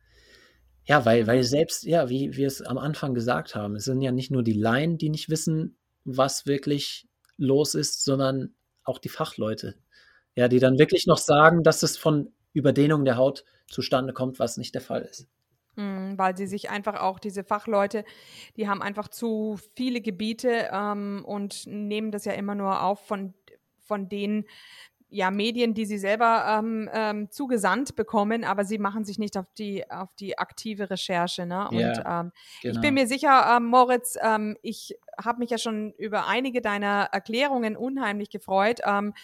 Ja, 0.84 1.04
weil, 1.04 1.26
weil 1.26 1.42
selbst, 1.42 1.82
ja, 1.82 2.08
wie 2.08 2.36
wir 2.36 2.46
es 2.46 2.62
am 2.62 2.78
Anfang 2.78 3.14
gesagt 3.14 3.56
haben, 3.56 3.74
es 3.74 3.86
sind 3.86 4.00
ja 4.00 4.12
nicht 4.12 4.30
nur 4.30 4.44
die 4.44 4.52
Laien, 4.52 4.96
die 4.96 5.08
nicht 5.08 5.28
wissen, 5.28 5.76
was 6.04 6.46
wirklich 6.46 7.08
los 7.36 7.74
ist, 7.74 8.04
sondern 8.04 8.54
auch 8.84 9.00
die 9.00 9.08
Fachleute. 9.08 9.74
Ja, 10.36 10.46
die 10.46 10.60
dann 10.60 10.78
wirklich 10.78 11.06
noch 11.08 11.18
sagen, 11.18 11.64
dass 11.64 11.82
es 11.82 11.96
von 11.96 12.32
Überdehnung 12.52 13.04
der 13.04 13.16
Haut 13.16 13.44
zustande 13.66 14.12
kommt, 14.12 14.38
was 14.38 14.56
nicht 14.56 14.72
der 14.76 14.82
Fall 14.82 15.02
ist. 15.02 15.26
Mhm, 15.76 16.18
weil 16.18 16.36
sie 16.36 16.46
sich 16.46 16.70
einfach 16.70 17.00
auch, 17.00 17.18
diese 17.18 17.44
Fachleute, 17.44 18.04
die 18.56 18.68
haben 18.68 18.82
einfach 18.82 19.08
zu 19.08 19.58
viele 19.74 20.00
Gebiete 20.00 20.68
ähm, 20.72 21.22
und 21.26 21.66
nehmen 21.66 22.10
das 22.10 22.24
ja 22.26 22.32
immer 22.32 22.54
nur 22.54 22.82
auf 22.82 23.06
von, 23.06 23.34
von 23.80 24.08
den 24.08 24.44
ja, 25.08 25.30
Medien, 25.30 25.74
die 25.74 25.84
sie 25.84 25.98
selber 25.98 26.46
ähm, 26.58 26.88
ähm, 26.92 27.30
zugesandt 27.30 27.96
bekommen, 27.96 28.44
aber 28.44 28.64
sie 28.64 28.78
machen 28.78 29.04
sich 29.04 29.18
nicht 29.18 29.36
auf 29.36 29.52
die, 29.52 29.88
auf 29.90 30.14
die 30.14 30.38
aktive 30.38 30.88
Recherche. 30.88 31.44
Ne? 31.44 31.68
Und 31.70 31.80
Ja, 31.80 32.20
ähm, 32.22 32.32
ich 32.62 32.62
genau. 32.62 32.80
bin 32.80 32.94
mir 32.94 33.06
sicher, 33.06 33.54
ähm, 33.56 33.66
Moritz, 33.66 34.16
ähm, 34.22 34.56
ich 34.62 34.96
habe 35.22 35.38
mich 35.38 35.50
ja 35.50 35.58
schon 35.58 35.92
über 35.98 36.26
einige 36.26 36.60
deiner 36.60 37.08
Erklärungen 37.12 37.76
unheimlich 37.76 38.30
gefreut, 38.30 38.80
ähm, 38.84 39.14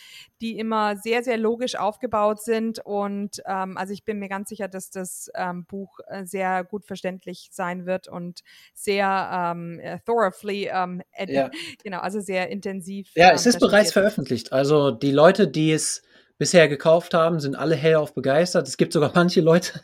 die 0.40 0.58
immer 0.58 0.96
sehr, 0.96 1.22
sehr 1.22 1.36
logisch 1.36 1.76
aufgebaut 1.76 2.42
sind. 2.42 2.80
Und 2.84 3.42
ähm, 3.46 3.76
also 3.76 3.92
ich 3.92 4.04
bin 4.04 4.18
mir 4.18 4.28
ganz 4.28 4.48
sicher, 4.48 4.68
dass 4.68 4.90
das 4.90 5.30
ähm, 5.34 5.64
Buch 5.64 5.98
äh, 6.08 6.24
sehr 6.24 6.64
gut 6.64 6.84
verständlich 6.84 7.48
sein 7.52 7.86
wird 7.86 8.08
und 8.08 8.40
sehr 8.74 9.52
ähm, 9.54 9.80
äh, 9.80 9.98
thoroughly, 10.04 10.70
ähm, 10.72 11.02
Ja. 11.26 11.50
genau, 11.82 11.98
also 12.00 12.20
sehr 12.20 12.48
intensiv. 12.50 13.10
Ja, 13.14 13.30
ähm, 13.30 13.34
es 13.34 13.46
ist 13.46 13.60
bereits 13.60 13.92
veröffentlicht. 13.92 14.52
Also 14.52 14.90
die 14.90 15.12
Leute, 15.12 15.48
die 15.48 15.72
es 15.72 16.02
bisher 16.38 16.68
gekauft 16.68 17.14
haben, 17.14 17.40
sind 17.40 17.56
alle 17.56 17.74
hellauf 17.74 18.14
begeistert. 18.14 18.68
Es 18.68 18.76
gibt 18.76 18.92
sogar 18.92 19.10
manche 19.14 19.40
Leute, 19.40 19.80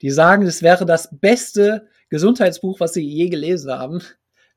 die 0.00 0.10
sagen, 0.10 0.46
es 0.46 0.62
wäre 0.62 0.86
das 0.86 1.08
beste 1.12 1.88
Gesundheitsbuch, 2.08 2.80
was 2.80 2.94
sie 2.94 3.02
je 3.02 3.28
gelesen 3.28 3.72
haben. 3.72 4.00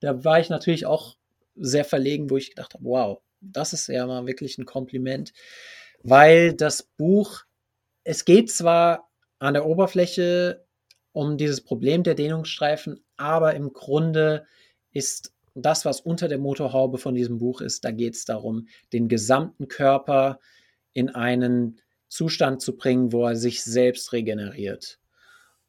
Da 0.03 0.25
war 0.25 0.39
ich 0.39 0.49
natürlich 0.49 0.85
auch 0.85 1.15
sehr 1.55 1.85
verlegen, 1.85 2.29
wo 2.29 2.35
ich 2.35 2.49
gedacht 2.49 2.73
habe, 2.73 2.83
wow, 2.83 3.21
das 3.39 3.71
ist 3.71 3.87
ja 3.87 4.05
mal 4.05 4.25
wirklich 4.25 4.57
ein 4.57 4.65
Kompliment, 4.65 5.31
weil 6.01 6.53
das 6.53 6.83
Buch, 6.83 7.43
es 8.03 8.25
geht 8.25 8.51
zwar 8.51 9.09
an 9.39 9.53
der 9.53 9.65
Oberfläche 9.65 10.65
um 11.13 11.37
dieses 11.37 11.61
Problem 11.61 12.03
der 12.03 12.15
Dehnungsstreifen, 12.15 13.01
aber 13.15 13.53
im 13.53 13.71
Grunde 13.71 14.45
ist 14.91 15.33
das, 15.55 15.85
was 15.85 16.01
unter 16.01 16.27
der 16.27 16.39
Motorhaube 16.39 16.97
von 16.97 17.15
diesem 17.15 17.37
Buch 17.37 17.61
ist, 17.61 17.85
da 17.85 17.91
geht 17.91 18.15
es 18.15 18.25
darum, 18.25 18.67
den 18.91 19.07
gesamten 19.07 19.69
Körper 19.69 20.39
in 20.91 21.09
einen 21.09 21.79
Zustand 22.09 22.61
zu 22.61 22.75
bringen, 22.75 23.13
wo 23.13 23.25
er 23.25 23.37
sich 23.37 23.63
selbst 23.63 24.11
regeneriert. 24.11 24.99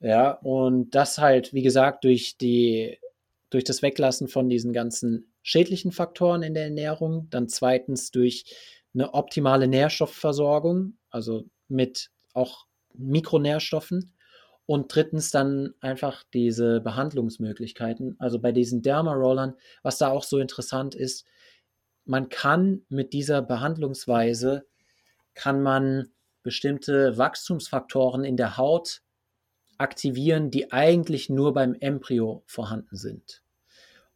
Ja, 0.00 0.32
und 0.32 0.90
das 0.90 1.18
halt, 1.18 1.52
wie 1.52 1.62
gesagt, 1.62 2.02
durch 2.02 2.36
die, 2.36 2.98
durch 3.54 3.62
das 3.64 3.82
Weglassen 3.82 4.26
von 4.26 4.48
diesen 4.48 4.72
ganzen 4.72 5.32
schädlichen 5.42 5.92
Faktoren 5.92 6.42
in 6.42 6.54
der 6.54 6.64
Ernährung, 6.64 7.28
dann 7.30 7.48
zweitens 7.48 8.10
durch 8.10 8.44
eine 8.94 9.14
optimale 9.14 9.68
Nährstoffversorgung, 9.68 10.98
also 11.08 11.44
mit 11.68 12.10
auch 12.32 12.66
Mikronährstoffen 12.94 14.12
und 14.66 14.92
drittens 14.92 15.30
dann 15.30 15.72
einfach 15.78 16.24
diese 16.34 16.80
Behandlungsmöglichkeiten. 16.80 18.16
Also 18.18 18.40
bei 18.40 18.50
diesen 18.50 18.82
Dermarollern, 18.82 19.54
was 19.84 19.98
da 19.98 20.10
auch 20.10 20.24
so 20.24 20.38
interessant 20.38 20.96
ist, 20.96 21.24
man 22.04 22.30
kann 22.30 22.82
mit 22.88 23.12
dieser 23.12 23.40
Behandlungsweise, 23.40 24.66
kann 25.34 25.62
man 25.62 26.08
bestimmte 26.42 27.16
Wachstumsfaktoren 27.16 28.24
in 28.24 28.36
der 28.36 28.56
Haut 28.56 29.02
aktivieren, 29.78 30.50
die 30.50 30.72
eigentlich 30.72 31.30
nur 31.30 31.54
beim 31.54 31.74
Embryo 31.74 32.42
vorhanden 32.46 32.96
sind. 32.96 33.43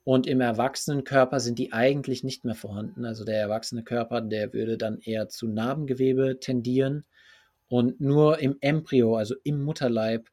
Und 0.08 0.26
im 0.26 0.40
erwachsenen 0.40 1.04
Körper 1.04 1.38
sind 1.38 1.58
die 1.58 1.74
eigentlich 1.74 2.24
nicht 2.24 2.42
mehr 2.42 2.54
vorhanden. 2.54 3.04
Also 3.04 3.26
der 3.26 3.38
erwachsene 3.38 3.84
Körper, 3.84 4.22
der 4.22 4.54
würde 4.54 4.78
dann 4.78 5.00
eher 5.00 5.28
zu 5.28 5.46
Narbengewebe 5.46 6.40
tendieren. 6.40 7.04
Und 7.66 8.00
nur 8.00 8.38
im 8.38 8.56
Embryo, 8.62 9.16
also 9.16 9.34
im 9.44 9.62
Mutterleib, 9.62 10.30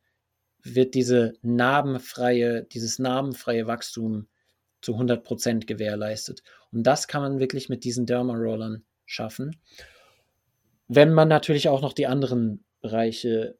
wird 0.64 0.94
diese 0.94 1.34
narbenfreie, 1.42 2.64
dieses 2.64 3.00
narbenfreie 3.00 3.68
Wachstum 3.68 4.30
zu 4.80 4.96
100% 4.96 5.66
gewährleistet. 5.66 6.42
Und 6.72 6.84
das 6.84 7.10
kann 7.10 7.22
man 7.22 7.42
wirklich 7.42 7.68
mit 7.68 7.84
diesen 7.84 8.06
Dermarollern 8.06 8.86
schaffen. 9.06 9.58
Wenn 10.88 11.14
man 11.14 11.28
natürlich 11.28 11.68
auch 11.68 11.82
noch 11.82 11.92
die 11.92 12.08
anderen 12.08 12.64
Bereiche 12.80 13.58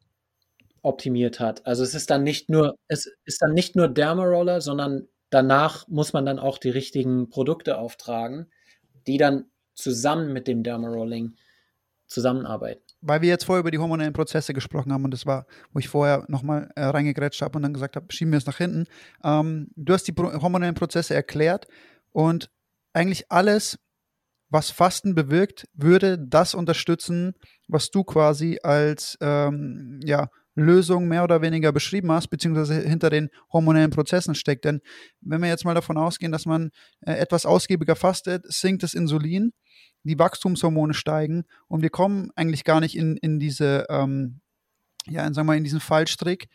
optimiert 0.82 1.42
hat. 1.42 1.66
Also 1.66 1.84
es 1.84 1.94
ist 1.94 2.10
dann 2.10 2.24
nicht 2.24 2.50
nur, 2.50 2.78
es 2.88 3.12
ist 3.26 3.42
dann 3.42 3.52
nicht 3.52 3.76
nur 3.76 3.90
Dermaroller, 3.90 4.62
sondern 4.62 5.10
danach 5.30 5.88
muss 5.88 6.14
man 6.14 6.26
dann 6.26 6.40
auch 6.40 6.58
die 6.58 6.70
richtigen 6.70 7.30
Produkte 7.30 7.78
auftragen, 7.78 8.48
die 9.08 9.18
dann 9.18 9.46
zusammen 9.74 10.34
mit 10.34 10.48
dem 10.48 10.64
Dermarolling 10.64 11.36
zusammenarbeiten. 12.08 12.82
Weil 13.02 13.22
wir 13.22 13.30
jetzt 13.30 13.46
vorher 13.46 13.60
über 13.60 13.72
die 13.72 13.78
hormonellen 13.78 14.14
Prozesse 14.14 14.54
gesprochen 14.54 14.94
haben 14.94 15.06
und 15.06 15.12
das 15.12 15.26
war, 15.26 15.46
wo 15.74 15.80
ich 15.80 15.90
vorher 15.90 16.26
nochmal 16.28 16.70
äh, 16.76 16.84
reingegrätscht 16.84 17.42
habe 17.42 17.58
und 17.58 17.64
dann 17.64 17.74
gesagt 17.74 17.96
habe, 17.96 18.06
schieben 18.10 18.32
wir 18.32 18.38
es 18.38 18.46
nach 18.46 18.58
hinten. 18.58 18.86
Ähm, 19.24 19.70
du 19.76 19.94
hast 19.94 20.08
die 20.08 20.12
Pro 20.12 20.32
hormonellen 20.42 20.76
Prozesse 20.76 21.14
erklärt 21.14 21.68
und 22.12 22.50
eigentlich 22.94 23.32
alles, 23.32 23.80
was 24.50 24.70
Fasten 24.70 25.16
bewirkt, 25.16 25.68
würde 25.74 26.18
das 26.20 26.54
unterstützen, 26.54 27.34
was 27.68 27.92
du 27.92 28.04
quasi 28.04 28.60
als 28.64 29.18
ähm, 29.22 30.00
ja, 30.04 30.30
Lösung 30.56 31.08
mehr 31.08 31.24
oder 31.24 31.42
weniger 31.42 31.72
beschrieben 31.72 32.12
hast, 32.12 32.30
beziehungsweise 32.30 32.82
hinter 32.82 33.10
den 33.10 33.30
hormonellen 33.52 33.92
Prozessen 33.92 34.36
steckt. 34.36 34.66
Denn 34.66 34.82
wenn 35.22 35.42
wir 35.42 35.50
jetzt 35.50 35.66
mal 35.66 35.76
davon 35.76 35.98
ausgehen, 35.98 36.32
dass 36.32 36.46
man 36.46 36.72
äh, 37.02 37.14
etwas 37.14 37.46
ausgiebiger 37.46 37.96
fastet, 37.96 38.46
sinkt 38.52 38.84
das 38.84 38.94
Insulin, 38.94 39.52
die 40.04 40.18
Wachstumshormone 40.18 40.94
steigen 40.94 41.44
und 41.68 41.82
wir 41.82 41.90
kommen 41.90 42.32
eigentlich 42.36 42.64
gar 42.64 42.80
nicht 42.80 42.96
in, 42.96 43.18
in 43.18 43.40
diese, 43.40 43.86
ähm, 43.90 44.40
ja, 45.08 45.24
sagen 45.24 45.36
wir 45.36 45.44
mal, 45.44 45.58
in 45.58 45.64
diesen 45.64 45.82
Fallstrick, 45.82 46.48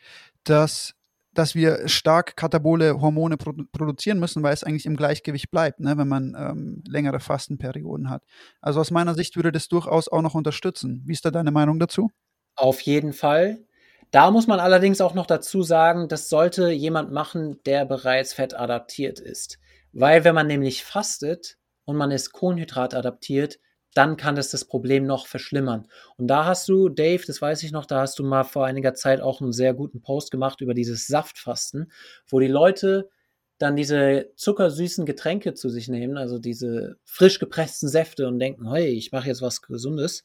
dass, 0.45 0.95
dass 1.33 1.53
wir 1.53 1.87
stark 1.87 2.35
katabole 2.35 2.99
Hormone 3.01 3.37
produ 3.37 3.65
produzieren 3.71 4.19
müssen, 4.19 4.41
weil 4.41 4.53
es 4.53 4.63
eigentlich 4.63 4.85
im 4.85 4.95
Gleichgewicht 4.95 5.51
bleibt, 5.51 5.79
ne, 5.79 5.97
wenn 5.97 6.07
man 6.07 6.35
ähm, 6.37 6.83
längere 6.87 7.19
Fastenperioden 7.19 8.09
hat. 8.09 8.23
Also 8.61 8.79
aus 8.79 8.89
meiner 8.89 9.13
Sicht 9.13 9.35
würde 9.35 9.51
das 9.51 9.67
durchaus 9.67 10.07
auch 10.07 10.21
noch 10.21 10.33
unterstützen. 10.33 11.03
Wie 11.05 11.13
ist 11.13 11.25
da 11.25 11.29
deine 11.29 11.51
Meinung 11.51 11.77
dazu? 11.77 12.09
Auf 12.55 12.81
jeden 12.81 13.13
Fall. 13.13 13.65
Da 14.11 14.29
muss 14.29 14.45
man 14.45 14.59
allerdings 14.59 14.99
auch 14.99 15.13
noch 15.13 15.25
dazu 15.25 15.63
sagen, 15.63 16.09
das 16.09 16.27
sollte 16.27 16.69
jemand 16.69 17.11
machen, 17.11 17.63
der 17.65 17.85
bereits 17.85 18.33
fettadaptiert 18.33 19.19
ist. 19.21 19.57
Weil 19.93 20.25
wenn 20.25 20.35
man 20.35 20.47
nämlich 20.47 20.83
fastet 20.83 21.57
und 21.85 21.95
man 21.95 22.11
ist 22.11 22.33
Kohlenhydrat 22.33 22.93
adaptiert, 22.93 23.59
dann 23.93 24.17
kann 24.17 24.35
das 24.35 24.49
das 24.51 24.65
Problem 24.65 25.05
noch 25.05 25.27
verschlimmern. 25.27 25.87
Und 26.17 26.27
da 26.27 26.45
hast 26.45 26.67
du, 26.69 26.89
Dave, 26.89 27.23
das 27.25 27.41
weiß 27.41 27.63
ich 27.63 27.71
noch, 27.71 27.85
da 27.85 28.01
hast 28.01 28.19
du 28.19 28.23
mal 28.23 28.43
vor 28.43 28.65
einiger 28.65 28.93
Zeit 28.93 29.21
auch 29.21 29.41
einen 29.41 29.53
sehr 29.53 29.73
guten 29.73 30.01
Post 30.01 30.31
gemacht 30.31 30.61
über 30.61 30.73
dieses 30.73 31.07
Saftfasten, 31.07 31.91
wo 32.27 32.39
die 32.39 32.47
Leute 32.47 33.09
dann 33.57 33.75
diese 33.75 34.31
zuckersüßen 34.35 35.05
Getränke 35.05 35.53
zu 35.53 35.69
sich 35.69 35.87
nehmen, 35.87 36.17
also 36.17 36.39
diese 36.39 36.97
frisch 37.03 37.39
gepressten 37.39 37.89
Säfte 37.89 38.27
und 38.27 38.39
denken, 38.39 38.71
hey, 38.71 38.87
ich 38.87 39.11
mache 39.11 39.27
jetzt 39.27 39.41
was 39.41 39.61
Gesundes 39.61 40.23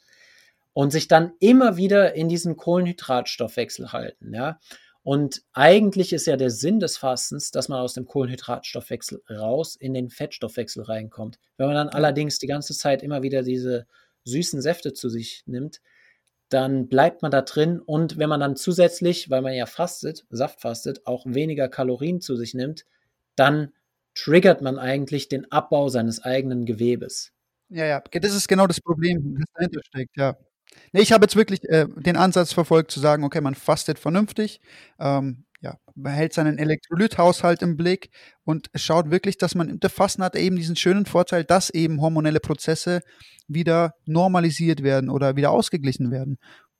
und 0.76 0.90
sich 0.90 1.08
dann 1.08 1.32
immer 1.40 1.78
wieder 1.78 2.14
in 2.16 2.28
diesen 2.28 2.58
Kohlenhydratstoffwechsel 2.58 3.92
halten, 3.92 4.34
ja. 4.34 4.60
Und 5.02 5.40
eigentlich 5.54 6.12
ist 6.12 6.26
ja 6.26 6.36
der 6.36 6.50
Sinn 6.50 6.80
des 6.80 6.98
Fastens, 6.98 7.50
dass 7.50 7.70
man 7.70 7.80
aus 7.80 7.94
dem 7.94 8.04
Kohlenhydratstoffwechsel 8.04 9.22
raus 9.30 9.76
in 9.76 9.94
den 9.94 10.10
Fettstoffwechsel 10.10 10.82
reinkommt. 10.82 11.38
Wenn 11.56 11.68
man 11.68 11.76
dann 11.76 11.88
allerdings 11.88 12.38
die 12.40 12.46
ganze 12.46 12.74
Zeit 12.74 13.02
immer 13.02 13.22
wieder 13.22 13.42
diese 13.42 13.86
süßen 14.24 14.60
Säfte 14.60 14.92
zu 14.92 15.08
sich 15.08 15.44
nimmt, 15.46 15.80
dann 16.50 16.88
bleibt 16.88 17.22
man 17.22 17.30
da 17.30 17.40
drin 17.40 17.80
und 17.80 18.18
wenn 18.18 18.28
man 18.28 18.40
dann 18.40 18.54
zusätzlich, 18.54 19.30
weil 19.30 19.40
man 19.40 19.54
ja 19.54 19.64
fastet, 19.64 20.26
Saft 20.28 20.60
fastet, 20.60 21.06
auch 21.06 21.24
weniger 21.24 21.70
Kalorien 21.70 22.20
zu 22.20 22.36
sich 22.36 22.52
nimmt, 22.52 22.84
dann 23.34 23.72
triggert 24.14 24.60
man 24.60 24.78
eigentlich 24.78 25.28
den 25.28 25.50
Abbau 25.50 25.88
seines 25.88 26.22
eigenen 26.22 26.66
Gewebes. 26.66 27.32
Ja, 27.70 27.86
ja, 27.86 28.02
das 28.12 28.34
ist 28.34 28.46
genau 28.46 28.66
das 28.66 28.82
Problem, 28.82 29.36
das 29.38 29.46
dahinter 29.54 29.80
steckt, 29.82 30.18
ja. 30.18 30.36
Ne, 30.92 31.00
ich 31.00 31.12
habe 31.12 31.24
jetzt 31.24 31.36
wirklich 31.36 31.64
äh, 31.64 31.86
den 31.96 32.16
Ansatz 32.16 32.52
verfolgt 32.52 32.90
zu 32.90 33.00
sagen, 33.00 33.24
okay, 33.24 33.40
man 33.40 33.54
fastet 33.54 33.98
vernünftig, 33.98 34.60
ähm, 34.98 35.44
ja, 35.60 35.76
behält 35.94 36.32
seinen 36.32 36.58
Elektrolythaushalt 36.58 37.62
im 37.62 37.76
Blick 37.76 38.10
und 38.44 38.70
schaut 38.74 39.10
wirklich, 39.10 39.38
dass 39.38 39.54
man, 39.54 39.80
der 39.80 39.90
Fasten 39.90 40.22
hat 40.22 40.36
eben 40.36 40.56
diesen 40.56 40.76
schönen 40.76 41.06
Vorteil, 41.06 41.44
dass 41.44 41.70
eben 41.70 42.00
hormonelle 42.00 42.40
Prozesse 42.40 43.00
wieder 43.48 43.94
normalisiert 44.04 44.82
werden 44.82 45.08
oder 45.10 45.36
wieder 45.36 45.50
ausgeglichen 45.50 46.10
werden. 46.10 46.38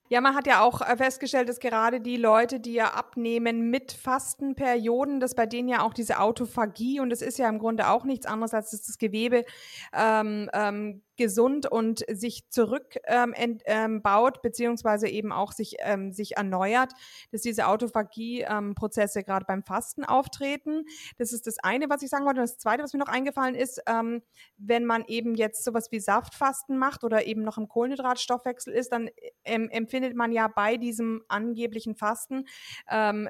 Ja, 0.09 0.21
man 0.21 0.37
hat 0.37 0.47
ja 0.47 0.63
auch 0.63 0.83
äh, 0.83 0.97
festgestellt, 0.97 1.49
dass 1.49 1.59
gerade 1.59 2.01
die 2.01 2.17
Leute, 2.17 2.61
die 2.61 2.75
ja 2.75 2.93
abnehmen 2.93 3.71
mit 3.71 3.91
Fastenperioden, 3.91 5.19
dass 5.19 5.35
bei 5.35 5.47
denen 5.47 5.69
ja 5.69 5.83
auch 5.83 5.95
diese 5.95 6.21
Autophagie 6.21 7.01
und 7.01 7.13
es 7.13 7.23
ist 7.23 7.39
ja 7.39 7.49
im 7.49 7.59
Grunde 7.59 7.89
auch 7.89 8.05
nichts 8.05 8.25
anderes 8.25 8.55
als 8.55 8.71
dass 8.71 8.83
das 8.83 8.99
Gewebe 8.99 9.45
ähm, 9.93 10.49
ähm, 10.53 11.03
gesund 11.17 11.67
und 11.71 12.05
sich 12.11 12.49
zurückbaut, 12.51 13.03
ähm, 13.07 13.35
ähm, 13.67 14.03
beziehungsweise 14.43 15.09
eben 15.09 15.33
auch 15.33 15.53
sich, 15.53 15.77
ähm, 15.81 16.13
sich 16.13 16.37
erneuert, 16.37 16.93
dass 17.33 17.43
diese 17.43 17.67
Autophagie-Prozesse 17.67 19.21
ähm, 19.21 19.25
gerade 19.25 19.45
beim 19.47 19.63
Fasten 19.63 20.05
auftreten. 20.05 20.85
Das 21.19 21.33
ist 21.33 21.47
das 21.47 21.59
eine, 21.59 21.89
was 21.89 22.03
ich 22.03 22.11
sagen 22.11 22.25
wollte. 22.25 22.41
Und 22.41 22.49
das 22.49 22.59
zweite, 22.59 22.83
was 22.83 22.93
mir 22.93 22.99
noch 22.99 23.09
eingefallen 23.09 23.55
ist, 23.55 23.83
ähm, 23.87 24.23
wenn 24.57 24.85
man 24.85 25.05
eben 25.07 25.35
jetzt 25.35 25.65
sowas 25.65 25.91
wie 25.91 26.01
Saftfasten 26.01 26.79
macht 26.79 27.05
oder 27.05 27.27
eben 27.27 27.43
noch 27.43 27.59
im 27.59 27.69
Kohlenhydratstoffwechsel 27.69 28.73
ist, 28.73 28.93
dann 28.93 29.09
ähm, 29.45 29.69
empfindet 29.71 30.15
man 30.15 30.33
ja 30.33 30.49
bei 30.49 30.77
diesem 30.77 31.23
angeblichen 31.29 31.95
Fasten 31.95 32.47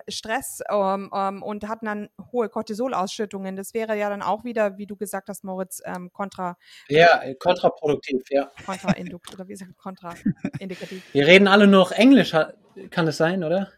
Stress 0.08 0.60
und 0.70 1.68
hat 1.68 1.78
dann 1.82 2.08
hohe 2.32 2.48
Cortisolausschüttungen. 2.48 3.56
Das 3.56 3.74
wäre 3.74 3.96
ja 3.96 4.10
dann 4.10 4.22
auch 4.22 4.44
wieder, 4.44 4.78
wie 4.78 4.86
du 4.86 4.96
gesagt 4.96 5.28
hast, 5.28 5.44
Moritz, 5.44 5.82
kontra. 6.12 6.56
Ja, 6.88 7.22
kontra 7.38 7.70
kontraproduktiv, 7.76 8.22
ja. 8.30 8.50
Kontraindukt 8.64 9.32
oder 9.34 9.48
wie 9.48 9.56
sagt 9.56 9.76
kontraindikativ. 9.76 11.02
Wir 11.12 11.26
reden 11.26 11.48
alle 11.48 11.66
nur 11.66 11.80
noch 11.80 11.92
Englisch, 11.92 12.32
kann 12.90 13.08
es 13.08 13.16
sein, 13.16 13.44
oder? 13.44 13.70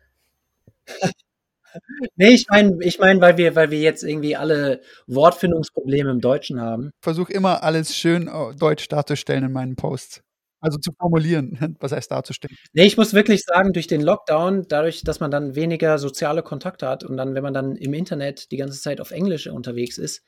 nee, 2.17 2.31
ich 2.31 2.47
meine, 2.49 2.77
ich 2.81 2.99
mein, 2.99 3.21
weil 3.21 3.37
wir, 3.37 3.55
weil 3.55 3.71
wir 3.71 3.81
jetzt 3.81 4.03
irgendwie 4.03 4.37
alle 4.37 4.81
Wortfindungsprobleme 5.07 6.11
im 6.11 6.21
Deutschen 6.21 6.61
haben. 6.61 6.91
Ich 6.95 7.05
versuche 7.05 7.33
immer 7.33 7.63
alles 7.63 7.95
schön 7.95 8.29
äh, 8.29 8.55
deutsch 8.55 8.89
darzustellen 8.89 9.45
in 9.45 9.53
meinen 9.53 9.77
Posts. 9.77 10.23
Also 10.61 10.79
zu 10.79 10.91
formulieren, 10.93 11.57
was 11.81 11.93
heißt 11.93 12.11
darzustellen. 12.11 12.57
Nee, 12.73 12.87
ich 12.87 12.97
muss 12.97 13.15
wirklich 13.15 13.45
sagen, 13.45 13.73
durch 13.73 13.87
den 13.87 14.01
Lockdown, 14.01 14.67
dadurch, 14.69 15.05
dass 15.05 15.21
man 15.21 15.31
dann 15.31 15.55
weniger 15.55 15.99
soziale 15.99 16.43
Kontakte 16.43 16.89
hat 16.89 17.05
und 17.05 17.17
dann, 17.17 17.35
wenn 17.35 17.45
man 17.45 17.55
dann 17.55 17.77
im 17.77 17.95
Internet 17.95 18.51
die 18.51 18.57
ganze 18.57 18.81
Zeit 18.81 19.01
auf 19.01 19.13
Englisch 19.13 19.47
unterwegs 19.47 19.99
ist, 19.99 20.25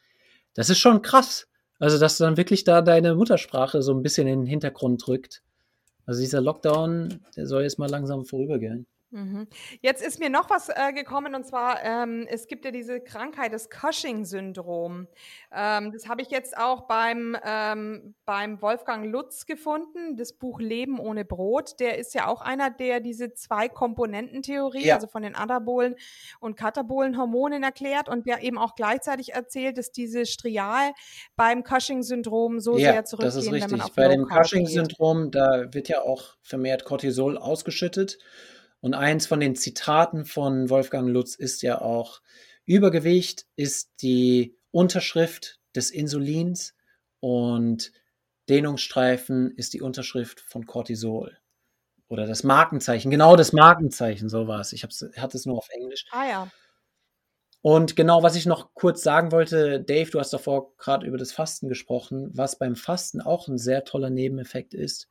das 0.54 0.70
ist 0.70 0.78
schon 0.78 1.02
krass. 1.02 1.48
Also, 1.80 1.98
dass 1.98 2.18
du 2.18 2.24
dann 2.24 2.36
wirklich 2.36 2.62
da 2.62 2.82
deine 2.82 3.14
Muttersprache 3.16 3.82
so 3.82 3.92
ein 3.92 4.02
bisschen 4.02 4.28
in 4.28 4.40
den 4.40 4.46
Hintergrund 4.46 5.04
drückt. 5.04 5.42
Also 6.06 6.20
dieser 6.20 6.40
Lockdown, 6.40 7.20
der 7.36 7.46
soll 7.46 7.62
jetzt 7.62 7.78
mal 7.78 7.88
langsam 7.88 8.24
vorübergehen. 8.24 8.86
Mhm. 9.12 9.48
Jetzt 9.80 10.06
ist 10.06 10.20
mir 10.20 10.30
noch 10.30 10.50
was 10.50 10.68
äh, 10.68 10.92
gekommen 10.92 11.34
und 11.34 11.44
zwar, 11.44 11.82
ähm, 11.82 12.26
es 12.28 12.46
gibt 12.46 12.64
ja 12.64 12.70
diese 12.70 13.00
Krankheit, 13.00 13.52
das 13.52 13.68
Cushing-Syndrom. 13.68 15.08
Ähm, 15.52 15.92
das 15.92 16.08
habe 16.08 16.22
ich 16.22 16.30
jetzt 16.30 16.56
auch 16.56 16.82
beim, 16.82 17.36
ähm, 17.44 18.14
beim 18.24 18.62
Wolfgang 18.62 19.06
Lutz 19.06 19.46
gefunden, 19.46 20.16
das 20.16 20.32
Buch 20.32 20.60
Leben 20.60 21.00
ohne 21.00 21.24
Brot. 21.24 21.80
Der 21.80 21.98
ist 21.98 22.14
ja 22.14 22.28
auch 22.28 22.40
einer, 22.40 22.70
der 22.70 23.00
diese 23.00 23.34
zwei 23.34 23.68
Komponententheorie, 23.68 24.86
ja. 24.86 24.94
also 24.94 25.08
von 25.08 25.22
den 25.22 25.34
Anabolen 25.34 25.96
und 26.38 26.56
Katabolen 26.56 27.18
Hormonen 27.18 27.64
erklärt 27.64 28.08
und 28.08 28.26
der 28.26 28.42
eben 28.42 28.58
auch 28.58 28.76
gleichzeitig 28.76 29.32
erzählt, 29.32 29.76
dass 29.76 29.90
diese 29.90 30.24
Strial 30.24 30.92
beim 31.34 31.64
Cushing-Syndrom 31.64 32.60
so 32.60 32.78
ja, 32.78 32.92
sehr 32.92 33.04
zurückgehen, 33.04 33.34
das 33.34 33.44
ist 33.44 33.52
richtig. 33.52 33.72
wenn 33.72 33.78
man 33.78 33.86
auf 33.86 33.94
Bei 33.94 34.08
dem 34.08 34.26
Cushing-Syndrom, 34.28 35.32
da 35.32 35.72
wird 35.72 35.88
ja 35.88 36.02
auch 36.02 36.36
vermehrt 36.42 36.84
Cortisol 36.84 37.36
ausgeschüttet. 37.36 38.18
Und 38.80 38.94
eins 38.94 39.26
von 39.26 39.40
den 39.40 39.56
Zitaten 39.56 40.24
von 40.24 40.70
Wolfgang 40.70 41.08
Lutz 41.08 41.34
ist 41.34 41.62
ja 41.62 41.80
auch, 41.80 42.22
Übergewicht 42.64 43.46
ist 43.56 43.90
die 44.00 44.56
Unterschrift 44.70 45.60
des 45.74 45.90
Insulins 45.90 46.74
und 47.20 47.92
Dehnungsstreifen 48.48 49.52
ist 49.56 49.74
die 49.74 49.80
Unterschrift 49.80 50.40
von 50.40 50.66
Cortisol. 50.66 51.36
Oder 52.08 52.26
das 52.26 52.42
Markenzeichen, 52.42 53.10
genau 53.10 53.36
das 53.36 53.52
Markenzeichen, 53.52 54.28
so 54.28 54.48
war 54.48 54.60
es. 54.60 54.72
Ich 54.72 54.82
hatte 54.82 55.36
es 55.36 55.46
nur 55.46 55.58
auf 55.58 55.68
Englisch. 55.70 56.06
Ah 56.10 56.26
ja. 56.28 56.50
Und 57.62 57.94
genau, 57.94 58.22
was 58.22 58.36
ich 58.36 58.46
noch 58.46 58.72
kurz 58.74 59.02
sagen 59.02 59.32
wollte, 59.32 59.80
Dave, 59.80 60.10
du 60.10 60.18
hast 60.18 60.32
davor 60.32 60.74
gerade 60.76 61.06
über 61.06 61.18
das 61.18 61.30
Fasten 61.30 61.68
gesprochen, 61.68 62.30
was 62.32 62.58
beim 62.58 62.74
Fasten 62.74 63.20
auch 63.20 63.48
ein 63.48 63.58
sehr 63.58 63.84
toller 63.84 64.10
Nebeneffekt 64.10 64.72
ist, 64.74 65.08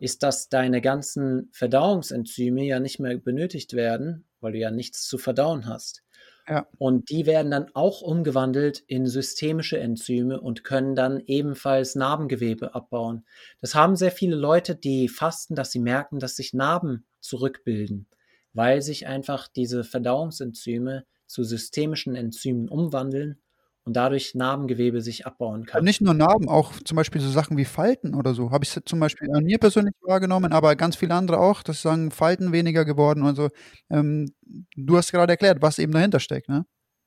ist, 0.00 0.22
dass 0.22 0.48
deine 0.48 0.80
ganzen 0.80 1.48
Verdauungsenzyme 1.52 2.64
ja 2.64 2.80
nicht 2.80 3.00
mehr 3.00 3.16
benötigt 3.18 3.72
werden, 3.72 4.24
weil 4.40 4.52
du 4.52 4.58
ja 4.58 4.70
nichts 4.70 5.06
zu 5.06 5.18
verdauen 5.18 5.66
hast. 5.66 6.02
Ja. 6.48 6.66
Und 6.78 7.10
die 7.10 7.26
werden 7.26 7.50
dann 7.50 7.70
auch 7.74 8.02
umgewandelt 8.02 8.78
in 8.86 9.06
systemische 9.06 9.78
Enzyme 9.78 10.40
und 10.40 10.62
können 10.62 10.94
dann 10.94 11.20
ebenfalls 11.26 11.96
Narbengewebe 11.96 12.74
abbauen. 12.74 13.24
Das 13.60 13.74
haben 13.74 13.96
sehr 13.96 14.12
viele 14.12 14.36
Leute, 14.36 14.76
die 14.76 15.08
fasten, 15.08 15.56
dass 15.56 15.72
sie 15.72 15.80
merken, 15.80 16.20
dass 16.20 16.36
sich 16.36 16.54
Narben 16.54 17.04
zurückbilden, 17.20 18.06
weil 18.52 18.80
sich 18.80 19.08
einfach 19.08 19.48
diese 19.48 19.82
Verdauungsenzyme 19.82 21.04
zu 21.26 21.42
systemischen 21.42 22.14
Enzymen 22.14 22.68
umwandeln 22.68 23.40
und 23.86 23.94
dadurch 23.94 24.34
Narbengewebe 24.34 25.00
sich 25.00 25.26
abbauen 25.26 25.64
kann. 25.64 25.78
Und 25.78 25.84
nicht 25.84 26.00
nur 26.00 26.12
Narben, 26.12 26.48
auch 26.48 26.72
zum 26.84 26.96
Beispiel 26.96 27.20
so 27.20 27.30
Sachen 27.30 27.56
wie 27.56 27.64
Falten 27.64 28.16
oder 28.16 28.34
so. 28.34 28.50
Habe 28.50 28.64
ich 28.64 28.80
zum 28.84 28.98
Beispiel 28.98 29.30
an 29.32 29.44
mir 29.44 29.58
persönlich 29.58 29.94
wahrgenommen, 30.02 30.52
aber 30.52 30.74
ganz 30.74 30.96
viele 30.96 31.14
andere 31.14 31.38
auch, 31.38 31.62
dass 31.62 31.82
sagen, 31.82 32.10
Falten 32.10 32.50
weniger 32.50 32.84
geworden 32.84 33.22
und 33.22 33.36
so. 33.36 33.48
Ähm, 33.88 34.26
du 34.74 34.96
hast 34.96 35.12
gerade 35.12 35.32
erklärt, 35.32 35.62
was 35.62 35.78
eben 35.78 35.92
dahinter 35.92 36.18
steckt, 36.18 36.48
ne? 36.48 36.66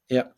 Ja. 0.09 0.31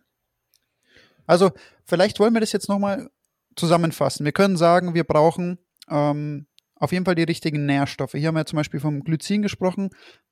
Also, 1.27 1.51
vielleicht 1.85 2.19
wollen 2.19 2.33
wir 2.33 2.41
das 2.41 2.51
jetzt 2.51 2.67
nochmal 2.67 3.11
zusammenfassen. 3.55 4.25
Wir 4.25 4.31
können 4.31 4.57
sagen, 4.57 4.95
wir 4.95 5.03
brauchen 5.03 5.59
ähm, 5.89 6.47
auf 6.75 6.91
jeden 6.91 7.05
Fall 7.05 7.15
die 7.15 7.23
richtigen 7.23 7.67
Nährstoffe. 7.67 8.13
Hier 8.13 8.29
haben 8.29 8.35
wir 8.35 8.47
zum 8.47 8.57
Beispiel 8.57 8.79
vom 8.79 9.03
Glycin 9.03 9.43
gesprochen. 9.43 9.91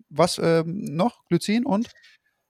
Was 0.09 0.39
ähm, 0.39 0.85
noch? 0.85 1.23
Glycin 1.27 1.67
und? 1.67 1.91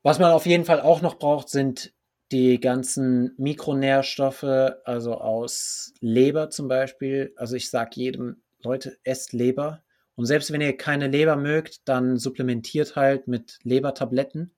Was 0.01 0.17
man 0.17 0.31
auf 0.31 0.45
jeden 0.45 0.63
Fall 0.63 0.79
auch 0.79 1.01
noch 1.01 1.19
braucht, 1.19 1.49
sind 1.49 1.93
die 2.31 2.59
ganzen 2.59 3.33
Mikronährstoffe, 3.37 4.43
also 4.83 5.15
aus 5.15 5.93
Leber 5.99 6.49
zum 6.49 6.67
Beispiel. 6.67 7.33
Also 7.35 7.55
ich 7.55 7.69
sage 7.69 7.91
jedem, 7.95 8.41
Leute, 8.61 8.97
esst 9.03 9.33
Leber. 9.33 9.83
Und 10.15 10.25
selbst 10.25 10.51
wenn 10.51 10.61
ihr 10.61 10.75
keine 10.77 11.07
Leber 11.07 11.35
mögt, 11.35 11.87
dann 11.87 12.17
supplementiert 12.17 12.95
halt 12.95 13.27
mit 13.27 13.57
Lebertabletten. 13.63 14.51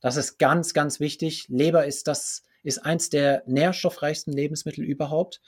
Das 0.00 0.16
ist 0.16 0.38
ganz, 0.38 0.74
ganz 0.74 1.00
wichtig. 1.00 1.46
Leber 1.48 1.86
ist 1.86 2.06
das, 2.06 2.42
ist 2.62 2.84
eins 2.84 3.08
der 3.08 3.42
nährstoffreichsten 3.46 4.32
Lebensmittel 4.32 4.84
überhaupt. 4.84 5.40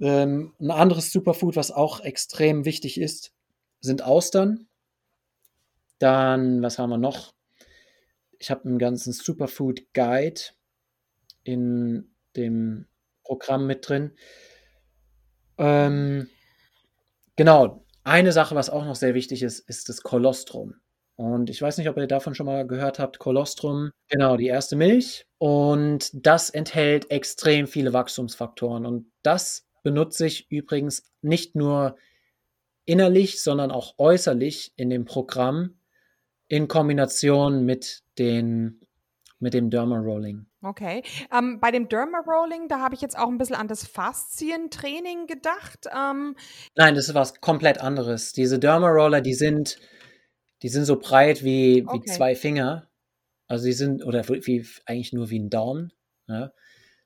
Ähm, 0.00 0.54
ein 0.60 0.70
anderes 0.70 1.12
Superfood, 1.12 1.56
was 1.56 1.70
auch 1.70 2.00
extrem 2.00 2.64
wichtig 2.64 3.00
ist, 3.00 3.32
sind 3.80 4.02
Austern. 4.02 4.66
Dann, 5.98 6.60
was 6.62 6.78
haben 6.78 6.90
wir 6.90 6.98
noch? 6.98 7.32
Ich 8.38 8.50
habe 8.50 8.64
einen 8.64 8.78
ganzen 8.78 9.12
Superfood 9.12 9.84
Guide 9.94 10.40
in 11.44 12.10
dem 12.36 12.86
Programm 13.22 13.66
mit 13.66 13.88
drin. 13.88 14.12
Ähm, 15.58 16.28
genau, 17.36 17.84
eine 18.02 18.32
Sache, 18.32 18.54
was 18.54 18.70
auch 18.70 18.84
noch 18.84 18.96
sehr 18.96 19.14
wichtig 19.14 19.42
ist, 19.42 19.60
ist 19.60 19.88
das 19.88 20.02
Kolostrum. 20.02 20.74
Und 21.16 21.48
ich 21.48 21.62
weiß 21.62 21.78
nicht, 21.78 21.88
ob 21.88 21.96
ihr 21.96 22.08
davon 22.08 22.34
schon 22.34 22.46
mal 22.46 22.66
gehört 22.66 22.98
habt. 22.98 23.18
Kolostrum, 23.18 23.90
genau, 24.08 24.36
die 24.36 24.48
erste 24.48 24.74
Milch. 24.74 25.26
Und 25.38 26.10
das 26.12 26.50
enthält 26.50 27.10
extrem 27.10 27.66
viele 27.66 27.92
Wachstumsfaktoren. 27.92 28.84
Und 28.84 29.12
das 29.22 29.66
benutze 29.84 30.26
ich 30.26 30.50
übrigens 30.50 31.04
nicht 31.22 31.54
nur 31.54 31.96
innerlich, 32.84 33.40
sondern 33.40 33.70
auch 33.70 33.94
äußerlich 33.98 34.72
in 34.76 34.90
dem 34.90 35.04
Programm 35.04 35.78
in 36.48 36.68
Kombination 36.68 37.64
mit 37.64 38.02
den 38.18 38.80
mit 39.38 39.54
dem 39.54 39.70
Derma 39.70 39.98
Rolling. 39.98 40.46
Okay. 40.64 41.02
Ähm, 41.30 41.60
bei 41.60 41.70
dem 41.70 41.88
Derma 41.90 42.20
Rolling, 42.20 42.68
da 42.68 42.80
habe 42.80 42.94
ich 42.94 43.02
jetzt 43.02 43.18
auch 43.18 43.28
ein 43.28 43.36
bisschen 43.36 43.56
an 43.56 43.68
das 43.68 43.86
Faszientraining 43.86 45.26
gedacht. 45.26 45.86
Ähm, 45.94 46.36
Nein, 46.74 46.94
das 46.94 47.08
ist 47.08 47.14
was 47.14 47.42
komplett 47.42 47.82
anderes. 47.82 48.32
Diese 48.32 48.58
Derma 48.58 48.88
Roller, 48.88 49.20
die 49.20 49.34
sind, 49.34 49.78
die 50.62 50.70
sind 50.70 50.86
so 50.86 50.98
breit 50.98 51.44
wie, 51.44 51.84
okay. 51.86 52.00
wie 52.00 52.04
zwei 52.10 52.34
Finger. 52.34 52.88
Also 53.46 53.66
die 53.66 53.74
sind, 53.74 54.02
oder 54.04 54.26
wie, 54.26 54.66
eigentlich 54.86 55.12
nur 55.12 55.28
wie 55.28 55.38
ein 55.38 55.50
Daumen. 55.50 55.92
Ja. 56.28 56.50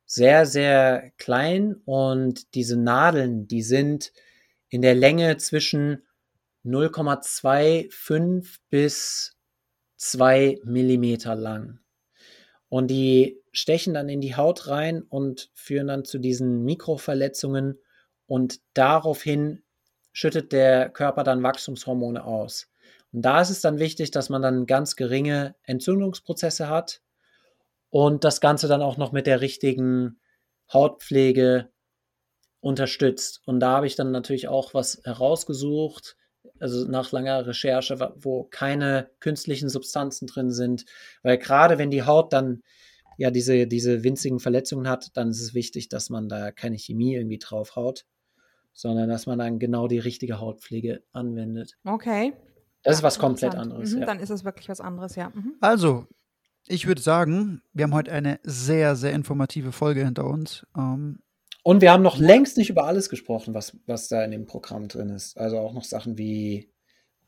Sehr, 0.06 0.46
sehr 0.46 1.11
klein 1.18 1.74
und 1.84 2.54
diese 2.54 2.76
Nadeln, 2.78 3.48
die 3.48 3.62
sind 3.62 4.12
in 4.68 4.82
der 4.82 4.94
Länge 4.94 5.36
zwischen 5.38 6.06
0,25 6.64 8.59
bis 8.70 9.36
2 9.96 10.61
Millimeter 10.64 11.34
lang. 11.34 11.80
Und 12.68 12.88
die 12.88 13.42
stechen 13.59 13.94
dann 13.94 14.09
in 14.09 14.20
die 14.20 14.36
Haut 14.36 14.68
rein 14.68 15.02
und 15.02 15.50
führen 15.52 15.88
dann 15.88 16.04
zu 16.04 16.18
diesen 16.18 16.64
Mikroverletzungen 16.64 17.78
und 18.26 18.61
daraufhin 18.74 19.64
schüttet 20.12 20.52
der 20.52 20.88
Körper 20.90 21.24
dann 21.24 21.42
Wachstumshormone 21.42 22.24
aus. 22.24 22.68
Und 23.12 23.22
da 23.22 23.40
ist 23.40 23.50
es 23.50 23.61
dann 23.61 23.78
wichtig, 23.78 24.11
dass 24.11 24.28
man 24.28 24.42
dann 24.42 24.66
ganz 24.66 24.96
geringe 24.96 25.56
Entzündungsprozesse 25.62 26.68
hat 26.68 27.00
und 27.90 28.24
das 28.24 28.40
Ganze 28.40 28.68
dann 28.68 28.82
auch 28.82 28.96
noch 28.96 29.12
mit 29.12 29.26
der 29.26 29.40
richtigen 29.40 30.20
Hautpflege 30.72 31.70
unterstützt. 32.61 33.40
Und 33.44 33.61
da 33.61 33.76
habe 33.76 33.86
ich 33.86 33.96
dann 33.96 34.12
natürlich 34.12 34.48
auch 34.48 34.74
was 34.74 35.00
herausgesucht, 35.04 36.16
also 36.61 36.88
nach 36.88 37.12
langer 37.12 37.46
Recherche, 37.46 38.12
wo 38.16 38.44
keine 38.44 39.11
künstlichen 39.20 39.68
Substanzen 39.68 40.26
drin 40.26 40.50
sind, 40.50 40.84
weil 41.22 41.38
gerade 41.38 41.78
wenn 41.78 41.90
die 41.90 42.04
Haut 42.04 42.32
dann 42.32 42.62
ja 43.18 43.30
diese, 43.30 43.66
diese 43.66 44.04
winzigen 44.04 44.38
Verletzungen 44.38 44.88
hat, 44.88 45.10
dann 45.16 45.30
ist 45.30 45.42
es 45.42 45.52
wichtig, 45.52 45.90
dass 45.90 46.08
man 46.08 46.28
da 46.28 46.52
keine 46.52 46.78
Chemie 46.78 47.16
irgendwie 47.16 47.38
draufhaut, 47.38 48.06
sondern 48.72 49.08
dass 49.10 49.26
man 49.26 49.38
dann 49.38 49.58
genau 49.58 49.88
die 49.88 49.98
richtige 49.98 50.40
Hautpflege 50.40 51.02
anwendet. 51.12 51.76
Okay. 51.84 52.32
Das 52.84 52.92
ja, 52.92 52.98
ist 52.98 53.02
was 53.02 53.18
komplett 53.18 53.56
anderes. 53.56 53.92
Mhm, 53.92 54.00
ja. 54.00 54.06
Dann 54.06 54.20
ist 54.20 54.30
es 54.30 54.44
wirklich 54.44 54.68
was 54.68 54.80
anderes, 54.80 55.16
ja. 55.16 55.30
Mhm. 55.34 55.56
Also, 55.60 56.06
ich 56.68 56.86
würde 56.86 57.02
sagen, 57.02 57.60
wir 57.72 57.84
haben 57.84 57.94
heute 57.94 58.12
eine 58.12 58.38
sehr, 58.44 58.94
sehr 58.94 59.12
informative 59.12 59.72
Folge 59.72 60.04
hinter 60.04 60.24
uns. 60.24 60.64
Ähm, 60.76 61.18
und 61.64 61.80
wir 61.82 61.90
haben 61.90 62.04
noch 62.04 62.18
längst 62.18 62.56
nicht 62.56 62.70
über 62.70 62.84
alles 62.84 63.10
gesprochen, 63.10 63.52
was, 63.52 63.76
was 63.86 64.06
da 64.06 64.24
in 64.24 64.30
dem 64.30 64.46
Programm 64.46 64.86
drin 64.86 65.10
ist. 65.10 65.36
Also 65.36 65.58
auch 65.58 65.74
noch 65.74 65.84
Sachen 65.84 66.16
wie, 66.16 66.70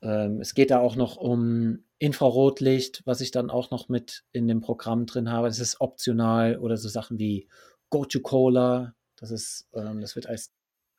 ähm, 0.01 0.41
es 0.41 0.53
geht 0.53 0.71
da 0.71 0.79
auch 0.79 0.95
noch 0.95 1.17
um 1.17 1.83
Infrarotlicht, 1.99 3.03
was 3.05 3.21
ich 3.21 3.31
dann 3.31 3.49
auch 3.49 3.69
noch 3.69 3.87
mit 3.87 4.23
in 4.31 4.47
dem 4.47 4.61
Programm 4.61 5.05
drin 5.05 5.31
habe. 5.31 5.47
Das 5.47 5.59
ist 5.59 5.79
optional 5.79 6.57
oder 6.57 6.77
so 6.77 6.89
Sachen 6.89 7.19
wie 7.19 7.47
Go 7.89 8.05
to 8.05 8.19
Cola. 8.19 8.95
Das 9.17 9.31
ist, 9.31 9.69
ähm, 9.73 10.01
das 10.01 10.15
wird 10.15 10.27
als. 10.27 10.51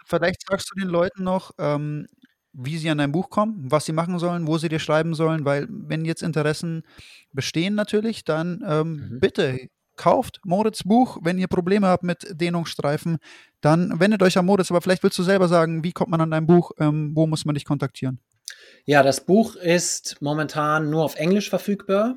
Vielleicht 0.07 0.47
sagst 0.49 0.71
du 0.71 0.81
den 0.81 0.89
Leuten 0.89 1.25
noch, 1.25 1.53
ähm, 1.59 2.07
wie 2.53 2.79
sie 2.79 2.91
an 2.91 2.99
dein 2.99 3.13
Buch 3.13 3.31
kommen, 3.31 3.71
was 3.71 3.87
sie 3.87 3.93
machen 3.93 4.19
sollen, 4.19 4.47
wo 4.47 4.59
sie 4.59 4.69
dir 4.69 4.79
schreiben 4.79 5.15
sollen, 5.15 5.45
weil 5.45 5.67
wenn 5.71 6.05
jetzt 6.05 6.23
Interessen 6.23 6.83
bestehen 7.33 7.75
natürlich, 7.75 8.25
dann 8.25 8.63
ähm, 8.67 8.93
mhm. 8.93 9.21
bitte 9.21 9.69
kauft 9.97 10.41
Moritz 10.45 10.85
Buch. 10.85 11.19
Wenn 11.23 11.39
ihr 11.39 11.49
Probleme 11.49 11.87
habt 11.89 12.05
mit 12.05 12.27
Dehnungsstreifen, 12.31 13.19
dann 13.61 13.99
wendet 14.01 14.23
euch 14.23 14.39
an 14.39 14.47
Moritz. 14.47 14.71
Aber 14.71 14.81
vielleicht 14.81 15.03
willst 15.03 15.19
du 15.19 15.23
selber 15.23 15.49
sagen, 15.49 15.83
wie 15.85 15.93
kommt 15.93 16.11
man 16.11 16.21
an 16.21 16.31
dein 16.31 16.47
Buch? 16.47 16.73
Ähm, 16.79 17.13
wo 17.15 17.27
muss 17.27 17.45
man 17.45 17.55
dich 17.55 17.65
kontaktieren? 17.65 18.21
Ja, 18.85 19.03
das 19.03 19.24
Buch 19.24 19.57
ist 19.57 20.20
momentan 20.20 20.91
nur 20.91 21.05
auf 21.05 21.14
Englisch 21.14 21.49
verfügbar. 21.51 22.16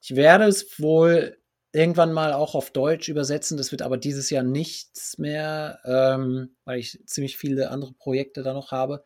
Ich 0.00 0.16
werde 0.16 0.44
es 0.44 0.80
wohl 0.80 1.36
irgendwann 1.72 2.12
mal 2.12 2.32
auch 2.32 2.54
auf 2.54 2.70
Deutsch 2.70 3.08
übersetzen. 3.08 3.58
Das 3.58 3.72
wird 3.72 3.82
aber 3.82 3.98
dieses 3.98 4.30
Jahr 4.30 4.44
nichts 4.44 5.18
mehr, 5.18 5.80
ähm, 5.84 6.56
weil 6.64 6.78
ich 6.78 7.00
ziemlich 7.06 7.36
viele 7.36 7.70
andere 7.70 7.92
Projekte 7.92 8.42
da 8.42 8.54
noch 8.54 8.70
habe. 8.70 9.04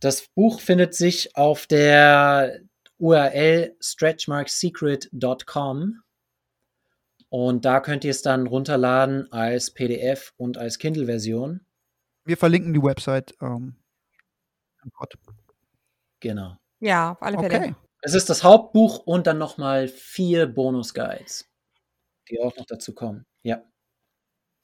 Das 0.00 0.26
Buch 0.34 0.60
findet 0.60 0.94
sich 0.94 1.34
auf 1.36 1.66
der 1.66 2.60
URL 2.98 3.74
stretchmarksecret.com 3.80 6.02
und 7.30 7.64
da 7.64 7.80
könnt 7.80 8.04
ihr 8.04 8.10
es 8.10 8.20
dann 8.20 8.46
runterladen 8.46 9.32
als 9.32 9.70
PDF 9.70 10.34
und 10.36 10.58
als 10.58 10.78
Kindle-Version. 10.78 11.64
Wir 12.24 12.36
verlinken 12.36 12.74
die 12.74 12.82
Website. 12.82 13.34
Ähm, 13.40 13.76
genau. 16.20 16.56
Ja, 16.78 17.12
auf 17.12 17.22
alle 17.22 17.38
Fälle. 17.38 17.56
Okay. 17.56 17.74
Es 18.02 18.14
ist 18.14 18.30
das 18.30 18.42
Hauptbuch 18.42 19.00
und 19.00 19.26
dann 19.26 19.38
nochmal 19.38 19.88
vier 19.88 20.46
Bonus-Guides, 20.46 21.50
die 22.30 22.40
auch 22.40 22.56
noch 22.56 22.64
dazu 22.66 22.94
kommen. 22.94 23.26
Ja. 23.42 23.62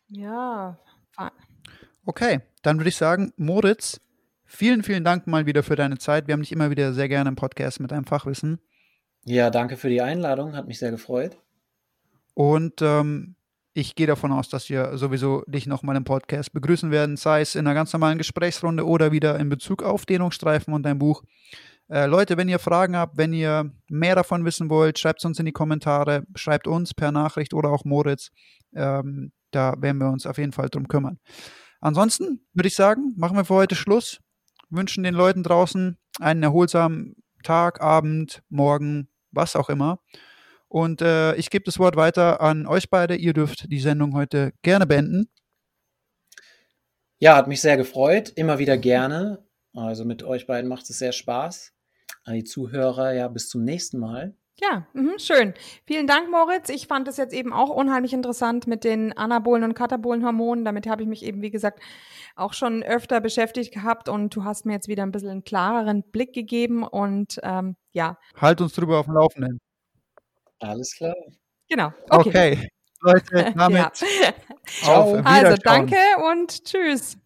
Ja. 0.09 0.78
Okay, 2.07 2.40
dann 2.62 2.78
würde 2.78 2.88
ich 2.88 2.96
sagen, 2.96 3.32
Moritz, 3.36 4.00
vielen, 4.44 4.82
vielen 4.82 5.04
Dank 5.04 5.26
mal 5.26 5.44
wieder 5.44 5.62
für 5.62 5.76
deine 5.76 5.98
Zeit. 5.98 6.28
Wir 6.28 6.32
haben 6.32 6.40
dich 6.40 6.52
immer 6.52 6.70
wieder 6.70 6.92
sehr 6.92 7.09
gerne 7.09 7.28
im 7.28 7.36
Podcast 7.36 7.80
mit 7.80 7.90
deinem 7.90 8.04
Fachwissen. 8.04 8.61
Ja, 9.24 9.50
danke 9.50 9.76
für 9.76 9.88
die 9.88 10.00
Einladung, 10.00 10.54
hat 10.54 10.68
mich 10.68 10.78
sehr 10.78 10.92
gefreut. 10.92 11.36
Und 12.34 12.80
ähm, 12.80 13.34
ich 13.76 13.94
gehe 13.94 14.06
davon 14.06 14.32
aus, 14.32 14.48
dass 14.48 14.70
wir 14.70 14.96
sowieso 14.96 15.42
dich 15.46 15.66
nochmal 15.66 15.96
im 15.96 16.04
Podcast 16.04 16.50
begrüßen 16.54 16.90
werden, 16.90 17.18
sei 17.18 17.42
es 17.42 17.54
in 17.54 17.66
einer 17.66 17.74
ganz 17.74 17.92
normalen 17.92 18.16
Gesprächsrunde 18.16 18.86
oder 18.86 19.12
wieder 19.12 19.38
in 19.38 19.50
Bezug 19.50 19.82
auf 19.82 20.06
Dehnungsstreifen 20.06 20.72
und 20.72 20.82
dein 20.82 20.98
Buch. 20.98 21.22
Äh, 21.90 22.06
Leute, 22.06 22.38
wenn 22.38 22.48
ihr 22.48 22.58
Fragen 22.58 22.96
habt, 22.96 23.18
wenn 23.18 23.34
ihr 23.34 23.70
mehr 23.90 24.14
davon 24.14 24.46
wissen 24.46 24.70
wollt, 24.70 24.98
schreibt 24.98 25.20
es 25.20 25.26
uns 25.26 25.38
in 25.38 25.44
die 25.44 25.52
Kommentare, 25.52 26.24
schreibt 26.36 26.66
uns 26.66 26.94
per 26.94 27.12
Nachricht 27.12 27.52
oder 27.52 27.68
auch 27.68 27.84
Moritz. 27.84 28.30
Ähm, 28.74 29.32
da 29.50 29.74
werden 29.78 29.98
wir 29.98 30.08
uns 30.08 30.24
auf 30.24 30.38
jeden 30.38 30.52
Fall 30.52 30.70
drum 30.70 30.88
kümmern. 30.88 31.18
Ansonsten 31.80 32.46
würde 32.54 32.68
ich 32.68 32.76
sagen, 32.76 33.12
machen 33.18 33.36
wir 33.36 33.44
für 33.44 33.54
heute 33.54 33.74
Schluss. 33.74 34.20
Wünschen 34.70 35.04
den 35.04 35.14
Leuten 35.14 35.42
draußen 35.42 35.98
einen 36.18 36.42
erholsamen 36.42 37.16
Tag, 37.42 37.82
Abend, 37.82 38.42
Morgen, 38.48 39.08
was 39.32 39.54
auch 39.54 39.68
immer. 39.68 39.98
Und 40.76 41.00
äh, 41.00 41.34
ich 41.36 41.48
gebe 41.48 41.64
das 41.64 41.78
Wort 41.78 41.96
weiter 41.96 42.42
an 42.42 42.66
euch 42.66 42.90
beide. 42.90 43.16
Ihr 43.16 43.32
dürft 43.32 43.72
die 43.72 43.80
Sendung 43.80 44.12
heute 44.12 44.52
gerne 44.60 44.86
beenden. 44.86 45.30
Ja, 47.18 47.34
hat 47.34 47.48
mich 47.48 47.62
sehr 47.62 47.78
gefreut. 47.78 48.28
Immer 48.36 48.58
wieder 48.58 48.76
gerne. 48.76 49.42
Also 49.72 50.04
mit 50.04 50.22
euch 50.22 50.46
beiden 50.46 50.68
macht 50.68 50.90
es 50.90 50.98
sehr 50.98 51.12
Spaß. 51.12 51.72
An 52.24 52.34
die 52.34 52.44
Zuhörer, 52.44 53.14
ja, 53.14 53.26
bis 53.28 53.48
zum 53.48 53.64
nächsten 53.64 53.98
Mal. 53.98 54.36
Ja, 54.60 54.86
mh, 54.92 55.18
schön. 55.18 55.54
Vielen 55.86 56.06
Dank, 56.06 56.30
Moritz. 56.30 56.68
Ich 56.68 56.88
fand 56.88 57.08
es 57.08 57.16
jetzt 57.16 57.32
eben 57.32 57.54
auch 57.54 57.70
unheimlich 57.70 58.12
interessant 58.12 58.66
mit 58.66 58.84
den 58.84 59.16
anabolen 59.16 59.64
und 59.64 59.72
katabolen 59.72 60.26
Hormonen. 60.26 60.66
Damit 60.66 60.86
habe 60.86 61.00
ich 61.00 61.08
mich 61.08 61.24
eben, 61.24 61.40
wie 61.40 61.50
gesagt, 61.50 61.80
auch 62.34 62.52
schon 62.52 62.82
öfter 62.82 63.22
beschäftigt 63.22 63.72
gehabt 63.72 64.10
und 64.10 64.36
du 64.36 64.44
hast 64.44 64.66
mir 64.66 64.74
jetzt 64.74 64.88
wieder 64.88 65.04
ein 65.04 65.12
bisschen 65.12 65.30
einen 65.30 65.44
klareren 65.44 66.02
Blick 66.02 66.34
gegeben 66.34 66.82
und 66.82 67.40
ähm, 67.42 67.76
ja. 67.92 68.18
Halt 68.38 68.60
uns 68.60 68.74
drüber 68.74 68.98
auf 68.98 69.06
dem 69.06 69.14
Laufenden. 69.14 69.58
Alles 70.61 70.94
klar. 70.96 71.14
Genau. 71.68 71.92
Okay. 72.09 72.28
okay. 72.28 72.68
Leute, 73.00 73.52
damit. 73.57 73.78
ja. 73.78 73.92
Ciao. 74.66 75.20
Also 75.24 75.57
danke 75.62 75.96
und 76.30 76.64
tschüss. 76.64 77.18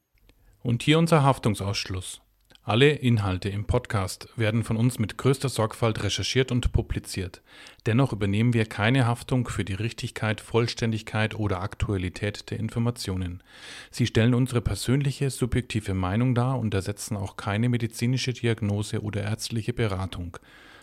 Und 0.62 0.82
hier 0.82 0.98
unser 0.98 1.22
Haftungsausschluss. 1.22 2.20
Alle 2.62 2.90
Inhalte 2.90 3.48
im 3.48 3.64
Podcast 3.64 4.28
werden 4.36 4.62
von 4.62 4.76
uns 4.76 4.98
mit 4.98 5.16
größter 5.16 5.48
Sorgfalt 5.48 6.04
recherchiert 6.04 6.52
und 6.52 6.72
publiziert. 6.72 7.42
Dennoch 7.86 8.12
übernehmen 8.12 8.52
wir 8.52 8.66
keine 8.66 9.06
Haftung 9.06 9.48
für 9.48 9.64
die 9.64 9.74
Richtigkeit, 9.74 10.42
Vollständigkeit 10.42 11.34
oder 11.34 11.62
Aktualität 11.62 12.50
der 12.50 12.60
Informationen. 12.60 13.42
Sie 13.90 14.06
stellen 14.06 14.34
unsere 14.34 14.60
persönliche, 14.60 15.30
subjektive 15.30 15.94
Meinung 15.94 16.34
dar 16.34 16.58
und 16.58 16.74
ersetzen 16.74 17.16
auch 17.16 17.36
keine 17.36 17.70
medizinische 17.70 18.34
Diagnose 18.34 19.00
oder 19.00 19.22
ärztliche 19.22 19.72
Beratung. 19.72 20.36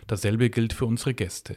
Dasselbe 0.08 0.50
gilt 0.50 0.72
für 0.72 0.86
unsere 0.86 1.14
Gäste 1.14 1.56